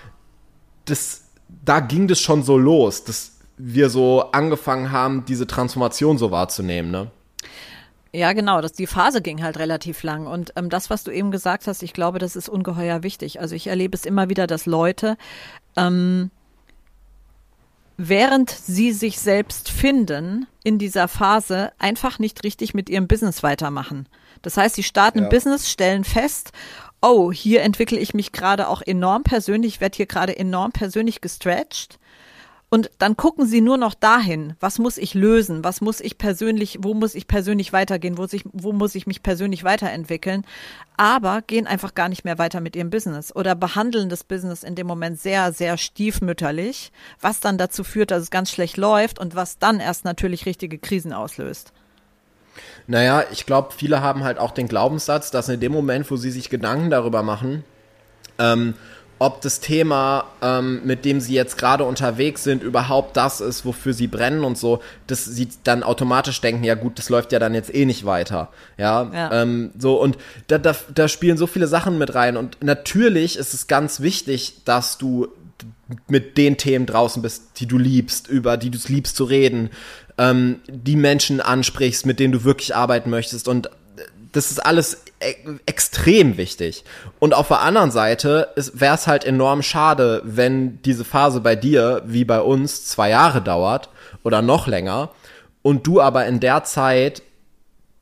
das, 0.84 1.22
da 1.64 1.80
ging 1.80 2.08
das 2.08 2.20
schon 2.20 2.42
so 2.42 2.58
los, 2.58 3.04
dass 3.04 3.39
wir 3.62 3.90
so 3.90 4.30
angefangen 4.32 4.92
haben, 4.92 5.24
diese 5.26 5.46
Transformation 5.46 6.18
so 6.18 6.30
wahrzunehmen, 6.30 6.90
ne? 6.90 7.10
Ja, 8.12 8.32
genau. 8.32 8.60
Das, 8.60 8.72
die 8.72 8.88
Phase 8.88 9.22
ging 9.22 9.42
halt 9.42 9.58
relativ 9.58 10.02
lang. 10.02 10.26
Und 10.26 10.52
ähm, 10.56 10.68
das, 10.68 10.90
was 10.90 11.04
du 11.04 11.12
eben 11.12 11.30
gesagt 11.30 11.68
hast, 11.68 11.82
ich 11.84 11.92
glaube, 11.92 12.18
das 12.18 12.34
ist 12.34 12.48
ungeheuer 12.48 13.04
wichtig. 13.04 13.40
Also 13.40 13.54
ich 13.54 13.68
erlebe 13.68 13.96
es 13.96 14.04
immer 14.04 14.28
wieder, 14.28 14.48
dass 14.48 14.66
Leute 14.66 15.16
ähm, 15.76 16.32
während 18.08 18.48
sie 18.48 18.92
sich 18.92 19.18
selbst 19.18 19.68
finden 19.70 20.46
in 20.64 20.78
dieser 20.78 21.06
Phase, 21.06 21.70
einfach 21.78 22.18
nicht 22.18 22.44
richtig 22.44 22.72
mit 22.72 22.88
ihrem 22.88 23.06
Business 23.06 23.42
weitermachen. 23.42 24.08
Das 24.40 24.56
heißt, 24.56 24.74
sie 24.74 24.82
starten 24.82 25.24
ja. 25.24 25.28
Business, 25.28 25.70
stellen 25.70 26.04
fest, 26.04 26.52
oh, 27.02 27.30
hier 27.30 27.60
entwickle 27.60 27.98
ich 27.98 28.14
mich 28.14 28.32
gerade 28.32 28.68
auch 28.68 28.80
enorm 28.80 29.22
persönlich, 29.22 29.82
werde 29.82 29.96
hier 29.96 30.06
gerade 30.06 30.36
enorm 30.38 30.72
persönlich 30.72 31.20
gestretched. 31.20 31.98
Und 32.72 32.88
dann 32.98 33.16
gucken 33.16 33.46
sie 33.46 33.60
nur 33.60 33.76
noch 33.76 33.94
dahin, 33.94 34.54
was 34.60 34.78
muss 34.78 34.96
ich 34.96 35.14
lösen, 35.14 35.64
was 35.64 35.80
muss 35.80 36.00
ich 36.00 36.18
persönlich, 36.18 36.78
wo 36.80 36.94
muss 36.94 37.16
ich 37.16 37.26
persönlich 37.26 37.72
weitergehen, 37.72 38.16
wo, 38.16 38.28
sich, 38.28 38.44
wo 38.52 38.72
muss 38.72 38.94
ich 38.94 39.08
mich 39.08 39.24
persönlich 39.24 39.64
weiterentwickeln, 39.64 40.46
aber 40.96 41.42
gehen 41.42 41.66
einfach 41.66 41.96
gar 41.96 42.08
nicht 42.08 42.24
mehr 42.24 42.38
weiter 42.38 42.60
mit 42.60 42.76
ihrem 42.76 42.90
Business 42.90 43.34
oder 43.34 43.56
behandeln 43.56 44.08
das 44.08 44.22
Business 44.22 44.62
in 44.62 44.76
dem 44.76 44.86
Moment 44.86 45.20
sehr, 45.20 45.52
sehr 45.52 45.76
stiefmütterlich, 45.78 46.92
was 47.20 47.40
dann 47.40 47.58
dazu 47.58 47.82
führt, 47.82 48.12
dass 48.12 48.22
es 48.22 48.30
ganz 48.30 48.52
schlecht 48.52 48.76
läuft 48.76 49.18
und 49.18 49.34
was 49.34 49.58
dann 49.58 49.80
erst 49.80 50.04
natürlich 50.04 50.46
richtige 50.46 50.78
Krisen 50.78 51.12
auslöst. 51.12 51.72
Naja, 52.86 53.24
ich 53.32 53.46
glaube, 53.46 53.72
viele 53.76 54.00
haben 54.00 54.22
halt 54.22 54.38
auch 54.38 54.52
den 54.52 54.68
Glaubenssatz, 54.68 55.32
dass 55.32 55.48
in 55.48 55.58
dem 55.58 55.72
Moment, 55.72 56.08
wo 56.08 56.16
sie 56.16 56.30
sich 56.30 56.50
Gedanken 56.50 56.90
darüber 56.90 57.24
machen, 57.24 57.64
ähm, 58.38 58.74
ob 59.20 59.42
das 59.42 59.60
Thema, 59.60 60.24
ähm, 60.40 60.80
mit 60.84 61.04
dem 61.04 61.20
sie 61.20 61.34
jetzt 61.34 61.58
gerade 61.58 61.84
unterwegs 61.84 62.42
sind, 62.42 62.62
überhaupt 62.62 63.18
das 63.18 63.42
ist, 63.42 63.66
wofür 63.66 63.92
sie 63.92 64.06
brennen 64.06 64.44
und 64.44 64.56
so, 64.56 64.80
dass 65.06 65.26
sie 65.26 65.46
dann 65.62 65.82
automatisch 65.82 66.40
denken, 66.40 66.64
ja 66.64 66.74
gut, 66.74 66.98
das 66.98 67.10
läuft 67.10 67.30
ja 67.32 67.38
dann 67.38 67.52
jetzt 67.52 67.72
eh 67.72 67.84
nicht 67.84 68.06
weiter. 68.06 68.48
Ja, 68.78 69.10
ja. 69.12 69.42
Ähm, 69.42 69.72
so 69.78 70.00
und 70.00 70.16
da, 70.46 70.56
da, 70.56 70.74
da 70.94 71.06
spielen 71.06 71.36
so 71.36 71.46
viele 71.46 71.66
Sachen 71.66 71.98
mit 71.98 72.14
rein 72.14 72.38
und 72.38 72.56
natürlich 72.62 73.36
ist 73.36 73.52
es 73.52 73.66
ganz 73.66 74.00
wichtig, 74.00 74.64
dass 74.64 74.96
du 74.96 75.28
mit 76.08 76.38
den 76.38 76.56
Themen 76.56 76.86
draußen 76.86 77.20
bist, 77.20 77.60
die 77.60 77.66
du 77.66 77.76
liebst, 77.76 78.26
über 78.26 78.56
die 78.56 78.70
du 78.70 78.78
es 78.78 78.88
liebst 78.88 79.16
zu 79.16 79.24
reden, 79.24 79.68
ähm, 80.16 80.60
die 80.66 80.96
Menschen 80.96 81.42
ansprichst, 81.42 82.06
mit 82.06 82.20
denen 82.20 82.32
du 82.32 82.44
wirklich 82.44 82.74
arbeiten 82.74 83.10
möchtest 83.10 83.48
und 83.48 83.68
das 84.32 84.50
ist 84.50 84.64
alles 84.64 85.04
e 85.20 85.34
extrem 85.66 86.36
wichtig. 86.36 86.84
Und 87.18 87.34
auf 87.34 87.48
der 87.48 87.60
anderen 87.60 87.90
Seite 87.90 88.48
wäre 88.74 88.94
es 88.94 89.06
halt 89.06 89.24
enorm 89.24 89.62
schade, 89.62 90.22
wenn 90.24 90.80
diese 90.82 91.04
Phase 91.04 91.40
bei 91.40 91.56
dir, 91.56 92.02
wie 92.06 92.24
bei 92.24 92.40
uns, 92.40 92.86
zwei 92.86 93.10
Jahre 93.10 93.42
dauert 93.42 93.88
oder 94.22 94.42
noch 94.42 94.66
länger 94.66 95.10
und 95.62 95.86
du 95.86 96.00
aber 96.00 96.26
in 96.26 96.40
der 96.40 96.64
Zeit 96.64 97.22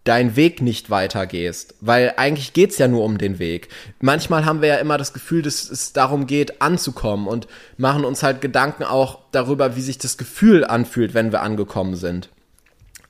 deinen 0.05 0.37
Weg 0.37 0.63
nicht 0.63 0.89
weitergehst, 0.89 1.75
weil 1.83 2.15
eigentlich 2.17 2.55
geht's 2.55 2.79
ja 2.79 2.89
nur 2.89 3.05
um 3.05 3.19
den 3.19 3.39
Weg. 3.39 3.69
Manchmal 4.01 4.47
haben 4.47 4.63
wir 4.63 4.69
ja 4.69 4.77
immer 4.77 4.97
das 4.97 5.13
Gefühl, 5.13 5.43
dass 5.43 5.71
es 5.71 5.93
darum 5.93 6.27
geht, 6.27 6.63
anzukommen 6.63 7.27
und 7.27 7.47
machen 7.77 8.07
uns 8.07 8.23
halt 8.23 8.41
Gedanken 8.41 8.85
auch 8.85 9.19
darüber, 9.33 9.77
wie 9.77 9.83
sich 9.83 9.99
das 9.99 10.17
Gefühl 10.17 10.65
anfühlt, 10.65 11.13
wenn 11.13 11.31
wir 11.31 11.43
angekommen 11.43 11.95
sind. 11.95 12.31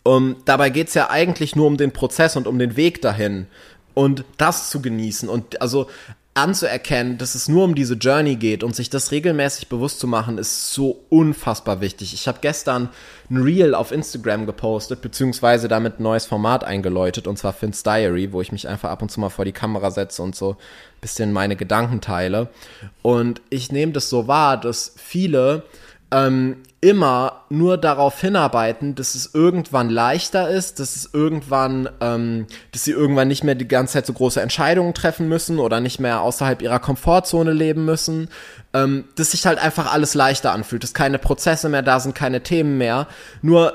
Um, 0.08 0.36
dabei 0.46 0.70
geht's 0.70 0.94
ja 0.94 1.10
eigentlich 1.10 1.54
nur 1.54 1.66
um 1.66 1.76
den 1.76 1.92
Prozess 1.92 2.34
und 2.34 2.46
um 2.46 2.58
den 2.58 2.76
Weg 2.76 3.02
dahin 3.02 3.46
und 3.92 4.24
das 4.38 4.70
zu 4.70 4.80
genießen 4.80 5.28
und 5.28 5.60
also 5.60 5.86
anzuerkennen, 6.32 7.18
dass 7.18 7.34
es 7.34 7.46
nur 7.46 7.64
um 7.64 7.74
diese 7.74 7.92
Journey 7.92 8.36
geht 8.36 8.64
und 8.64 8.74
sich 8.74 8.88
das 8.88 9.10
regelmäßig 9.10 9.68
bewusst 9.68 10.00
zu 10.00 10.06
machen, 10.06 10.38
ist 10.38 10.72
so 10.72 11.04
unfassbar 11.10 11.82
wichtig. 11.82 12.14
Ich 12.14 12.26
habe 12.26 12.38
gestern 12.40 12.88
ein 13.28 13.36
Reel 13.36 13.74
auf 13.74 13.92
Instagram 13.92 14.46
gepostet, 14.46 15.02
beziehungsweise 15.02 15.68
damit 15.68 16.00
ein 16.00 16.04
neues 16.04 16.24
Format 16.24 16.64
eingeläutet, 16.64 17.26
und 17.26 17.36
zwar 17.38 17.52
Finn's 17.52 17.82
Diary, 17.82 18.32
wo 18.32 18.40
ich 18.40 18.50
mich 18.50 18.66
einfach 18.66 18.88
ab 18.88 19.02
und 19.02 19.10
zu 19.10 19.20
mal 19.20 19.28
vor 19.28 19.44
die 19.44 19.52
Kamera 19.52 19.90
setze 19.90 20.22
und 20.22 20.34
so 20.34 20.52
ein 20.52 21.00
bisschen 21.02 21.34
meine 21.34 21.54
Gedanken 21.56 22.00
teile. 22.00 22.48
Und 23.02 23.42
ich 23.50 23.72
nehme 23.72 23.92
das 23.92 24.08
so 24.08 24.26
wahr, 24.26 24.58
dass 24.58 24.94
viele 24.96 25.64
ähm, 26.10 26.56
immer 26.80 27.44
nur 27.50 27.76
darauf 27.76 28.20
hinarbeiten, 28.20 28.94
dass 28.94 29.14
es 29.14 29.34
irgendwann 29.34 29.90
leichter 29.90 30.48
ist, 30.48 30.78
dass 30.78 30.94
es 30.94 31.10
irgendwann, 31.12 31.88
ähm, 32.00 32.46
dass 32.72 32.84
sie 32.84 32.92
irgendwann 32.92 33.28
nicht 33.28 33.42
mehr 33.42 33.56
die 33.56 33.66
ganze 33.66 33.94
Zeit 33.94 34.06
so 34.06 34.12
große 34.12 34.40
Entscheidungen 34.40 34.94
treffen 34.94 35.28
müssen 35.28 35.58
oder 35.58 35.80
nicht 35.80 35.98
mehr 35.98 36.20
außerhalb 36.20 36.62
ihrer 36.62 36.78
Komfortzone 36.78 37.52
leben 37.52 37.84
müssen, 37.84 38.28
ähm, 38.74 39.04
dass 39.16 39.32
sich 39.32 39.44
halt 39.44 39.58
einfach 39.58 39.92
alles 39.92 40.14
leichter 40.14 40.52
anfühlt, 40.52 40.84
dass 40.84 40.94
keine 40.94 41.18
Prozesse 41.18 41.68
mehr 41.68 41.82
da 41.82 41.98
sind, 41.98 42.14
keine 42.14 42.42
Themen 42.42 42.78
mehr. 42.78 43.08
Nur 43.42 43.74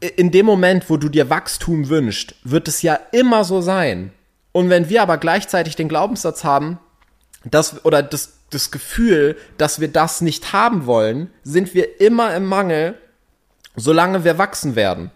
äh, 0.00 0.06
in 0.16 0.30
dem 0.30 0.46
Moment, 0.46 0.88
wo 0.88 0.96
du 0.96 1.08
dir 1.08 1.28
Wachstum 1.28 1.88
wünschst, 1.88 2.36
wird 2.44 2.68
es 2.68 2.82
ja 2.82 2.98
immer 3.10 3.42
so 3.42 3.60
sein. 3.60 4.12
Und 4.52 4.70
wenn 4.70 4.88
wir 4.88 5.02
aber 5.02 5.18
gleichzeitig 5.18 5.74
den 5.74 5.88
Glaubenssatz 5.88 6.44
haben, 6.44 6.78
dass, 7.44 7.84
oder 7.84 8.02
das 8.02 8.35
das 8.50 8.70
Gefühl, 8.70 9.36
dass 9.58 9.80
wir 9.80 9.88
das 9.88 10.20
nicht 10.20 10.52
haben 10.52 10.86
wollen, 10.86 11.30
sind 11.42 11.74
wir 11.74 12.00
immer 12.00 12.34
im 12.34 12.46
Mangel, 12.46 12.94
solange 13.74 14.24
wir 14.24 14.38
wachsen 14.38 14.76
werden. 14.76 15.10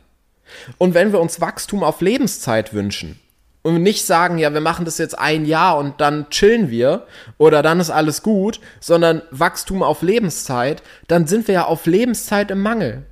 Und 0.78 0.94
wenn 0.94 1.12
wir 1.12 1.20
uns 1.20 1.40
Wachstum 1.40 1.82
auf 1.82 2.00
Lebenszeit 2.00 2.74
wünschen 2.74 3.20
und 3.62 3.82
nicht 3.82 4.04
sagen, 4.04 4.38
ja, 4.38 4.52
wir 4.52 4.60
machen 4.60 4.84
das 4.84 4.98
jetzt 4.98 5.18
ein 5.18 5.44
Jahr 5.44 5.78
und 5.78 6.00
dann 6.00 6.28
chillen 6.30 6.70
wir 6.70 7.06
oder 7.38 7.62
dann 7.62 7.80
ist 7.80 7.90
alles 7.90 8.22
gut, 8.22 8.60
sondern 8.80 9.22
Wachstum 9.30 9.82
auf 9.82 10.02
Lebenszeit, 10.02 10.82
dann 11.08 11.26
sind 11.26 11.46
wir 11.46 11.54
ja 11.54 11.64
auf 11.66 11.86
Lebenszeit 11.86 12.50
im 12.50 12.62
Mangel. 12.62 13.06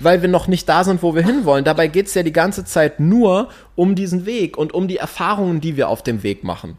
Weil 0.00 0.22
wir 0.22 0.28
noch 0.28 0.46
nicht 0.46 0.68
da 0.68 0.84
sind, 0.84 1.02
wo 1.02 1.16
wir 1.16 1.24
hinwollen. 1.24 1.64
Dabei 1.64 1.88
geht 1.88 2.06
es 2.06 2.14
ja 2.14 2.22
die 2.22 2.32
ganze 2.32 2.64
Zeit 2.64 3.00
nur 3.00 3.48
um 3.74 3.96
diesen 3.96 4.26
Weg 4.26 4.56
und 4.56 4.72
um 4.72 4.86
die 4.86 4.98
Erfahrungen, 4.98 5.60
die 5.60 5.76
wir 5.76 5.88
auf 5.88 6.04
dem 6.04 6.22
Weg 6.22 6.44
machen. 6.44 6.78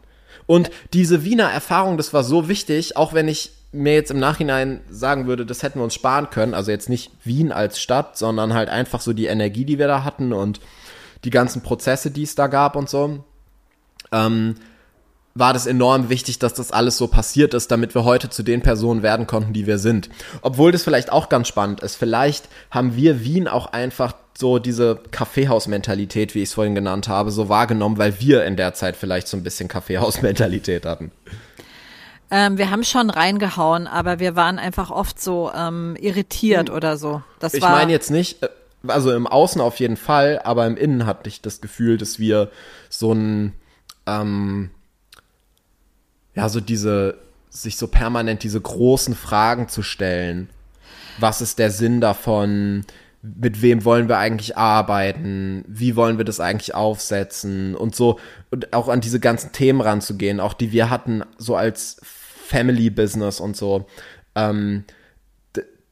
Und 0.50 0.72
diese 0.94 1.22
Wiener 1.22 1.44
Erfahrung, 1.44 1.96
das 1.96 2.12
war 2.12 2.24
so 2.24 2.48
wichtig, 2.48 2.96
auch 2.96 3.12
wenn 3.12 3.28
ich 3.28 3.52
mir 3.70 3.94
jetzt 3.94 4.10
im 4.10 4.18
Nachhinein 4.18 4.80
sagen 4.90 5.28
würde, 5.28 5.46
das 5.46 5.62
hätten 5.62 5.78
wir 5.78 5.84
uns 5.84 5.94
sparen 5.94 6.28
können. 6.28 6.54
Also 6.54 6.72
jetzt 6.72 6.88
nicht 6.88 7.12
Wien 7.22 7.52
als 7.52 7.78
Stadt, 7.78 8.18
sondern 8.18 8.52
halt 8.52 8.68
einfach 8.68 9.00
so 9.00 9.12
die 9.12 9.26
Energie, 9.26 9.64
die 9.64 9.78
wir 9.78 9.86
da 9.86 10.02
hatten 10.02 10.32
und 10.32 10.58
die 11.22 11.30
ganzen 11.30 11.62
Prozesse, 11.62 12.10
die 12.10 12.24
es 12.24 12.34
da 12.34 12.48
gab 12.48 12.74
und 12.74 12.90
so. 12.90 13.22
Ähm, 14.10 14.56
war 15.40 15.52
das 15.52 15.66
enorm 15.66 16.08
wichtig, 16.08 16.38
dass 16.38 16.54
das 16.54 16.70
alles 16.70 16.96
so 16.96 17.08
passiert 17.08 17.54
ist, 17.54 17.70
damit 17.72 17.94
wir 17.96 18.04
heute 18.04 18.30
zu 18.30 18.44
den 18.44 18.62
Personen 18.62 19.02
werden 19.02 19.26
konnten, 19.26 19.52
die 19.52 19.66
wir 19.66 19.78
sind. 19.78 20.08
Obwohl 20.42 20.70
das 20.70 20.84
vielleicht 20.84 21.10
auch 21.10 21.28
ganz 21.28 21.48
spannend 21.48 21.80
ist. 21.80 21.96
Vielleicht 21.96 22.48
haben 22.70 22.94
wir 22.94 23.24
Wien 23.24 23.48
auch 23.48 23.72
einfach 23.72 24.14
so 24.38 24.58
diese 24.58 25.00
Kaffeehaus-Mentalität, 25.10 26.34
wie 26.34 26.42
ich 26.42 26.50
es 26.50 26.54
vorhin 26.54 26.74
genannt 26.74 27.08
habe, 27.08 27.30
so 27.30 27.48
wahrgenommen, 27.48 27.98
weil 27.98 28.20
wir 28.20 28.44
in 28.44 28.56
der 28.56 28.74
Zeit 28.74 28.96
vielleicht 28.96 29.28
so 29.28 29.36
ein 29.36 29.42
bisschen 29.42 29.68
Kaffeehaus-Mentalität 29.68 30.86
hatten. 30.86 31.10
Ähm, 32.30 32.58
wir 32.58 32.70
haben 32.70 32.84
schon 32.84 33.10
reingehauen, 33.10 33.86
aber 33.86 34.20
wir 34.20 34.36
waren 34.36 34.58
einfach 34.58 34.90
oft 34.90 35.20
so 35.20 35.50
ähm, 35.54 35.96
irritiert 35.98 36.68
hm. 36.68 36.76
oder 36.76 36.96
so. 36.96 37.22
Das 37.40 37.54
ich 37.54 37.62
meine 37.62 37.90
jetzt 37.90 38.10
nicht, 38.10 38.42
äh, 38.42 38.48
also 38.86 39.12
im 39.12 39.26
Außen 39.26 39.60
auf 39.60 39.80
jeden 39.80 39.96
Fall, 39.96 40.40
aber 40.44 40.66
im 40.66 40.76
Innen 40.76 41.06
hatte 41.06 41.28
ich 41.28 41.42
das 41.42 41.60
Gefühl, 41.60 41.98
dass 41.98 42.18
wir 42.18 42.50
so 42.88 43.12
ein, 43.12 43.52
ähm, 44.06 44.70
ja, 46.34 46.48
so 46.48 46.60
diese, 46.60 47.18
sich 47.48 47.76
so 47.76 47.88
permanent 47.88 48.42
diese 48.42 48.60
großen 48.60 49.14
Fragen 49.14 49.68
zu 49.68 49.82
stellen. 49.82 50.48
Was 51.18 51.40
ist 51.40 51.58
der 51.58 51.70
Sinn 51.70 52.00
davon? 52.00 52.84
mit 53.22 53.60
wem 53.60 53.84
wollen 53.84 54.08
wir 54.08 54.18
eigentlich 54.18 54.56
arbeiten, 54.56 55.64
wie 55.66 55.94
wollen 55.94 56.16
wir 56.16 56.24
das 56.24 56.40
eigentlich 56.40 56.74
aufsetzen 56.74 57.74
und 57.74 57.94
so 57.94 58.18
und 58.50 58.72
auch 58.72 58.88
an 58.88 59.00
diese 59.00 59.20
ganzen 59.20 59.52
Themen 59.52 59.80
ranzugehen, 59.80 60.40
auch 60.40 60.54
die 60.54 60.72
wir 60.72 60.88
hatten, 60.88 61.22
so 61.36 61.54
als 61.54 62.00
Family 62.02 62.88
Business 62.88 63.38
und 63.38 63.56
so. 63.56 63.86
Ähm, 64.34 64.84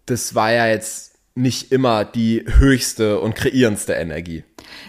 das 0.07 0.35
war 0.35 0.53
ja 0.53 0.69
jetzt 0.69 1.17
nicht 1.35 1.71
immer 1.71 2.05
die 2.05 2.45
höchste 2.47 3.21
und 3.21 3.35
kreierendste 3.35 3.93
Energie. 3.93 4.45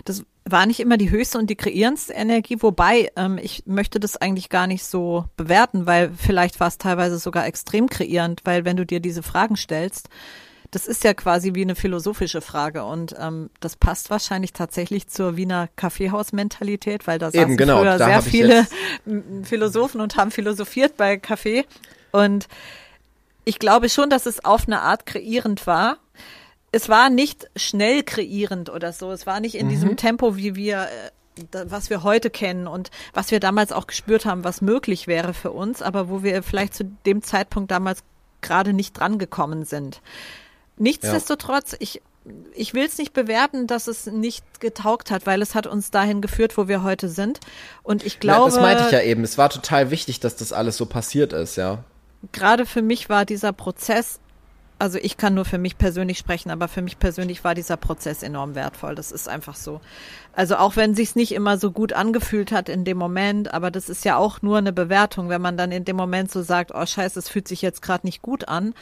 Das 0.05 0.23
war 0.51 0.65
nicht 0.65 0.79
immer 0.79 0.97
die 0.97 1.11
höchste 1.11 1.37
und 1.37 1.49
die 1.49 1.55
kreierendste 1.55 2.13
Energie, 2.13 2.57
wobei 2.59 3.11
ähm, 3.15 3.39
ich 3.41 3.63
möchte 3.65 3.99
das 3.99 4.17
eigentlich 4.17 4.49
gar 4.49 4.67
nicht 4.67 4.83
so 4.83 5.25
bewerten, 5.37 5.85
weil 5.85 6.11
vielleicht 6.15 6.59
war 6.59 6.67
es 6.67 6.77
teilweise 6.77 7.17
sogar 7.19 7.45
extrem 7.45 7.89
kreierend, 7.89 8.41
weil 8.43 8.65
wenn 8.65 8.77
du 8.77 8.85
dir 8.85 8.99
diese 8.99 9.23
Fragen 9.23 9.55
stellst, 9.55 10.09
das 10.71 10.85
ist 10.85 11.03
ja 11.03 11.13
quasi 11.13 11.55
wie 11.55 11.63
eine 11.63 11.75
philosophische 11.75 12.41
Frage 12.41 12.83
und 12.83 13.15
ähm, 13.19 13.49
das 13.59 13.75
passt 13.75 14.09
wahrscheinlich 14.09 14.53
tatsächlich 14.53 15.07
zur 15.07 15.35
Wiener 15.35 15.67
Kaffeehaus-Mentalität, 15.75 17.07
weil 17.07 17.17
da 17.17 17.31
saßen 17.31 17.57
genau, 17.57 17.79
früher 17.79 17.97
sehr 17.97 18.21
viele 18.21 18.67
Philosophen 19.43 19.99
und 19.99 20.15
haben 20.15 20.31
philosophiert 20.31 20.95
bei 20.95 21.17
Kaffee 21.17 21.65
und 22.11 22.47
ich 23.45 23.57
glaube 23.57 23.89
schon, 23.89 24.11
dass 24.11 24.27
es 24.27 24.45
auf 24.45 24.67
eine 24.67 24.81
Art 24.81 25.07
kreierend 25.07 25.65
war. 25.65 25.97
Es 26.71 26.89
war 26.89 27.09
nicht 27.09 27.49
schnell 27.55 28.03
kreierend 28.03 28.69
oder 28.69 28.93
so. 28.93 29.11
Es 29.11 29.25
war 29.25 29.39
nicht 29.39 29.55
in 29.55 29.67
mhm. 29.67 29.71
diesem 29.71 29.97
Tempo, 29.97 30.37
wie 30.37 30.55
wir 30.55 30.83
äh, 30.83 31.11
was 31.51 31.89
wir 31.89 32.03
heute 32.03 32.29
kennen 32.29 32.67
und 32.67 32.91
was 33.13 33.31
wir 33.31 33.39
damals 33.39 33.71
auch 33.71 33.87
gespürt 33.87 34.25
haben, 34.25 34.43
was 34.43 34.61
möglich 34.61 35.07
wäre 35.07 35.33
für 35.33 35.51
uns, 35.51 35.81
aber 35.81 36.09
wo 36.09 36.23
wir 36.23 36.43
vielleicht 36.43 36.73
zu 36.73 36.83
dem 37.05 37.23
Zeitpunkt 37.23 37.71
damals 37.71 38.03
gerade 38.41 38.73
nicht 38.73 38.97
drangekommen 38.97 39.65
sind. 39.65 40.01
Nichtsdestotrotz, 40.77 41.73
ja. 41.73 41.77
ich, 41.81 42.01
ich 42.53 42.73
will 42.73 42.85
es 42.85 42.97
nicht 42.97 43.13
bewerten, 43.13 43.67
dass 43.67 43.87
es 43.87 44.05
nicht 44.05 44.59
getaugt 44.59 45.11
hat, 45.11 45.25
weil 45.25 45.41
es 45.41 45.55
hat 45.55 45.67
uns 45.67 45.91
dahin 45.91 46.21
geführt, 46.21 46.57
wo 46.57 46.67
wir 46.67 46.83
heute 46.83 47.09
sind. 47.09 47.39
Und 47.83 48.05
ich 48.05 48.19
glaube. 48.19 48.39
Ja, 48.39 48.45
das 48.45 48.61
meinte 48.61 48.83
ich 48.85 48.91
ja 48.91 49.01
eben. 49.01 49.23
Es 49.23 49.37
war 49.37 49.49
total 49.49 49.91
wichtig, 49.91 50.19
dass 50.19 50.35
das 50.35 50.53
alles 50.53 50.77
so 50.77 50.85
passiert 50.85 51.33
ist, 51.33 51.57
ja. 51.57 51.83
Gerade 52.31 52.65
für 52.65 52.81
mich 52.81 53.09
war 53.09 53.25
dieser 53.25 53.53
Prozess 53.53 54.19
also 54.79 54.97
ich 54.97 55.17
kann 55.17 55.33
nur 55.33 55.45
für 55.45 55.57
mich 55.57 55.77
persönlich 55.77 56.17
sprechen, 56.17 56.49
aber 56.49 56.69
für 56.69 56.81
mich 56.81 56.97
persönlich 56.97 57.43
war 57.43 57.53
dieser 57.53 57.77
Prozess 57.77 58.23
enorm 58.23 58.55
wertvoll. 58.55 58.95
Das 58.95 59.11
ist 59.11 59.27
einfach 59.27 59.55
so. 59.55 59.81
Also 60.33 60.55
auch 60.55 60.77
wenn 60.77 60.95
sich's 60.95 61.15
nicht 61.15 61.33
immer 61.33 61.57
so 61.57 61.71
gut 61.71 61.91
angefühlt 61.91 62.53
hat 62.53 62.69
in 62.69 62.85
dem 62.85 62.97
Moment, 62.97 63.53
aber 63.53 63.71
das 63.71 63.89
ist 63.89 64.05
ja 64.05 64.15
auch 64.15 64.41
nur 64.41 64.57
eine 64.57 64.71
Bewertung, 64.71 65.27
wenn 65.27 65.41
man 65.41 65.57
dann 65.57 65.73
in 65.73 65.83
dem 65.83 65.97
Moment 65.97 66.31
so 66.31 66.41
sagt, 66.41 66.71
oh 66.73 66.85
Scheiße, 66.85 67.19
es 67.19 67.27
fühlt 67.27 67.47
sich 67.47 67.61
jetzt 67.61 67.81
gerade 67.81 68.07
nicht 68.07 68.21
gut 68.21 68.47
an, 68.47 68.73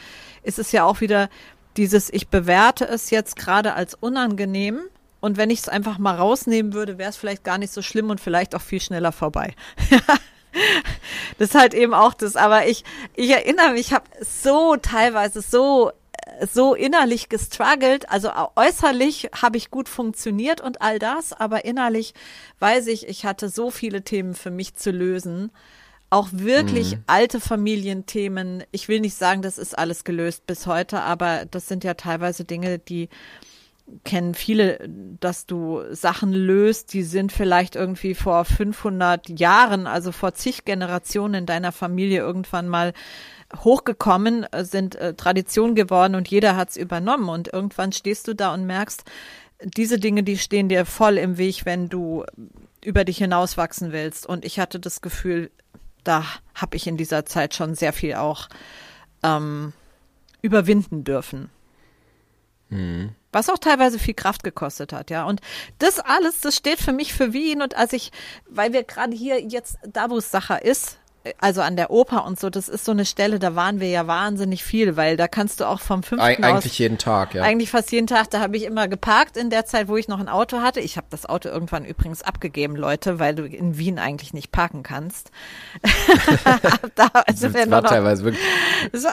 ist 0.44 0.60
es 0.60 0.72
ja 0.72 0.84
auch 0.84 1.02
wieder 1.02 1.30
dieses, 1.78 2.14
ich 2.14 2.28
bewerte 2.28 2.88
es 2.88 3.10
jetzt 3.10 3.36
gerade 3.36 3.74
als 3.74 3.96
unangenehm. 3.96 4.80
Und 5.20 5.38
wenn 5.38 5.50
ich 5.50 5.60
es 5.60 5.70
einfach 5.70 5.98
mal 5.98 6.16
rausnehmen 6.16 6.74
würde, 6.74 7.00
wäre 7.00 7.10
es 7.10 7.18
vielleicht 7.18 7.44
gar 7.44 7.58
nicht 7.58 7.74
so 7.74 7.82
schlimm 7.82 8.12
und 8.12 8.22
vielleicht 8.22 8.54
auch 8.54 8.62
viel 8.62 8.80
schneller 8.80 9.12
vorbei. 9.12 9.56
das 11.38 11.50
ist 11.50 11.56
halt 11.56 11.74
eben 11.74 11.94
auch 11.94 12.14
das. 12.14 12.36
Aber 12.36 12.68
ich, 12.68 12.84
ich 13.16 13.30
erinnere 13.30 13.72
mich, 13.72 13.88
ich 13.88 13.94
habe 13.94 14.06
so 14.22 14.76
teilweise 14.78 15.42
so 15.42 15.92
so 16.52 16.76
innerlich 16.76 17.30
gestruggelt. 17.30 18.10
Also 18.10 18.32
äußerlich 18.56 19.30
habe 19.42 19.58
ich 19.58 19.72
gut 19.72 19.90
funktioniert 19.90 20.62
und 20.62 20.82
all 20.82 21.00
das, 21.00 21.34
aber 21.34 21.66
innerlich 21.66 22.14
weiß 22.60 22.88
ich, 22.88 23.08
ich 23.08 23.26
hatte 23.26 23.50
so 23.50 23.72
viele 23.72 24.04
Themen 24.04 24.34
für 24.36 24.52
mich 24.52 24.76
zu 24.76 24.92
lösen. 24.92 25.52
Auch 26.10 26.30
wirklich 26.32 26.96
mhm. 26.96 27.04
alte 27.08 27.40
Familienthemen. 27.42 28.64
Ich 28.72 28.88
will 28.88 29.02
nicht 29.02 29.16
sagen, 29.16 29.42
das 29.42 29.58
ist 29.58 29.78
alles 29.78 30.06
gelöst 30.06 30.48
bis 30.48 30.66
heute, 30.66 31.02
aber 31.02 31.46
das 31.46 31.68
sind 31.68 31.84
ja 31.84 31.96
teilweise 31.96 32.46
Dinge, 32.46 32.80
die 32.80 33.10
kennen 34.04 34.34
viele, 34.34 34.80
dass 35.20 35.46
du 35.46 35.82
Sachen 35.92 36.34
löst, 36.34 36.94
die 36.94 37.04
sind 37.04 37.32
vielleicht 37.32 37.76
irgendwie 37.76 38.16
vor 38.16 38.44
500 38.44 39.40
Jahren, 39.40 39.88
also 39.88 40.12
vor 40.12 40.34
zig 40.34 40.66
Generationen 40.66 41.34
in 41.36 41.46
deiner 41.46 41.72
Familie 41.72 42.20
irgendwann 42.20 42.68
mal 42.68 42.94
hochgekommen, 43.56 44.46
äh, 44.52 44.66
sind 44.66 44.96
äh, 44.96 45.14
Tradition 45.14 45.76
geworden 45.76 46.16
und 46.16 46.28
jeder 46.28 46.58
hat's 46.58 46.76
übernommen 46.76 47.30
und 47.30 47.54
irgendwann 47.54 47.92
stehst 47.92 48.28
du 48.28 48.36
da 48.36 48.54
und 48.54 48.66
merkst, 48.66 49.04
diese 49.62 50.00
Dinge, 50.00 50.24
die 50.24 50.38
stehen 50.38 50.70
dir 50.70 50.86
voll 50.86 51.18
im 51.18 51.38
Weg, 51.38 51.66
wenn 51.66 51.90
du 51.90 52.26
über 52.84 53.04
dich 53.04 53.18
hinauswachsen 53.18 53.92
willst. 53.92 54.26
Und 54.26 54.46
ich 54.46 54.60
hatte 54.60 54.80
das 54.80 55.02
Gefühl, 55.02 55.50
da 56.04 56.24
habe 56.54 56.78
ich 56.78 56.88
in 56.88 56.98
dieser 56.98 57.26
Zeit 57.26 57.56
schon 57.56 57.74
sehr 57.74 57.92
viel 57.92 58.16
auch 58.16 58.50
ähm, 59.24 59.74
überwinden 60.42 61.04
dürfen. 61.04 61.50
Mhm. 62.70 63.12
Was 63.32 63.50
auch 63.50 63.58
teilweise 63.58 64.00
viel 64.00 64.14
Kraft 64.14 64.44
gekostet 64.44 64.94
hat, 64.94 65.10
ja. 65.10 65.26
Und 65.26 65.42
das 65.80 66.00
alles, 66.00 66.40
das 66.40 66.56
steht 66.56 66.80
für 66.80 66.94
mich 66.94 67.14
für 67.14 67.34
Wien. 67.34 67.62
Und 67.62 67.76
als 67.76 67.94
ich, 67.94 68.12
weil 68.48 68.74
wir 68.74 68.84
gerade 68.84 69.16
hier 69.16 69.42
jetzt, 69.42 69.78
da 69.86 70.10
wo 70.10 70.18
es 70.18 70.32
Sache 70.32 70.58
ist, 70.58 70.98
also 71.40 71.62
an 71.62 71.76
der 71.76 71.92
Oper 71.92 72.26
und 72.26 72.40
so, 72.40 72.50
das 72.50 72.70
ist 72.70 72.86
so 72.86 72.92
eine 72.92 73.06
Stelle, 73.06 73.40
da 73.40 73.56
waren 73.56 73.80
wir 73.80 73.90
ja 73.90 74.08
wahnsinnig 74.08 74.64
viel, 74.64 74.96
weil 74.96 75.18
da 75.18 75.28
kannst 75.28 75.60
du 75.60 75.66
auch 75.66 75.80
vom 75.80 76.04
fünften 76.04 76.26
Eig 76.26 76.44
Eigentlich 76.44 76.74
aus, 76.74 76.78
jeden 76.78 76.98
Tag, 76.98 77.34
ja. 77.34 77.44
Eigentlich 77.44 77.70
fast 77.70 77.92
jeden 77.92 78.08
Tag, 78.08 78.30
da 78.30 78.40
habe 78.40 78.58
ich 78.58 78.64
immer 78.64 78.88
geparkt 78.88 79.38
in 79.38 79.50
der 79.50 79.66
Zeit, 79.66 79.88
wo 79.88 79.98
ich 79.98 80.08
noch 80.08 80.20
ein 80.20 80.30
Auto 80.30 80.62
hatte. 80.62 80.80
Ich 80.80 80.98
habe 80.98 81.08
das 81.10 81.26
Auto 81.26 81.50
irgendwann 81.50 81.86
übrigens 81.86 82.22
abgegeben, 82.22 82.76
Leute, 82.76 83.20
weil 83.20 83.36
du 83.36 83.46
in 83.46 83.78
Wien 83.78 84.00
eigentlich 84.00 84.34
nicht 84.34 84.52
parken 84.52 84.84
kannst. 84.84 85.32
da 86.96 87.10
sind 87.34 87.54
wir 87.54 87.70
war 87.70 87.82
noch, 87.82 87.90
teilweise 87.90 88.24
wirklich, 88.24 88.44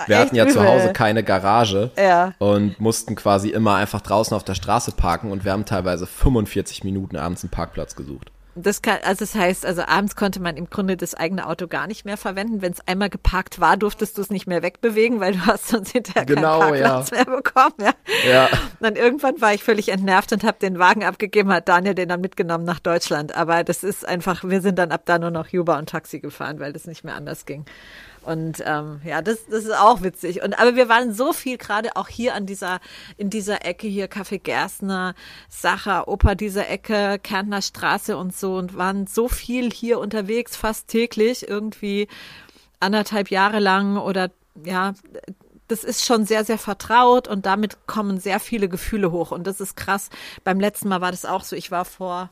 wir 0.07 0.19
hatten 0.19 0.37
ja 0.37 0.45
übel. 0.45 0.55
zu 0.55 0.65
Hause 0.65 0.93
keine 0.93 1.23
Garage 1.23 1.91
ja. 1.97 2.35
und 2.39 2.81
mussten 2.81 3.15
quasi 3.15 3.51
immer 3.51 3.77
einfach 3.77 4.01
draußen 4.01 4.37
auf 4.37 4.45
der 4.45 4.55
Straße 4.55 4.93
parken 4.93 5.31
und 5.31 5.45
wir 5.45 5.53
haben 5.53 5.65
teilweise 5.65 6.07
45 6.07 6.85
Minuten 6.85 7.17
abends 7.17 7.43
einen 7.43 7.51
Parkplatz 7.51 7.97
gesucht. 7.97 8.31
Das 8.57 8.83
kann, 8.83 8.99
also 9.03 9.25
das 9.25 9.35
heißt, 9.35 9.67
also 9.67 9.83
abends 9.83 10.15
konnte 10.15 10.41
man 10.41 10.57
im 10.57 10.71
Grunde 10.71 10.97
das 10.97 11.15
eigene 11.15 11.47
Auto 11.47 11.67
gar 11.67 11.87
nicht 11.87 12.05
mehr 12.05 12.17
verwenden. 12.17 12.63
Wenn 12.63 12.73
es 12.73 12.87
einmal 12.87 13.11
geparkt 13.11 13.61
war, 13.61 13.77
durftest 13.77 14.17
du 14.17 14.23
es 14.23 14.31
nicht 14.31 14.47
mehr 14.47 14.63
wegbewegen, 14.63 15.19
weil 15.21 15.33
du 15.33 15.47
hast 15.47 15.69
sonst 15.69 15.91
hinterher 15.93 16.25
genau, 16.25 16.61
keinen 16.61 16.83
Parkplatz 16.83 17.11
ja. 17.11 17.17
mehr 17.17 17.37
bekommen. 17.37 17.75
Ja. 17.81 17.93
ja. 18.29 18.45
Und 18.47 18.81
dann 18.81 18.97
irgendwann 18.97 19.41
war 19.41 19.55
ich 19.55 19.65
völlig 19.65 19.89
entnervt 19.89 20.33
und 20.33 20.45
habe 20.45 20.59
den 20.61 20.79
Wagen 20.79 21.05
abgegeben, 21.05 21.53
hat 21.53 21.69
Daniel 21.69 21.95
den 21.95 22.09
dann 22.09 22.21
mitgenommen 22.21 22.65
nach 22.65 22.79
Deutschland. 22.79 23.35
Aber 23.35 23.65
das 23.65 23.83
ist 23.83 24.07
einfach, 24.07 24.45
wir 24.45 24.61
sind 24.61 24.79
dann 24.79 24.93
ab 24.93 25.03
da 25.05 25.19
nur 25.19 25.31
noch 25.31 25.53
Uber 25.53 25.77
und 25.79 25.89
Taxi 25.89 26.21
gefahren, 26.21 26.61
weil 26.61 26.73
das 26.73 26.87
nicht 26.87 27.05
mehr 27.05 27.17
anders 27.17 27.47
ging. 27.47 27.65
Und 28.25 28.63
ähm, 28.65 29.01
ja, 29.05 29.23
das, 29.23 29.47
das 29.47 29.65
ist 29.65 29.77
auch 29.77 30.03
witzig. 30.03 30.43
Und 30.43 30.59
aber 30.59 30.77
wir 30.77 30.89
waren 30.89 31.13
so 31.13 31.33
viel 31.33 31.59
gerade 31.59 31.97
auch 31.97 32.09
hier 32.09 32.35
an 32.35 32.47
dieser, 32.47 32.81
in 33.17 33.31
dieser 33.31 33.65
Ecke 33.65 33.87
hier, 33.87 34.09
Café 34.09 34.39
Gerstner, 34.39 35.15
Sacher, 35.49 36.09
Oper 36.09 36.35
dieser 36.35 36.69
Ecke, 36.69 37.19
Kärntner 37.23 37.63
Straße 37.63 38.17
und 38.17 38.35
so 38.35 38.57
und 38.57 38.77
waren 38.77 39.07
so 39.07 39.29
viel 39.29 39.71
hier 39.71 39.99
unterwegs, 39.99 40.57
fast 40.57 40.89
täglich, 40.89 41.49
irgendwie 41.49 42.09
anderthalb 42.81 43.31
Jahre 43.31 43.61
lang 43.61 43.97
oder 43.97 44.31
ja, 44.65 44.95
das 45.69 45.85
ist 45.85 46.05
schon 46.05 46.27
sehr, 46.27 46.45
sehr 46.45 46.59
vertraut 46.59 47.27
und 47.27 47.47
damit 47.47 47.87
kommen 47.87 48.21
sehr 48.21 48.41
viele 48.41 48.69
Gefühle 48.69 49.11
hoch. 49.11 49.31
Und 49.31 49.47
das 49.47 49.61
ist 49.61 49.77
krass. 49.77 50.11
Beim 50.45 50.61
letzten 50.61 50.89
Mal 50.89 51.01
war 51.01 51.11
das 51.11 51.25
auch 51.25 51.43
so. 51.43 51.57
Ich 51.57 51.71
war 51.71 51.85
vor, 51.85 52.31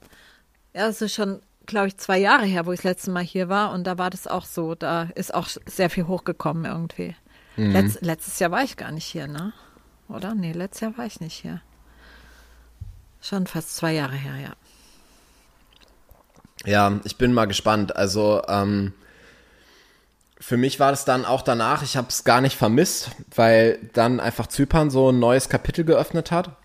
ja, 0.74 0.86
ist 0.86 1.14
schon 1.14 1.40
glaube 1.66 1.88
ich, 1.88 1.96
zwei 1.96 2.18
Jahre 2.18 2.44
her, 2.44 2.66
wo 2.66 2.72
ich 2.72 2.78
das 2.78 2.84
letzte 2.84 3.10
Mal 3.10 3.22
hier 3.22 3.48
war 3.48 3.72
und 3.72 3.84
da 3.84 3.98
war 3.98 4.10
das 4.10 4.26
auch 4.26 4.44
so. 4.44 4.74
Da 4.74 5.08
ist 5.14 5.34
auch 5.34 5.48
sehr 5.66 5.90
viel 5.90 6.06
hochgekommen 6.06 6.64
irgendwie. 6.64 7.16
Mhm. 7.56 7.72
Letz, 7.72 7.98
letztes 8.00 8.38
Jahr 8.38 8.50
war 8.50 8.62
ich 8.62 8.76
gar 8.76 8.92
nicht 8.92 9.04
hier, 9.04 9.26
ne? 9.26 9.52
Oder? 10.08 10.34
Nee, 10.34 10.52
letztes 10.52 10.80
Jahr 10.80 10.98
war 10.98 11.06
ich 11.06 11.20
nicht 11.20 11.34
hier. 11.34 11.60
Schon 13.20 13.46
fast 13.46 13.76
zwei 13.76 13.92
Jahre 13.92 14.16
her, 14.16 14.36
ja. 14.36 14.52
Ja, 16.64 17.00
ich 17.04 17.16
bin 17.16 17.32
mal 17.32 17.46
gespannt. 17.46 17.96
Also, 17.96 18.42
ähm, 18.48 18.92
für 20.38 20.56
mich 20.56 20.80
war 20.80 20.90
das 20.90 21.04
dann 21.04 21.24
auch 21.24 21.42
danach, 21.42 21.82
ich 21.82 21.96
habe 21.96 22.08
es 22.08 22.24
gar 22.24 22.40
nicht 22.40 22.56
vermisst, 22.56 23.10
weil 23.34 23.78
dann 23.92 24.18
einfach 24.18 24.48
Zypern 24.48 24.90
so 24.90 25.10
ein 25.10 25.18
neues 25.18 25.48
Kapitel 25.48 25.84
geöffnet 25.84 26.32
hat. 26.32 26.56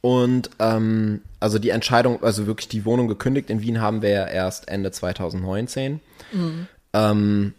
Und 0.00 0.50
ähm, 0.58 1.22
also 1.40 1.58
die 1.58 1.70
Entscheidung, 1.70 2.22
also 2.22 2.46
wirklich 2.46 2.68
die 2.68 2.84
Wohnung 2.84 3.08
gekündigt 3.08 3.50
in 3.50 3.60
Wien 3.60 3.80
haben 3.80 4.02
wir 4.02 4.10
ja 4.10 4.26
erst 4.26 4.68
Ende 4.68 4.90
2019. 4.90 6.00
Mhm. 6.32 6.68
Ähm, 6.92 7.54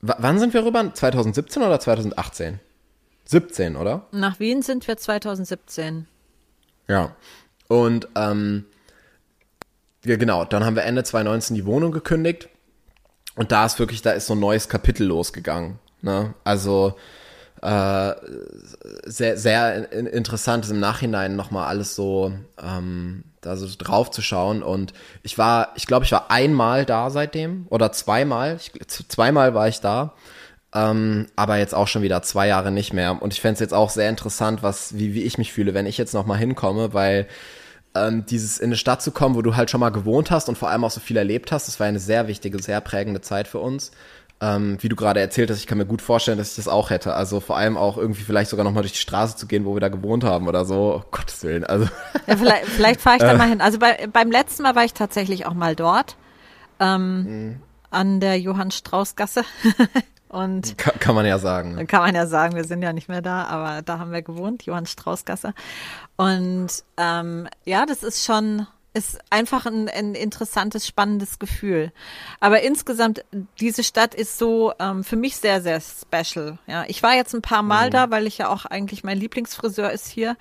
wann 0.00 0.38
sind 0.38 0.54
wir 0.54 0.64
rüber? 0.64 0.92
2017 0.92 1.62
oder 1.62 1.80
2018? 1.80 2.60
17, 3.26 3.76
oder? 3.76 4.06
Nach 4.12 4.38
Wien 4.38 4.62
sind 4.62 4.86
wir 4.86 4.96
2017. 4.96 6.06
Ja. 6.88 7.16
Und 7.68 8.08
ähm, 8.14 8.66
ja, 10.04 10.16
genau, 10.16 10.44
dann 10.44 10.64
haben 10.64 10.76
wir 10.76 10.84
Ende 10.84 11.02
2019 11.02 11.56
die 11.56 11.64
Wohnung 11.64 11.90
gekündigt. 11.90 12.48
Und 13.36 13.50
da 13.50 13.66
ist 13.66 13.78
wirklich, 13.78 14.02
da 14.02 14.12
ist 14.12 14.26
so 14.26 14.34
ein 14.34 14.40
neues 14.40 14.68
Kapitel 14.68 15.06
losgegangen. 15.06 15.78
Ne? 16.02 16.34
Also 16.44 16.96
äh, 17.64 18.14
sehr, 19.06 19.38
sehr 19.38 19.90
interessant 19.90 20.66
ist 20.66 20.70
im 20.70 20.80
Nachhinein 20.80 21.34
nochmal 21.34 21.66
alles 21.66 21.94
so 21.96 22.32
ähm, 22.62 23.24
da 23.40 23.56
so 23.56 23.66
drauf 23.78 24.10
zu 24.10 24.20
schauen. 24.20 24.62
Und 24.62 24.92
ich 25.22 25.38
war, 25.38 25.70
ich 25.74 25.86
glaube, 25.86 26.04
ich 26.04 26.12
war 26.12 26.30
einmal 26.30 26.84
da 26.84 27.08
seitdem 27.08 27.66
oder 27.70 27.90
zweimal. 27.92 28.56
Ich, 28.56 28.72
zweimal 29.08 29.54
war 29.54 29.68
ich 29.68 29.80
da. 29.80 30.12
Ähm, 30.74 31.28
aber 31.36 31.56
jetzt 31.56 31.74
auch 31.74 31.88
schon 31.88 32.02
wieder 32.02 32.20
zwei 32.22 32.48
Jahre 32.48 32.70
nicht 32.70 32.92
mehr. 32.92 33.22
Und 33.22 33.32
ich 33.32 33.40
fände 33.40 33.54
es 33.54 33.60
jetzt 33.60 33.74
auch 33.74 33.88
sehr 33.88 34.10
interessant, 34.10 34.62
was, 34.62 34.98
wie, 34.98 35.14
wie 35.14 35.22
ich 35.22 35.38
mich 35.38 35.52
fühle, 35.52 35.72
wenn 35.72 35.86
ich 35.86 35.96
jetzt 35.96 36.12
nochmal 36.12 36.38
hinkomme, 36.38 36.92
weil 36.92 37.28
ähm, 37.94 38.26
dieses 38.26 38.58
in 38.58 38.66
eine 38.66 38.76
Stadt 38.76 39.00
zu 39.00 39.10
kommen, 39.12 39.36
wo 39.36 39.42
du 39.42 39.56
halt 39.56 39.70
schon 39.70 39.80
mal 39.80 39.90
gewohnt 39.90 40.30
hast 40.30 40.48
und 40.50 40.58
vor 40.58 40.68
allem 40.68 40.84
auch 40.84 40.90
so 40.90 41.00
viel 41.00 41.16
erlebt 41.16 41.52
hast, 41.52 41.68
das 41.68 41.80
war 41.80 41.86
eine 41.86 42.00
sehr 42.00 42.26
wichtige, 42.28 42.60
sehr 42.60 42.80
prägende 42.82 43.20
Zeit 43.22 43.48
für 43.48 43.60
uns 43.60 43.92
ähm, 44.40 44.78
wie 44.80 44.88
du 44.88 44.96
gerade 44.96 45.20
erzählt 45.20 45.50
hast, 45.50 45.58
ich 45.58 45.66
kann 45.66 45.78
mir 45.78 45.86
gut 45.86 46.02
vorstellen, 46.02 46.38
dass 46.38 46.50
ich 46.50 46.56
das 46.56 46.68
auch 46.68 46.90
hätte. 46.90 47.14
Also 47.14 47.40
vor 47.40 47.56
allem 47.56 47.76
auch 47.76 47.96
irgendwie 47.96 48.22
vielleicht 48.22 48.50
sogar 48.50 48.64
nochmal 48.64 48.82
durch 48.82 48.92
die 48.92 48.98
Straße 48.98 49.36
zu 49.36 49.46
gehen, 49.46 49.64
wo 49.64 49.74
wir 49.74 49.80
da 49.80 49.88
gewohnt 49.88 50.24
haben 50.24 50.48
oder 50.48 50.64
so. 50.64 51.00
Oh, 51.00 51.08
Gottes 51.10 51.42
Willen. 51.44 51.64
Also. 51.64 51.88
Ja, 52.26 52.36
vielleicht, 52.36 52.64
vielleicht 52.66 53.00
fahre 53.00 53.16
ich 53.16 53.22
da 53.22 53.34
mal 53.34 53.48
hin. 53.48 53.60
Also 53.60 53.78
bei, 53.78 54.08
beim 54.12 54.30
letzten 54.30 54.62
Mal 54.62 54.74
war 54.74 54.84
ich 54.84 54.92
tatsächlich 54.94 55.46
auch 55.46 55.54
mal 55.54 55.76
dort. 55.76 56.16
Ähm, 56.80 57.22
mhm. 57.22 57.62
An 57.90 58.20
der 58.20 58.38
Johann 58.40 58.70
Strauß 58.70 59.16
Gasse. 59.16 59.44
Und 60.28 60.76
kann, 60.78 60.98
kann, 60.98 61.14
man 61.14 61.26
ja 61.26 61.38
sagen. 61.38 61.86
Kann 61.86 62.00
man 62.00 62.14
ja 62.14 62.26
sagen, 62.26 62.56
wir 62.56 62.64
sind 62.64 62.82
ja 62.82 62.92
nicht 62.92 63.08
mehr 63.08 63.22
da, 63.22 63.44
aber 63.44 63.82
da 63.82 64.00
haben 64.00 64.10
wir 64.10 64.20
gewohnt, 64.20 64.64
Johann 64.64 64.84
Strauß 64.84 65.24
Gasse. 65.26 65.54
Und 66.16 66.68
ähm, 66.96 67.46
ja, 67.64 67.86
das 67.86 68.02
ist 68.02 68.24
schon 68.24 68.66
ist 68.94 69.18
einfach 69.28 69.66
ein, 69.66 69.88
ein 69.88 70.14
interessantes, 70.14 70.86
spannendes 70.86 71.38
Gefühl. 71.40 71.92
Aber 72.40 72.62
insgesamt, 72.62 73.24
diese 73.58 73.82
Stadt 73.82 74.14
ist 74.14 74.38
so 74.38 74.72
ähm, 74.78 75.02
für 75.02 75.16
mich 75.16 75.36
sehr, 75.36 75.60
sehr 75.60 75.80
special. 75.80 76.58
Ja, 76.66 76.84
ich 76.86 77.02
war 77.02 77.14
jetzt 77.14 77.34
ein 77.34 77.42
paar 77.42 77.62
Mal 77.62 77.88
mhm. 77.88 77.92
da, 77.92 78.10
weil 78.10 78.26
ich 78.26 78.38
ja 78.38 78.48
auch 78.48 78.64
eigentlich 78.64 79.02
mein 79.02 79.18
Lieblingsfriseur 79.18 79.90
ist 79.90 80.06
hier. 80.06 80.36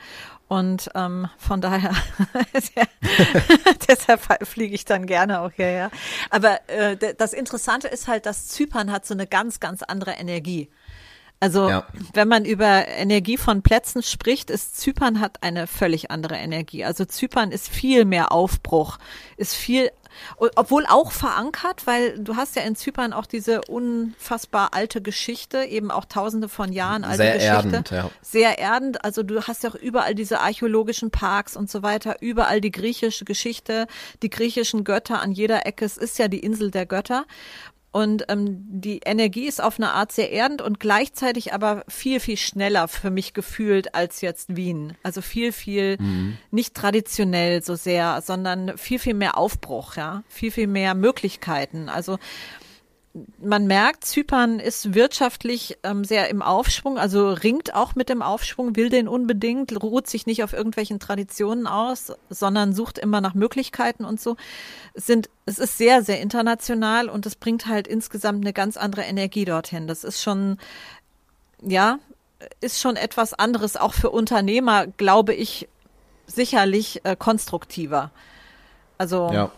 Und 0.47 0.91
ähm, 0.93 1.27
von 1.37 1.61
daher, 1.61 1.95
deshalb 3.87 4.47
fliege 4.47 4.75
ich 4.75 4.85
dann 4.85 5.07
gerne 5.07 5.41
auch 5.41 5.51
hierher. 5.51 5.89
Aber 6.29 6.59
äh, 6.69 7.15
das 7.17 7.33
Interessante 7.33 7.87
ist 7.87 8.07
halt, 8.07 8.27
dass 8.27 8.49
Zypern 8.49 8.91
hat 8.91 9.05
so 9.05 9.15
eine 9.15 9.25
ganz, 9.25 9.59
ganz 9.59 9.81
andere 9.81 10.11
Energie. 10.11 10.69
Also 11.43 11.69
Ja. 11.69 11.85
wenn 12.13 12.27
man 12.29 12.45
über 12.45 12.87
Energie 12.87 13.37
von 13.37 13.61
Plätzen 13.63 14.01
spricht, 14.01 14.49
ist 14.49 14.77
Zypern 14.79 15.19
hat 15.19 15.43
eine 15.43 15.67
völlig 15.67 16.09
andere 16.09 16.35
Energie. 16.35 16.85
Also 16.85 17.03
Zypern 17.05 17.51
ist 17.51 17.67
viel 17.69 18.05
mehr 18.05 18.31
Aufbruch, 18.31 18.97
ist 19.35 19.53
viel, 19.53 19.91
obwohl 20.55 20.85
auch 20.85 21.11
verankert, 21.11 21.85
weil 21.85 22.17
du 22.19 22.35
hast 22.37 22.55
ja 22.55 22.61
in 22.61 22.75
Zypern 22.77 23.11
auch 23.13 23.25
diese 23.25 23.61
unfassbar 23.63 24.73
alte 24.73 25.01
Geschichte, 25.01 25.63
eben 25.65 25.91
auch 25.91 26.05
tausende 26.05 26.47
von 26.47 26.71
Jahren 26.71 27.03
alte 27.03 27.17
Sehr 27.17 27.33
Geschichte. 27.33 27.55
erdend, 27.55 27.89
ja. 27.91 28.09
Sehr 28.21 28.59
erdend. 28.59 29.03
Also 29.03 29.23
du 29.23 29.41
hast 29.43 29.63
ja 29.63 29.71
auch 29.71 29.75
überall 29.75 30.15
diese 30.15 30.39
archäologischen 30.39 31.11
Parks 31.11 31.57
und 31.57 31.69
so 31.69 31.83
weiter, 31.83 32.17
überall 32.21 32.61
die 32.61 32.71
griechische 32.71 33.25
Geschichte, 33.25 33.87
die 34.21 34.29
griechischen 34.29 34.83
Götter 34.83 35.21
an 35.21 35.31
jeder 35.33 35.65
Ecke. 35.65 35.83
Es 35.83 35.97
ist 35.97 36.17
ja 36.19 36.27
die 36.29 36.39
Insel 36.39 36.71
der 36.71 36.85
Götter. 36.85 37.25
Und 37.93 38.25
ähm, 38.27 38.57
die 38.67 38.99
Energie 39.05 39.45
ist 39.45 39.61
auf 39.61 39.77
eine 39.77 39.93
Art 39.93 40.11
sehr 40.11 40.31
erdend 40.31 40.61
und 40.61 40.79
gleichzeitig 40.79 41.53
aber 41.53 41.85
viel, 41.87 42.19
viel 42.19 42.37
schneller 42.37 42.87
für 42.89 43.11
mich 43.11 43.33
gefühlt 43.33 43.95
als 43.95 44.21
jetzt 44.21 44.55
Wien. 44.55 44.97
Also 45.03 45.21
viel, 45.21 45.51
viel 45.51 45.97
nicht 46.49 46.73
traditionell 46.73 47.63
so 47.63 47.75
sehr, 47.75 48.21
sondern 48.21 48.77
viel, 48.79 48.97
viel 48.97 49.13
mehr 49.13 49.37
Aufbruch, 49.37 49.95
ja. 49.95 50.23
Viel, 50.27 50.49
viel 50.51 50.67
mehr 50.67 50.95
Möglichkeiten. 50.95 51.87
Also 51.87 52.17
man 53.39 53.67
merkt, 53.67 54.05
Zypern 54.05 54.59
ist 54.59 54.95
wirtschaftlich 54.95 55.77
ähm, 55.83 56.03
sehr 56.03 56.29
im 56.29 56.41
Aufschwung, 56.41 56.97
also 56.97 57.29
ringt 57.29 57.75
auch 57.75 57.93
mit 57.93 58.09
dem 58.09 58.23
Aufschwung, 58.23 58.75
will 58.75 58.89
den 58.89 59.07
unbedingt, 59.07 59.83
ruht 59.83 60.07
sich 60.07 60.25
nicht 60.25 60.43
auf 60.43 60.53
irgendwelchen 60.53 60.99
Traditionen 60.99 61.67
aus, 61.67 62.13
sondern 62.29 62.73
sucht 62.73 62.97
immer 62.97 63.21
nach 63.21 63.35
Möglichkeiten 63.35 64.03
und 64.03 64.19
so. 64.19 64.35
Es 64.95 65.05
sind, 65.05 65.29
es 65.45 65.59
ist 65.59 65.77
sehr, 65.77 66.03
sehr 66.03 66.21
international 66.21 67.07
und 67.07 67.27
es 67.27 67.35
bringt 67.35 67.67
halt 67.67 67.87
insgesamt 67.87 68.43
eine 68.43 68.53
ganz 68.53 68.77
andere 68.77 69.03
Energie 69.03 69.45
dorthin. 69.45 69.85
Das 69.85 70.03
ist 70.03 70.23
schon, 70.23 70.57
ja, 71.61 71.99
ist 72.61 72.81
schon 72.81 72.95
etwas 72.95 73.35
anderes, 73.35 73.77
auch 73.77 73.93
für 73.93 74.09
Unternehmer, 74.09 74.87
glaube 74.87 75.35
ich, 75.35 75.69
sicherlich 76.25 77.01
äh, 77.03 77.15
konstruktiver. 77.15 78.09
Also 78.97 79.29
Ja. 79.31 79.51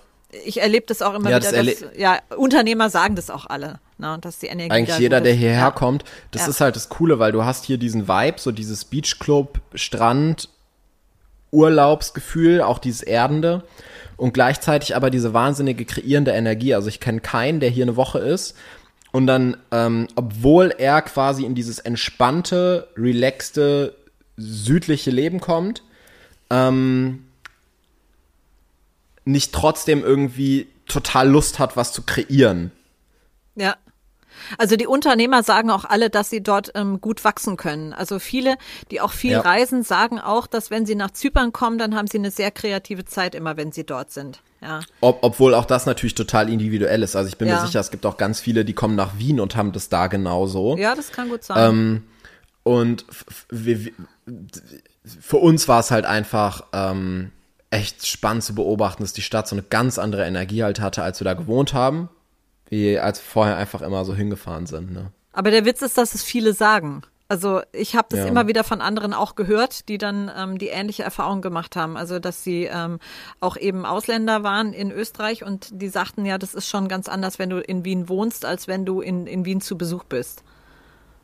Ich 0.45 0.61
erlebe 0.61 0.86
das 0.88 1.01
auch 1.01 1.13
immer 1.13 1.30
Ja, 1.30 1.39
das 1.39 1.51
wieder, 1.51 1.61
erle- 1.61 1.80
dass, 1.80 1.97
ja, 1.97 2.19
Unternehmer 2.38 2.89
sagen 2.89 3.15
das 3.15 3.30
auch 3.30 3.45
alle, 3.45 3.80
ne, 3.97 4.17
dass 4.21 4.39
die 4.39 4.47
Energie 4.47 4.71
Eigentlich 4.71 4.97
jeder, 4.99 5.21
der 5.21 5.34
hierher 5.34 5.59
ja. 5.59 5.71
kommt, 5.71 6.03
das 6.32 6.43
Ja. 6.43 6.49
ist 6.49 6.61
halt 6.61 6.76
das 6.76 6.89
Coole, 6.89 7.19
weil 7.19 7.32
du 7.32 7.43
hast 7.45 7.65
hier 7.65 7.78
diesen 7.78 8.07
Vibe, 8.07 8.39
so 8.39 8.51
dieses 8.51 8.86
Beachclub, 8.86 9.59
Strand, 9.73 10.49
Urlaubsgefühl, 11.51 12.61
auch 12.61 12.80
dieses 12.80 13.01
Erdende 13.01 13.63
und 14.17 14.34
gleichzeitig 14.34 14.95
aber 14.95 15.09
diese 15.09 15.34
wahnsinnige 15.34 15.86
kreierende 15.86 16.32
Energie. 16.32 16.73
Also 16.73 16.89
ich 16.89 16.99
kenne 16.99 17.21
keinen, 17.21 17.59
der 17.59 17.69
hier 17.69 17.86
eine 17.86 17.95
Woche 17.95 18.19
ist 18.19 18.55
und 19.11 19.28
dann, 19.28 19.55
ähm, 19.71 20.07
obwohl 20.15 20.73
er 20.78 21.01
quasi 21.01 21.45
in 21.45 21.55
dieses 21.55 21.80
entspannte, 21.80 22.89
relaxte, 22.97 23.95
südliche 24.38 25.11
Leben 25.11 25.39
kommt, 25.39 25.84
ähm, 26.49 27.23
nicht 29.26 29.53
trotzdem 29.53 30.03
irgendwie 30.03 30.67
total 30.88 31.28
Lust 31.30 31.59
hat, 31.59 31.76
was 31.76 31.91
zu 31.93 32.03
kreieren. 32.03 32.71
Ja. 33.55 33.76
Also 34.57 34.76
die 34.76 34.86
Unternehmer 34.86 35.43
sagen 35.43 35.71
auch 35.71 35.86
alle, 35.86 36.09
dass 36.09 36.30
sie 36.30 36.43
dort 36.43 36.71
ähm, 36.76 36.99
gut 37.01 37.23
wachsen 37.23 37.55
können. 37.57 37.93
Also 37.93 38.19
viele, 38.19 38.57
die 38.91 38.99
auch 39.01 39.13
viel 39.13 39.32
Ja. 39.32 39.41
reisen, 39.41 39.82
sagen 39.82 40.19
auch, 40.19 40.45
dass 40.45 40.69
wenn 40.69 40.86
sie 40.86 40.93
nach 40.95 41.11
Zypern 41.11 41.53
kommen, 41.53 41.78
dann 41.78 41.95
haben 41.95 42.07
sie 42.07 42.17
eine 42.17 42.32
sehr 42.32 42.51
kreative 42.51 43.05
Zeit 43.05 43.34
immer, 43.34 43.55
wenn 43.57 43.71
sie 43.71 43.86
dort 43.86 44.11
sind. 44.11 44.41
Ja. 44.61 44.82
Ob, 44.99 45.19
obwohl 45.21 45.55
auch 45.55 45.65
das 45.65 45.86
natürlich 45.86 46.15
total 46.15 46.49
individuell 46.49 47.01
ist. 47.01 47.15
Also 47.15 47.30
ich 47.30 47.38
bin 47.38 47.47
Ja. 47.47 47.55
mir 47.61 47.65
sicher, 47.65 47.80
es 47.80 47.91
gibt 47.91 48.05
auch 48.05 48.17
ganz 48.17 48.39
viele, 48.39 48.65
die 48.65 48.73
kommen 48.73 48.95
nach 48.95 49.17
Wien 49.17 49.39
und 49.39 49.55
haben 49.55 49.71
das 49.71 49.89
da 49.89 50.07
genauso. 50.07 50.76
Ja, 50.78 50.95
das 50.95 51.11
kann 51.11 51.30
gut 51.30 51.43
sein. 51.43 51.69
Ähm, 51.69 52.03
und 52.63 53.05
wir, 53.49 53.86
wir, 53.86 53.91
für 55.21 55.38
uns 55.38 55.67
war 55.67 55.80
es 55.80 55.91
halt 55.91 56.05
einfach 56.05 56.65
ähm, 56.73 57.32
echt 57.76 58.05
spannend 58.07 58.43
zu 58.43 58.55
beobachten, 58.55 59.03
dass 59.03 59.13
die 59.13 59.21
Stadt 59.21 59.47
so 59.47 59.55
eine 59.55 59.63
ganz 59.63 59.97
andere 59.99 60.26
Energie 60.26 60.63
halt 60.63 60.80
hatte, 60.80 61.03
als 61.03 61.19
wir 61.19 61.26
da 61.26 61.34
gewohnt 61.34 61.73
haben, 61.73 62.09
wie 62.69 62.97
als 62.99 63.19
wir 63.19 63.23
vorher 63.26 63.57
einfach 63.57 63.82
immer 63.82 64.05
so 64.05 64.15
hingefahren 64.15 64.65
sind. 64.65 64.91
Ne? 64.91 65.11
Aber 65.34 65.51
der 65.51 65.65
Witz 65.65 65.82
ist, 65.82 65.97
dass 65.97 66.15
es 66.15 66.23
viele 66.23 66.53
sagen. 66.53 67.03
Also 67.28 67.61
ich 67.71 67.95
habe 67.95 68.07
das 68.11 68.19
Ja. 68.19 68.26
immer 68.28 68.47
wieder 68.47 68.63
von 68.63 68.82
anderen 68.82 69.11
auch 69.13 69.34
gehört, 69.36 69.89
die 69.89 69.97
dann 69.97 70.32
ähm, 70.38 70.59
die 70.59 70.67
ähnliche 70.67 71.01
Erfahrung 71.01 71.41
gemacht 71.41 71.76
haben. 71.76 71.97
Also 71.97 72.19
dass 72.19 72.43
sie 72.43 72.65
ähm, 72.71 72.99
auch 73.39 73.57
eben 73.57 73.86
Ausländer 73.86 74.43
waren 74.43 74.73
in 74.73 74.91
Österreich 74.91 75.43
und 75.43 75.69
die 75.71 75.89
sagten, 75.89 76.26
ja, 76.26 76.38
das 76.38 76.53
ist 76.53 76.69
schon 76.69 76.88
ganz 76.88 77.07
anders, 77.09 77.39
wenn 77.39 77.49
du 77.49 77.59
in 77.61 77.84
Wien 77.84 78.09
wohnst, 78.09 78.45
als 78.45 78.67
wenn 78.67 78.86
du 78.86 79.01
in, 79.01 79.26
in 79.26 79.43
Wien 79.43 79.59
zu 79.59 79.76
Besuch 79.78 80.03
bist. 80.03 80.43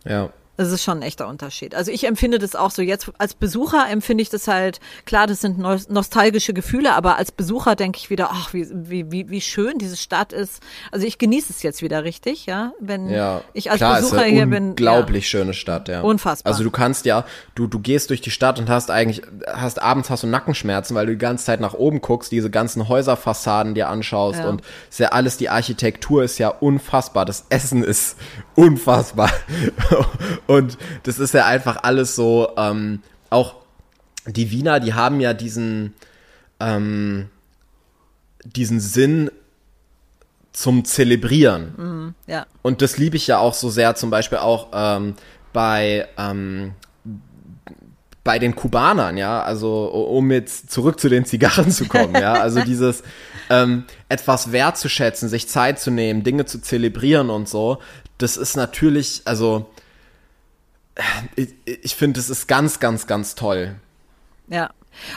Ja. 0.04 0.32
Das 0.62 0.72
ist 0.72 0.84
schon 0.84 1.00
ein 1.00 1.02
echter 1.02 1.28
Unterschied. 1.28 1.74
Also 1.74 1.92
ich 1.92 2.06
empfinde 2.06 2.38
das 2.38 2.56
auch 2.56 2.70
so. 2.70 2.82
Jetzt 2.84 3.12
als 3.18 3.34
Besucher 3.34 3.90
empfinde 3.90 4.22
ich 4.22 4.30
das 4.30 4.48
halt, 4.48 4.80
klar, 5.06 5.26
das 5.26 5.42
sind 5.42 5.58
nos- 5.58 5.90
nostalgische 5.90 6.54
Gefühle, 6.54 6.94
aber 6.94 7.18
als 7.18 7.32
Besucher 7.32 7.76
denke 7.76 7.98
ich 7.98 8.10
wieder, 8.12 8.30
ach, 8.32 8.54
wie, 8.54 8.68
wie, 8.72 9.12
wie, 9.12 9.30
wie 9.30 9.42
schön 9.42 9.80
diese 9.80 9.98
Stadt 9.98 10.34
ist. 10.34 10.62
Also 10.92 11.08
ich 11.08 11.18
genieße 11.18 11.48
es 11.52 11.64
jetzt 11.64 11.82
wieder 11.82 12.04
richtig, 12.04 12.46
ja. 12.46 12.74
Wenn 12.80 13.10
Ja, 13.10 13.42
ich 13.54 13.72
als 13.72 13.80
klar, 13.80 13.96
Besucher 13.96 14.18
ist 14.18 14.22
eine 14.22 14.32
hier 14.34 14.46
bin. 14.46 14.70
unglaublich 14.70 15.28
schöne 15.28 15.54
Stadt, 15.56 15.88
ja. 15.90 16.02
Unfassbar. 16.02 16.52
Also 16.52 16.64
du 16.64 16.70
kannst 16.70 17.06
ja, 17.06 17.26
du, 17.56 17.66
du 17.66 17.80
gehst 17.80 18.12
durch 18.12 18.22
die 18.22 18.30
Stadt 18.32 18.60
und 18.60 18.70
hast 18.70 18.92
eigentlich, 18.92 19.24
hast 19.48 19.82
abends 19.82 20.10
hast 20.12 20.22
du 20.22 20.28
Nackenschmerzen, 20.28 20.96
weil 20.96 21.08
du 21.08 21.14
die 21.14 21.18
ganze 21.18 21.46
Zeit 21.46 21.60
nach 21.60 21.74
oben 21.74 22.02
guckst, 22.02 22.32
diese 22.32 22.52
ganzen 22.52 22.88
Häuserfassaden 22.88 23.74
dir 23.74 23.90
anschaust 23.90 24.40
Ja. 24.40 24.50
und 24.50 24.62
ist 24.90 25.00
ja 25.00 25.08
alles, 25.10 25.38
die 25.38 25.50
Architektur 25.50 26.24
ist 26.24 26.38
ja 26.38 26.50
unfassbar, 26.50 27.26
das 27.26 27.46
Essen 27.50 27.84
ist 27.84 28.16
unfassbar 28.56 29.32
und 30.52 30.78
das 31.04 31.18
ist 31.20 31.34
ja 31.34 31.46
einfach 31.46 31.84
alles 31.84 32.16
so, 32.16 32.50
ähm, 32.58 33.02
auch 33.30 33.56
die 34.28 34.52
Wiener, 34.52 34.82
die 34.82 34.94
haben 34.94 35.22
ja 35.22 35.34
diesen, 35.34 35.94
ähm, 36.60 37.30
diesen 38.44 38.82
Sinn 38.82 39.32
zum 40.52 40.84
Zelebrieren. 40.84 42.16
ja. 42.28 42.40
ja, 42.40 42.46
Und 42.62 42.82
das 42.82 42.98
liebe 42.98 43.16
ich 43.16 43.28
ja 43.28 43.38
auch 43.38 43.54
so 43.54 43.70
sehr, 43.70 43.96
zum 43.96 44.10
Beispiel 44.10 44.40
auch 44.40 44.68
ähm, 44.74 45.16
bei, 45.54 46.08
ähm, 46.18 46.74
bei 48.26 48.38
den 48.38 48.54
Kubanern, 48.54 49.16
ja, 49.16 49.42
also 49.42 49.86
um 49.86 50.32
jetzt 50.32 50.70
zurück 50.70 51.00
zu 51.00 51.08
den 51.08 51.24
Zigarren 51.24 51.72
zu 51.72 51.88
kommen, 51.88 52.16
ja, 52.16 52.34
also 52.34 52.62
dieses 52.66 53.04
ähm, 53.50 53.86
etwas 54.10 54.52
wertzuschätzen, 54.52 55.30
sich 55.30 55.48
Zeit 55.48 55.80
zu 55.80 55.92
nehmen, 55.92 56.24
Dinge 56.24 56.46
zu 56.46 56.62
zelebrieren 56.62 57.30
und 57.30 57.48
so, 57.48 57.80
das 58.18 58.36
ist 58.36 58.58
natürlich, 58.58 59.22
also 59.24 59.72
ich, 61.36 61.54
ich 61.66 61.96
finde, 61.96 62.20
das 62.20 62.30
ist 62.30 62.48
ganz, 62.48 62.80
ganz, 62.80 63.08
ganz 63.08 63.36
toll. 63.36 63.76
ja. 64.48 64.72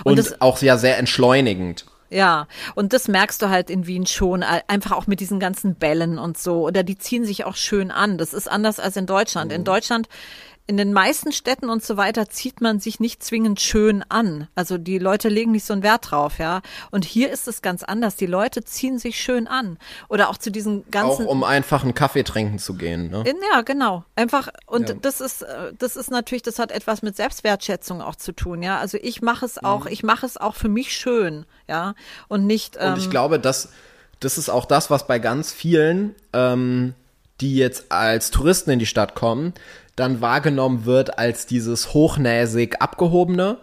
Und, 0.04 0.12
Und, 0.12 0.18
das, 0.18 0.40
auch 0.40 0.62
ja 0.62 0.78
sehr 0.78 0.98
entschleunigend. 0.98 1.84
ja, 2.08 2.46
und 2.76 2.92
das 2.92 3.08
merkst 3.08 3.42
du 3.42 3.48
halt 3.48 3.70
in 3.70 3.88
Wien 3.88 4.06
schon, 4.06 4.44
einfach 4.44 4.92
auch 4.92 5.08
mit 5.08 5.18
diesen 5.18 5.40
ganzen 5.40 5.74
Bällen 5.74 6.16
und 6.16 6.38
so. 6.38 6.62
Oder 6.64 6.84
die 6.84 6.96
ziehen 6.96 7.24
sich 7.24 7.44
auch 7.44 7.56
schön 7.56 7.90
an. 7.90 8.16
Das 8.16 8.32
ist 8.32 8.48
anders 8.48 8.78
als 8.78 8.96
in 8.96 9.06
Deutschland. 9.06 9.50
Mhm. 9.50 9.56
In 9.56 9.64
Deutschland, 9.64 10.08
in 10.66 10.78
den 10.78 10.94
meisten 10.94 11.30
Städten 11.32 11.68
und 11.68 11.84
so 11.84 11.96
weiter, 11.98 12.28
zieht 12.30 12.60
man 12.62 12.80
sich 12.80 12.98
nicht 12.98 13.22
zwingend 13.22 13.60
schön 13.60 14.02
an. 14.08 14.48
Also 14.54 14.78
die 14.78 14.98
Leute 14.98 15.28
legen 15.28 15.52
nicht 15.52 15.66
so 15.66 15.74
einen 15.74 15.82
Wert 15.82 16.10
drauf, 16.10 16.38
ja. 16.38 16.62
Und 16.90 17.04
hier 17.04 17.30
ist 17.30 17.46
es 17.48 17.60
ganz 17.60 17.82
anders. 17.82 18.16
Die 18.16 18.24
Leute 18.26 18.64
ziehen 18.64 18.98
sich 18.98 19.20
schön 19.20 19.46
an. 19.46 19.78
Oder 20.08 20.30
auch 20.30 20.38
zu 20.38 20.50
diesen 20.50 20.80
Auch 20.86 20.90
ganzen. 20.90 21.26
um 21.26 21.44
einfach 21.44 21.82
einen 21.84 21.92
Kaffee 21.94 22.22
trinken 22.24 22.58
zu 22.58 22.74
gehen, 22.74 23.10
ne? 23.10 23.24
Ja, 23.52 23.60
genau. 23.60 24.04
Einfach 24.16 24.48
und 24.66 24.88
Ja. 24.88 24.94
das 25.00 25.20
ist 25.20 25.42
äh, 25.42 25.72
das 25.78 25.96
ist 25.96 26.10
natürlich, 26.10 26.42
das 26.42 26.58
hat 26.58 26.72
etwas 26.72 27.02
mit 27.02 27.14
Selbstwertschätzung 27.14 28.00
auch 28.00 28.16
zu 28.16 28.32
tun, 28.32 28.62
ja. 28.62 28.78
Also 28.78 28.96
ich 29.02 29.20
mache 29.20 29.44
es 29.44 29.56
Mhm. 29.56 29.66
auch, 29.68 29.86
ich 29.86 30.02
mache 30.02 30.24
es 30.24 30.36
auch 30.38 30.54
für 30.54 30.68
mich 30.68 30.96
schön, 30.96 31.44
ja, 31.68 31.94
und 32.28 32.46
nicht 32.46 32.76
ähm, 32.80 32.94
Und 32.94 32.98
ich 33.00 33.10
glaube, 33.10 33.38
dass 33.38 33.68
das 34.20 34.38
ist 34.38 34.48
auch 34.48 34.64
das, 34.64 34.88
was 34.88 35.06
bei 35.06 35.18
ganz 35.18 35.52
vielen, 35.52 36.14
ähm, 36.32 36.94
die 37.40 37.56
jetzt 37.56 37.90
als 37.90 38.30
Touristen 38.30 38.70
in 38.70 38.78
die 38.78 38.86
Stadt 38.86 39.14
kommen, 39.14 39.54
dann 39.96 40.20
wahrgenommen 40.20 40.84
wird 40.86 41.18
als 41.18 41.46
dieses 41.46 41.94
hochnäsig 41.94 42.80
abgehobene, 42.80 43.58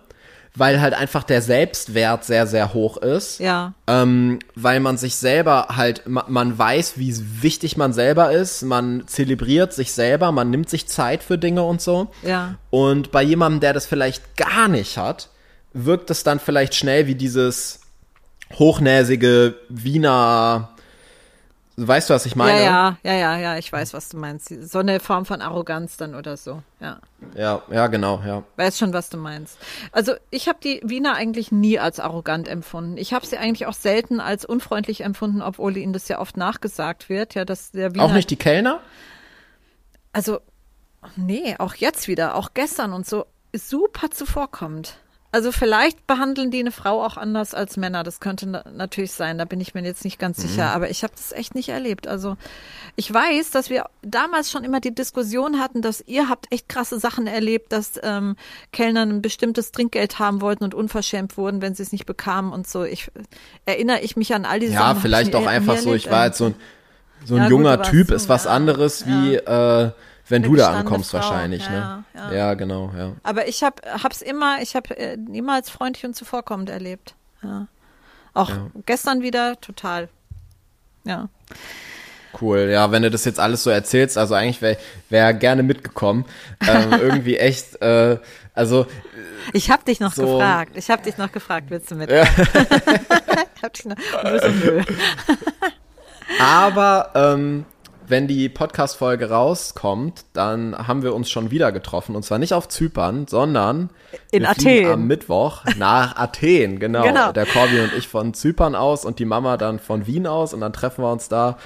weil 0.55 0.81
halt 0.81 0.93
einfach 0.93 1.23
der 1.23 1.41
Selbstwert 1.41 2.25
sehr, 2.25 2.45
sehr 2.45 2.73
hoch 2.73 2.97
ist. 2.97 3.39
ja, 3.39 3.73
Ähm, 3.87 4.39
weil 4.55 4.81
man 4.81 4.97
sich 4.97 5.15
selber 5.15 5.67
halt, 5.75 6.07
ma, 6.07 6.25
man 6.27 6.57
weiß, 6.57 6.97
wie 6.97 7.15
wichtig 7.41 7.77
man 7.77 7.93
selber 7.93 8.31
ist, 8.31 8.61
man 8.63 9.03
zelebriert 9.07 9.71
sich 9.73 9.93
selber, 9.93 10.31
man 10.33 10.49
nimmt 10.49 10.69
sich 10.69 10.87
Zeit 10.87 11.23
für 11.23 11.37
Dinge 11.37 11.63
und 11.63 11.81
so. 11.81 12.11
ja, 12.23 12.55
Und 12.69 13.11
bei 13.11 13.23
jemandem, 13.23 13.61
der 13.61 13.73
das 13.73 13.85
vielleicht 13.85 14.35
gar 14.35 14.67
nicht 14.67 14.97
hat, 14.97 15.29
wirkt 15.73 16.09
es 16.11 16.23
dann 16.23 16.39
vielleicht 16.39 16.75
schnell 16.75 17.07
wie 17.07 17.15
dieses 17.15 17.79
hochnäsige 18.59 19.55
Wiener. 19.69 20.70
Weißt 21.77 22.09
du, 22.09 22.13
was 22.13 22.25
ich 22.25 22.35
meine? 22.35 22.63
ja, 22.63 22.97
ja, 23.01 23.13
ja, 23.13 23.37
ja, 23.37 23.57
ich 23.57 23.71
weiß, 23.71 23.93
was 23.93 24.09
du 24.09 24.17
meinst. 24.17 24.49
So 24.49 24.79
eine 24.79 24.99
Form 24.99 25.25
von 25.25 25.41
Arroganz 25.41 25.97
dann 25.97 26.15
oder 26.15 26.35
so, 26.35 26.61
ja. 26.79 26.99
Ja, 27.35 27.61
ja, 27.71 27.87
genau, 27.87 28.21
ja. 28.25 28.43
Weiß 28.57 28.77
schon, 28.77 28.93
was 28.93 29.09
du 29.09 29.17
meinst. 29.17 29.57
Also 29.91 30.13
ich 30.31 30.47
habe 30.47 30.59
die 30.61 30.81
Wiener 30.83 31.15
eigentlich 31.15 31.51
nie 31.51 31.79
als 31.79 31.99
arrogant 31.99 32.47
empfunden. 32.47 32.97
Ich 32.97 33.13
habe 33.13 33.25
sie 33.25 33.37
eigentlich 33.37 33.67
auch 33.67 33.73
selten 33.73 34.19
als 34.19 34.43
unfreundlich 34.43 35.01
empfunden, 35.01 35.41
obwohl 35.41 35.77
ihnen 35.77 35.93
das 35.93 36.07
ja 36.07 36.19
oft 36.19 36.35
nachgesagt 36.35 37.09
wird, 37.09 37.35
ja, 37.35 37.45
dass 37.45 37.71
der 37.71 37.93
Wiener 37.93 38.03
Auch 38.03 38.13
nicht 38.13 38.29
die 38.29 38.37
Kellner? 38.37 38.81
also 40.13 40.39
nee, 41.15 41.55
auch 41.57 41.75
jetzt 41.75 42.07
wieder, 42.07 42.35
auch 42.35 42.53
gestern 42.53 42.93
und 42.93 43.07
so, 43.07 43.25
super 43.53 44.11
zuvorkommend. 44.11 44.97
Also 45.33 45.53
vielleicht 45.53 46.07
behandeln 46.07 46.51
die 46.51 46.59
eine 46.59 46.73
Frau 46.73 47.01
auch 47.01 47.15
anders 47.15 47.53
als 47.53 47.77
Männer. 47.77 48.03
Das 48.03 48.19
könnte 48.19 48.47
na 48.47 48.63
natürlich 48.69 49.13
sein. 49.13 49.37
Da 49.37 49.45
bin 49.45 49.61
ich 49.61 49.73
mir 49.73 49.81
jetzt 49.81 50.03
nicht 50.03 50.19
ganz 50.19 50.37
mhm. 50.39 50.41
sicher. 50.41 50.71
Aber 50.71 50.89
ich 50.89 51.03
habe 51.03 51.13
das 51.15 51.31
echt 51.31 51.55
nicht 51.55 51.69
erlebt. 51.69 52.05
Also 52.05 52.35
ich 52.97 53.13
weiß, 53.13 53.51
dass 53.51 53.69
wir 53.69 53.85
damals 54.01 54.51
schon 54.51 54.65
immer 54.65 54.81
die 54.81 54.93
Diskussion 54.93 55.59
hatten, 55.59 55.81
dass 55.81 56.03
ihr 56.05 56.27
habt 56.27 56.51
echt 56.51 56.67
krasse 56.67 56.99
Sachen 56.99 57.27
erlebt, 57.27 57.71
dass 57.71 57.93
ähm, 58.03 58.35
Kellner 58.73 59.03
ein 59.03 59.21
bestimmtes 59.21 59.71
Trinkgeld 59.71 60.19
haben 60.19 60.41
wollten 60.41 60.65
und 60.65 60.75
unverschämt 60.75 61.37
wurden, 61.37 61.61
wenn 61.61 61.75
sie 61.75 61.83
es 61.83 61.93
nicht 61.93 62.05
bekamen 62.05 62.51
und 62.51 62.67
so. 62.67 62.83
Ich 62.83 63.09
erinnere 63.65 64.01
ich 64.01 64.17
mich 64.17 64.33
an 64.33 64.43
all 64.43 64.59
diese 64.59 64.73
ja, 64.73 64.79
Sachen. 64.79 64.97
Ja, 64.97 65.01
vielleicht 65.01 65.35
auch 65.35 65.47
einfach 65.47 65.77
so. 65.77 65.93
Ich 65.95 66.11
war 66.11 66.25
jetzt 66.25 66.39
so 66.39 66.47
ein, 66.47 66.55
so 67.23 67.35
ein 67.35 67.43
ja, 67.43 67.49
junger 67.49 67.77
gut, 67.77 67.85
Typ, 67.85 68.11
ist 68.11 68.27
was 68.27 68.47
anderes 68.47 69.05
wie 69.07 69.35
äh, 69.35 69.91
wenn 70.27 70.43
du 70.43 70.55
da 70.55 70.71
ankommst 70.71 71.11
Frau. 71.11 71.19
wahrscheinlich, 71.19 71.65
ja, 71.65 71.69
ne? 71.69 72.03
Ja. 72.13 72.33
ja. 72.33 72.53
genau, 72.53 72.91
ja. 72.97 73.13
Aber 73.23 73.47
ich 73.47 73.63
habe 73.63 73.81
hab's 74.03 74.21
immer, 74.21 74.61
ich 74.61 74.75
habe 74.75 74.97
äh, 74.97 75.17
niemals 75.17 75.69
freundlich 75.69 76.05
und 76.05 76.15
zuvorkommend 76.15 76.69
erlebt. 76.69 77.15
Ja. 77.43 77.67
Auch 78.33 78.49
ja. 78.49 78.67
gestern 78.85 79.21
wieder 79.21 79.59
total. 79.59 80.09
Ja. 81.03 81.29
Cool, 82.39 82.69
ja, 82.71 82.91
wenn 82.91 83.03
du 83.03 83.11
das 83.11 83.25
jetzt 83.25 83.39
alles 83.39 83.63
so 83.63 83.69
erzählst, 83.69 84.17
also 84.17 84.35
eigentlich 84.35 84.61
wäre 84.61 84.77
wär 85.09 85.33
gerne 85.33 85.63
mitgekommen. 85.63 86.25
Ähm, 86.65 86.93
irgendwie 87.01 87.37
echt, 87.37 87.81
äh, 87.81 88.17
also. 88.53 88.85
Ich 89.53 89.69
habe 89.69 89.83
dich 89.83 89.99
noch 89.99 90.13
so, 90.13 90.37
gefragt. 90.37 90.73
Ich 90.75 90.89
habe 90.89 91.03
dich 91.03 91.17
noch 91.17 91.31
gefragt, 91.31 91.67
willst 91.69 91.91
du 91.91 91.95
mit? 91.95 92.09
Ja. 92.09 92.23
ich 93.55 93.63
hab 93.63 93.73
dich 93.73 93.85
noch. 93.85 93.97
Aber 96.39 97.11
ähm, 97.15 97.65
wenn 98.11 98.27
die 98.27 98.49
Podcast-Folge 98.49 99.29
rauskommt, 99.29 100.25
dann 100.33 100.87
haben 100.87 101.01
wir 101.01 101.15
uns 101.15 101.31
schon 101.31 101.49
wieder 101.49 101.71
getroffen. 101.71 102.15
Und 102.15 102.23
zwar 102.23 102.37
nicht 102.37 102.53
auf 102.53 102.67
Zypern, 102.67 103.25
sondern 103.25 103.89
in 104.29 104.45
Athen. 104.45 104.85
Am 104.85 105.07
Mittwoch 105.07 105.65
nach 105.77 106.15
Athen, 106.17 106.79
genau. 106.79 107.03
genau. 107.03 107.31
Der 107.31 107.47
Corby 107.47 107.79
und 107.79 107.93
ich 107.97 108.07
von 108.07 108.33
Zypern 108.33 108.75
aus 108.75 109.05
und 109.05 109.17
die 109.17 109.25
Mama 109.25 109.57
dann 109.57 109.79
von 109.79 110.05
Wien 110.05 110.27
aus. 110.27 110.53
Und 110.53 110.61
dann 110.61 110.73
treffen 110.73 111.03
wir 111.03 111.11
uns 111.11 111.29
da 111.29 111.57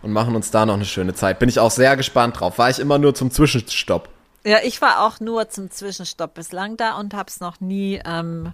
und 0.00 0.12
machen 0.12 0.34
uns 0.34 0.50
da 0.50 0.64
noch 0.64 0.74
eine 0.74 0.84
schöne 0.84 1.14
Zeit. 1.14 1.38
Bin 1.40 1.48
ich 1.48 1.58
auch 1.58 1.70
sehr 1.70 1.96
gespannt 1.96 2.40
drauf. 2.40 2.56
War 2.58 2.70
ich 2.70 2.78
immer 2.78 2.98
nur 2.98 3.14
zum 3.14 3.30
Zwischenstopp. 3.30 4.08
Ja, 4.44 4.58
ich 4.62 4.80
war 4.80 5.04
auch 5.06 5.20
nur 5.20 5.48
zum 5.48 5.70
Zwischenstopp 5.70 6.34
bislang 6.34 6.76
da 6.76 6.96
und 6.96 7.12
hab's 7.12 7.40
noch 7.40 7.60
nie, 7.60 8.00
ähm, 8.06 8.52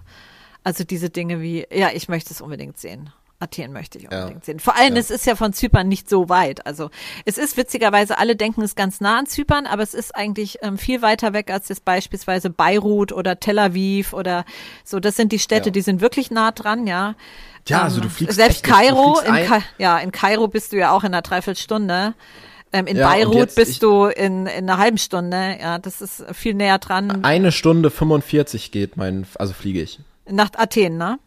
also 0.63 0.83
diese 0.83 1.09
Dinge 1.09 1.41
wie, 1.41 1.67
ja, 1.71 1.89
ich 1.93 2.09
möchte 2.09 2.33
es 2.33 2.41
unbedingt 2.41 2.77
sehen. 2.77 3.11
Athen 3.39 3.73
möchte 3.73 3.97
ich 3.97 4.05
unbedingt 4.05 4.39
ja. 4.39 4.45
sehen. 4.45 4.59
Vor 4.59 4.75
allem, 4.75 4.95
ja. 4.95 4.99
es 4.99 5.11
ist 5.11 5.25
ja 5.25 5.35
von 5.35 5.53
Zypern 5.53 5.87
nicht 5.87 6.09
so 6.09 6.29
weit. 6.29 6.65
Also 6.65 6.89
es 7.25 7.37
ist 7.37 7.57
witzigerweise, 7.57 8.17
alle 8.17 8.35
denken 8.35 8.61
es 8.61 8.75
ganz 8.75 9.01
nah 9.01 9.19
an 9.19 9.25
Zypern, 9.25 9.65
aber 9.65 9.83
es 9.83 9.93
ist 9.93 10.15
eigentlich 10.15 10.59
ähm, 10.61 10.77
viel 10.77 11.01
weiter 11.01 11.33
weg 11.33 11.51
als 11.51 11.69
jetzt 11.69 11.83
beispielsweise 11.85 12.49
Beirut 12.49 13.11
oder 13.11 13.39
Tel 13.39 13.59
Aviv 13.59 14.13
oder 14.13 14.45
so. 14.83 14.99
Das 14.99 15.15
sind 15.17 15.31
die 15.31 15.39
Städte, 15.39 15.69
ja. 15.69 15.71
die 15.71 15.81
sind 15.81 16.01
wirklich 16.01 16.31
nah 16.31 16.51
dran, 16.51 16.87
ja. 16.87 17.15
Ja, 17.67 17.81
also 17.81 17.99
du 17.99 18.07
ähm, 18.07 18.11
fliegst 18.11 18.35
selbst 18.35 18.63
Kairo, 18.63 19.19
in 19.19 19.47
Ka 19.47 19.61
ja, 19.79 19.97
in 19.97 20.11
Kairo 20.11 20.47
bist 20.47 20.71
du 20.71 20.77
ja 20.77 20.91
auch 20.91 21.03
in 21.03 21.07
einer 21.07 21.21
Dreiviertelstunde. 21.21 22.13
Ähm, 22.71 22.87
in 22.87 22.97
ja, 22.97 23.09
Beirut 23.09 23.55
bist 23.55 23.83
du 23.83 24.05
in, 24.05 24.47
in 24.47 24.69
einer 24.69 24.77
halben 24.77 24.97
Stunde. 24.97 25.57
Ja, 25.59 25.79
das 25.79 26.01
ist 26.01 26.25
viel 26.33 26.53
näher 26.53 26.77
dran. 26.77 27.23
Eine 27.23 27.51
Stunde 27.51 27.89
45 27.89 28.71
geht 28.71 28.97
mein, 28.97 29.25
also 29.35 29.53
fliege 29.53 29.81
ich. 29.81 29.99
Nach 30.29 30.49
Athen, 30.55 30.97
ne? 30.97 31.19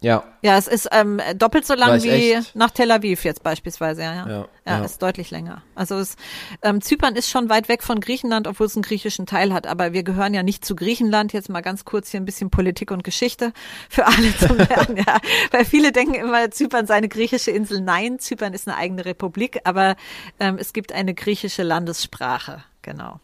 Ja. 0.00 0.22
Ja, 0.42 0.56
es 0.56 0.68
ist 0.68 0.88
ähm, 0.92 1.20
doppelt 1.36 1.66
so 1.66 1.74
lang 1.74 2.02
wie 2.02 2.32
echt? 2.32 2.54
nach 2.54 2.70
Tel 2.70 2.90
Aviv 2.92 3.24
jetzt 3.24 3.42
beispielsweise. 3.42 4.02
Ja, 4.02 4.14
ja. 4.14 4.26
ja, 4.28 4.48
ja, 4.66 4.84
ist 4.84 5.02
deutlich 5.02 5.32
länger. 5.32 5.62
Also 5.74 5.96
es, 5.96 6.14
ähm, 6.62 6.80
Zypern 6.80 7.16
ist 7.16 7.28
schon 7.28 7.48
weit 7.48 7.68
weg 7.68 7.82
von 7.82 8.00
Griechenland, 8.00 8.46
obwohl 8.46 8.66
es 8.66 8.76
einen 8.76 8.82
griechischen 8.82 9.26
Teil 9.26 9.52
hat. 9.52 9.66
Aber 9.66 9.92
wir 9.92 10.04
gehören 10.04 10.34
ja 10.34 10.44
nicht 10.44 10.64
zu 10.64 10.76
Griechenland. 10.76 11.32
Jetzt 11.32 11.48
mal 11.48 11.62
ganz 11.62 11.84
kurz 11.84 12.10
hier 12.10 12.20
ein 12.20 12.24
bisschen 12.24 12.50
Politik 12.50 12.92
und 12.92 13.02
Geschichte 13.02 13.52
für 13.88 14.06
alle 14.06 14.36
zu 14.36 14.54
lernen. 14.54 14.98
ja, 14.98 15.18
weil 15.50 15.64
viele 15.64 15.90
denken 15.90 16.14
immer, 16.14 16.48
Zypern 16.50 16.86
sei 16.86 16.94
eine 16.94 17.08
griechische 17.08 17.50
Insel. 17.50 17.80
Nein, 17.80 18.20
Zypern 18.20 18.54
ist 18.54 18.68
eine 18.68 18.76
eigene 18.76 19.04
Republik, 19.04 19.60
aber 19.64 19.96
ähm, 20.38 20.58
es 20.60 20.72
gibt 20.72 20.92
eine 20.92 21.14
griechische 21.14 21.64
Landessprache. 21.64 22.62
Genau. 22.82 23.20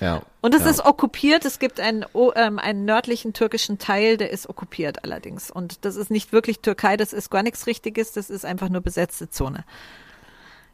Ja. 0.00 0.22
Und 0.40 0.54
es 0.54 0.64
ja. 0.64 0.70
ist 0.70 0.84
okkupiert. 0.84 1.44
Es 1.44 1.58
gibt 1.58 1.78
einen, 1.80 2.06
ähm, 2.34 2.58
einen 2.58 2.84
nördlichen 2.84 3.32
türkischen 3.32 3.78
Teil, 3.78 4.16
der 4.16 4.30
ist 4.30 4.48
okkupiert 4.48 5.04
allerdings. 5.04 5.50
Und 5.50 5.84
das 5.84 5.96
ist 5.96 6.10
nicht 6.10 6.32
wirklich 6.32 6.60
Türkei, 6.60 6.96
das 6.96 7.12
ist 7.12 7.30
gar 7.30 7.42
nichts 7.42 7.66
Richtiges, 7.66 8.12
das 8.12 8.30
ist 8.30 8.44
einfach 8.44 8.68
nur 8.68 8.80
besetzte 8.80 9.28
Zone. 9.28 9.64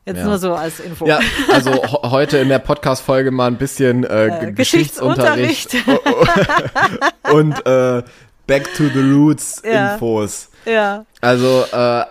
Jetzt 0.05 0.19
ja. 0.19 0.25
nur 0.25 0.39
so 0.39 0.55
als 0.55 0.79
Info. 0.79 1.05
Ja, 1.05 1.19
also 1.53 1.73
heute 2.05 2.39
in 2.39 2.49
der 2.49 2.61
Podcast-Folge 2.61 3.33
mal 3.33 3.49
ein 3.49 3.59
bisschen 3.59 4.05
äh, 4.05 4.49
äh 4.49 4.53
Geschichtsunterricht, 4.53 5.71
Geschichtsunterricht. 5.71 7.25
und 7.33 7.67
äh, 7.67 8.05
Back 8.47 8.73
to 8.75 8.85
the 8.85 9.01
Roots 9.01 9.63
ja. 9.65 9.95
Infos. 9.95 10.51
Ja. 10.67 11.05
Also, 11.21 11.65
äh, 11.73 12.05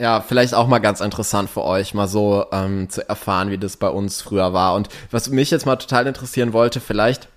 ja, 0.00 0.20
vielleicht 0.26 0.54
auch 0.54 0.68
mal 0.68 0.78
ganz 0.78 1.00
interessant 1.00 1.50
für 1.50 1.64
euch, 1.64 1.94
mal 1.94 2.06
so 2.06 2.46
ähm, 2.52 2.88
zu 2.88 3.06
erfahren, 3.08 3.50
wie 3.50 3.58
das 3.58 3.76
bei 3.76 3.88
uns 3.88 4.22
früher 4.22 4.52
war. 4.52 4.74
Und 4.74 4.88
was 5.10 5.28
mich 5.28 5.50
jetzt 5.50 5.66
mal 5.66 5.76
total 5.76 6.06
interessieren 6.06 6.52
wollte, 6.52 6.80
vielleicht 6.80 7.28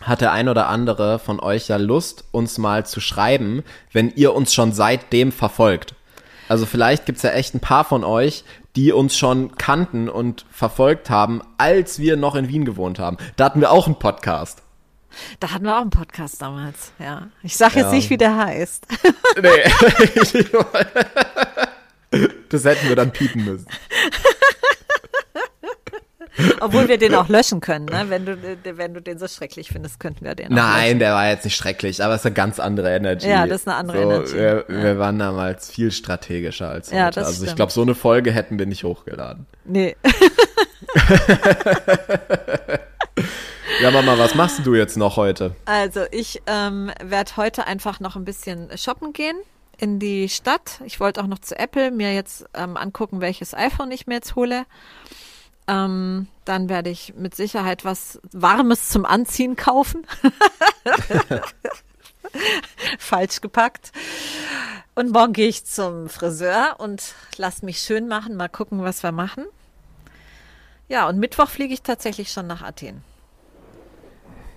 hat 0.00 0.20
der 0.20 0.32
ein 0.32 0.48
oder 0.48 0.68
andere 0.68 1.18
von 1.18 1.38
euch 1.38 1.68
ja 1.68 1.76
Lust, 1.76 2.24
uns 2.32 2.58
mal 2.58 2.86
zu 2.86 3.00
schreiben, 3.00 3.62
wenn 3.92 4.10
ihr 4.10 4.34
uns 4.34 4.52
schon 4.54 4.72
seitdem 4.72 5.32
verfolgt. 5.32 5.94
Also 6.48 6.66
vielleicht 6.66 7.06
gibt's 7.06 7.22
ja 7.22 7.30
echt 7.30 7.54
ein 7.54 7.60
paar 7.60 7.84
von 7.84 8.04
euch, 8.04 8.44
die 8.76 8.92
uns 8.92 9.16
schon 9.16 9.56
kannten 9.56 10.08
und 10.08 10.46
verfolgt 10.50 11.08
haben, 11.10 11.42
als 11.58 11.98
wir 11.98 12.16
noch 12.16 12.34
in 12.34 12.48
Wien 12.48 12.64
gewohnt 12.64 12.98
haben. 12.98 13.18
Da 13.36 13.44
hatten 13.44 13.60
wir 13.60 13.70
auch 13.70 13.86
einen 13.86 13.98
Podcast. 13.98 14.63
Da 15.40 15.50
hatten 15.50 15.64
wir 15.64 15.76
auch 15.76 15.82
einen 15.82 15.90
Podcast 15.90 16.40
damals, 16.40 16.92
ja. 16.98 17.28
Ich 17.42 17.56
sag 17.56 17.74
jetzt 17.74 17.86
ja. 17.86 17.92
nicht, 17.92 18.10
wie 18.10 18.16
der 18.16 18.36
heißt. 18.36 18.86
Nee. 19.42 19.64
das 22.48 22.64
hätten 22.64 22.88
wir 22.88 22.94
dann 22.94 23.10
piepen 23.10 23.44
müssen. 23.44 23.66
Obwohl 26.60 26.88
wir 26.88 26.98
den 26.98 27.14
auch 27.14 27.28
löschen 27.28 27.60
können, 27.60 27.84
ne? 27.86 28.06
Wenn 28.08 28.26
du, 28.26 28.36
wenn 28.64 28.94
du 28.94 29.00
den 29.00 29.18
so 29.18 29.28
schrecklich 29.28 29.68
findest, 29.68 30.00
könnten 30.00 30.24
wir 30.24 30.34
den 30.34 30.46
auch 30.46 30.56
Nein, 30.56 30.84
löschen. 30.84 30.98
der 30.98 31.14
war 31.14 31.28
jetzt 31.28 31.44
nicht 31.44 31.56
schrecklich, 31.56 32.02
aber 32.02 32.14
es 32.14 32.22
ist 32.22 32.26
eine 32.26 32.34
ganz 32.34 32.58
andere 32.58 32.94
Energy. 32.94 33.28
Ja, 33.28 33.46
das 33.46 33.60
ist 33.62 33.68
eine 33.68 33.76
andere 33.76 33.98
so, 33.98 34.02
Energy. 34.02 34.34
Wir, 34.34 34.64
ja. 34.68 34.82
wir, 34.82 34.98
waren 34.98 35.18
damals 35.18 35.70
viel 35.70 35.92
strategischer 35.92 36.68
als 36.68 36.88
heute. 36.88 36.96
Ja, 36.96 37.10
das 37.10 37.26
also 37.26 37.36
stimmt. 37.36 37.50
ich 37.50 37.56
glaube, 37.56 37.72
so 37.72 37.82
eine 37.82 37.94
Folge 37.94 38.32
hätten 38.32 38.58
wir 38.58 38.66
nicht 38.66 38.84
hochgeladen. 38.84 39.46
Nee. 39.64 39.96
Ja, 43.80 43.90
Mama, 43.90 44.16
was 44.18 44.34
machst 44.34 44.64
du 44.64 44.74
jetzt 44.74 44.96
noch 44.96 45.16
heute? 45.16 45.54
Also 45.64 46.04
ich 46.10 46.42
ähm, 46.46 46.92
werde 47.02 47.36
heute 47.36 47.66
einfach 47.66 48.00
noch 48.00 48.16
ein 48.16 48.24
bisschen 48.24 48.76
shoppen 48.78 49.12
gehen 49.12 49.36
in 49.78 49.98
die 49.98 50.28
Stadt. 50.28 50.80
Ich 50.84 51.00
wollte 51.00 51.22
auch 51.22 51.26
noch 51.26 51.40
zu 51.40 51.58
Apple 51.58 51.90
mir 51.90 52.14
jetzt 52.14 52.46
ähm, 52.54 52.76
angucken, 52.76 53.20
welches 53.20 53.52
iPhone 53.52 53.90
ich 53.90 54.06
mir 54.06 54.14
jetzt 54.14 54.36
hole. 54.36 54.64
Ähm, 55.66 56.28
dann 56.44 56.68
werde 56.68 56.90
ich 56.90 57.14
mit 57.16 57.34
Sicherheit 57.34 57.84
was 57.84 58.20
Warmes 58.32 58.90
zum 58.90 59.04
Anziehen 59.04 59.56
kaufen. 59.56 60.06
Falsch 62.98 63.40
gepackt. 63.40 63.92
Und 64.94 65.12
morgen 65.12 65.32
gehe 65.32 65.48
ich 65.48 65.64
zum 65.64 66.08
Friseur 66.08 66.76
und 66.78 67.14
lass 67.36 67.62
mich 67.62 67.80
schön 67.80 68.06
machen. 68.06 68.36
Mal 68.36 68.48
gucken, 68.48 68.82
was 68.82 69.02
wir 69.02 69.12
machen. 69.12 69.44
Ja, 70.88 71.08
und 71.08 71.18
Mittwoch 71.18 71.48
fliege 71.48 71.74
ich 71.74 71.82
tatsächlich 71.82 72.30
schon 72.30 72.46
nach 72.46 72.62
Athen. 72.62 73.02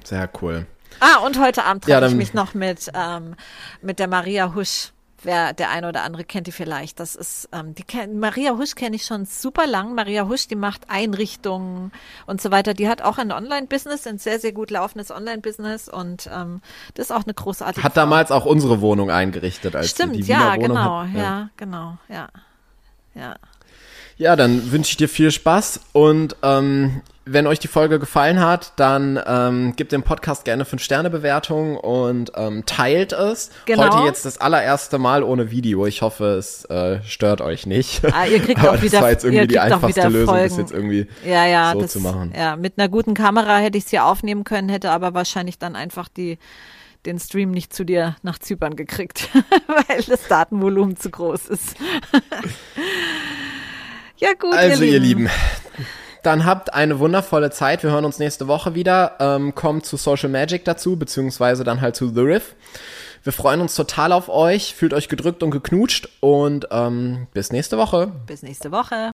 Sehr 0.08 0.30
cool. 0.42 0.66
Ah, 1.02 1.18
und 1.26 1.38
heute 1.38 1.66
Abend 1.66 1.84
treffe 1.84 2.00
ja, 2.00 2.08
ich 2.08 2.16
mich 2.16 2.34
noch 2.34 2.54
mit, 2.54 2.90
ähm, 2.94 3.36
mit 3.82 4.00
der 4.00 4.08
Maria 4.08 4.56
Husch. 4.56 4.94
Wer 5.22 5.52
der 5.52 5.72
eine 5.72 5.90
oder 5.90 6.04
andere 6.04 6.24
kennt 6.24 6.48
die 6.48 6.52
vielleicht. 6.54 7.02
Das 7.02 7.16
ist 7.16 7.50
ähm, 7.52 7.76
die 7.76 7.84
Maria 8.08 8.52
Husch 8.58 8.76
kenne 8.76 8.96
ich 8.96 9.04
schon 9.04 9.26
super 9.26 9.68
lang. 9.68 9.96
Maria 9.96 10.30
Husch, 10.30 10.48
die 10.48 10.56
macht 10.56 10.90
Einrichtungen 10.90 11.92
und 12.26 12.40
so 12.40 12.52
weiter. 12.52 12.74
Die 12.74 12.88
hat 12.88 13.02
auch 13.02 13.18
ein 13.18 13.34
Online-Business, 13.34 14.08
ein 14.08 14.18
sehr 14.18 14.40
sehr 14.40 14.54
gut 14.54 14.72
laufendes 14.72 15.12
Online-Business 15.12 15.90
und 15.90 16.30
ähm, 16.34 16.62
das 16.94 17.08
ist 17.08 17.12
auch 17.12 17.26
eine 17.26 17.34
großartige. 17.34 17.84
Hat 17.84 17.94
Frau. 17.94 18.02
damals 18.02 18.32
auch 18.32 18.46
unsere 18.46 18.80
Wohnung 18.80 19.12
eingerichtet 19.12 19.76
als 19.76 19.90
Stimmt, 19.90 20.16
die, 20.16 20.22
die 20.22 20.32
ja, 20.32 20.56
genau, 20.56 21.02
hat, 21.02 21.14
ja. 21.14 21.22
ja, 21.22 21.50
genau, 21.58 21.98
ja, 22.08 22.30
ja. 23.14 23.36
Ja, 24.18 24.36
dann 24.36 24.72
wünsche 24.72 24.92
ich 24.92 24.98
dir 24.98 25.10
viel 25.10 25.30
Spaß 25.30 25.80
und 25.94 26.36
ähm, 26.42 27.02
wenn 27.26 27.46
euch 27.46 27.60
die 27.60 27.68
Folge 27.68 28.00
gefallen 28.00 28.40
hat, 28.40 28.74
dann 28.78 29.20
ähm, 29.28 29.76
gebt 29.76 29.92
dem 29.92 30.02
Podcast 30.02 30.44
gerne 30.44 30.64
5-Sterne-Bewertung 30.64 31.78
und 31.78 32.32
ähm, 32.36 32.66
teilt 32.66 33.14
es. 33.14 33.52
Genau. 33.66 33.84
Heute 33.84 34.08
jetzt 34.08 34.26
das 34.26 34.40
allererste 34.40 34.98
Mal 34.98 35.22
ohne 35.22 35.52
Video. 35.52 35.86
Ich 35.86 36.02
hoffe, 36.02 36.36
es 36.38 36.66
äh, 36.66 37.04
stört 37.04 37.42
euch 37.42 37.68
nicht. 37.68 38.02
Ah, 38.12 38.26
ihr 38.26 38.40
kriegt 38.40 38.60
auch 38.68 38.82
wieder, 38.82 38.92
das 38.92 39.02
war 39.02 39.12
jetzt 39.12 39.24
irgendwie 39.24 39.48
die 39.48 39.60
einfachste 39.60 40.08
Lösung, 40.08 40.36
Folgen. 40.36 40.50
das 40.50 40.58
jetzt 40.58 40.72
irgendwie 40.72 41.08
ja, 41.24 41.46
ja, 41.46 41.74
so 41.74 41.82
das, 41.82 41.92
zu 41.92 42.00
machen. 42.00 42.34
Ja, 42.36 42.56
mit 42.56 42.80
einer 42.80 42.90
guten 42.90 43.14
Kamera 43.14 43.58
hätte 43.58 43.78
ich 43.78 43.84
es 43.84 43.90
hier 43.92 44.06
aufnehmen 44.06 44.46
können, 44.46 44.70
hätte 44.70 44.90
aber 44.90 45.14
wahrscheinlich 45.14 45.60
dann 45.60 45.76
einfach 45.76 46.08
die 46.08 46.40
den 47.06 47.20
Stream 47.20 47.52
nicht 47.52 47.74
zu 47.74 47.86
dir 47.86 48.18
nach 48.24 48.40
Zypern 48.40 48.76
gekriegt, 48.76 49.30
weil 49.68 50.02
das 50.04 50.28
Datenvolumen 50.28 50.98
zu 50.98 51.12
groß 51.12 51.48
ist. 51.50 51.76
Ja, 54.18 54.34
gut. 54.34 54.54
Also, 54.54 54.84
ihr 54.84 55.00
Lieben, 55.00 55.26
ihr 55.26 55.28
Lieben 55.28 55.88
dann 56.28 56.46
habt 56.46 56.74
eine 56.74 57.00
wundervolle 57.00 57.52
Zeit. 57.52 57.84
Wir 57.84 57.92
hören 57.92 58.04
uns 58.04 58.20
nächste 58.20 58.48
Woche 58.48 58.76
wieder. 58.76 59.16
Ähm, 59.20 59.56
kommt 59.56 59.86
zu 59.86 59.96
Social 59.96 60.30
Magic 60.30 60.66
dazu, 60.66 60.98
beziehungsweise 60.98 61.64
dann 61.64 61.80
halt 61.80 61.96
zu 61.96 62.14
The 62.14 62.20
Riff. 62.20 62.56
Wir 63.24 63.32
freuen 63.32 63.62
uns 63.62 63.76
total 63.76 64.12
auf 64.12 64.28
euch. 64.28 64.76
Fühlt 64.76 64.94
euch 64.94 65.08
gedrückt 65.08 65.42
und 65.42 65.52
geknutscht 65.52 66.10
und 66.20 66.68
ähm, 66.70 67.28
bis 67.34 67.52
nächste 67.52 67.78
Woche. 67.78 68.12
Bis 68.26 68.44
nächste 68.44 68.72
Woche. 68.72 69.12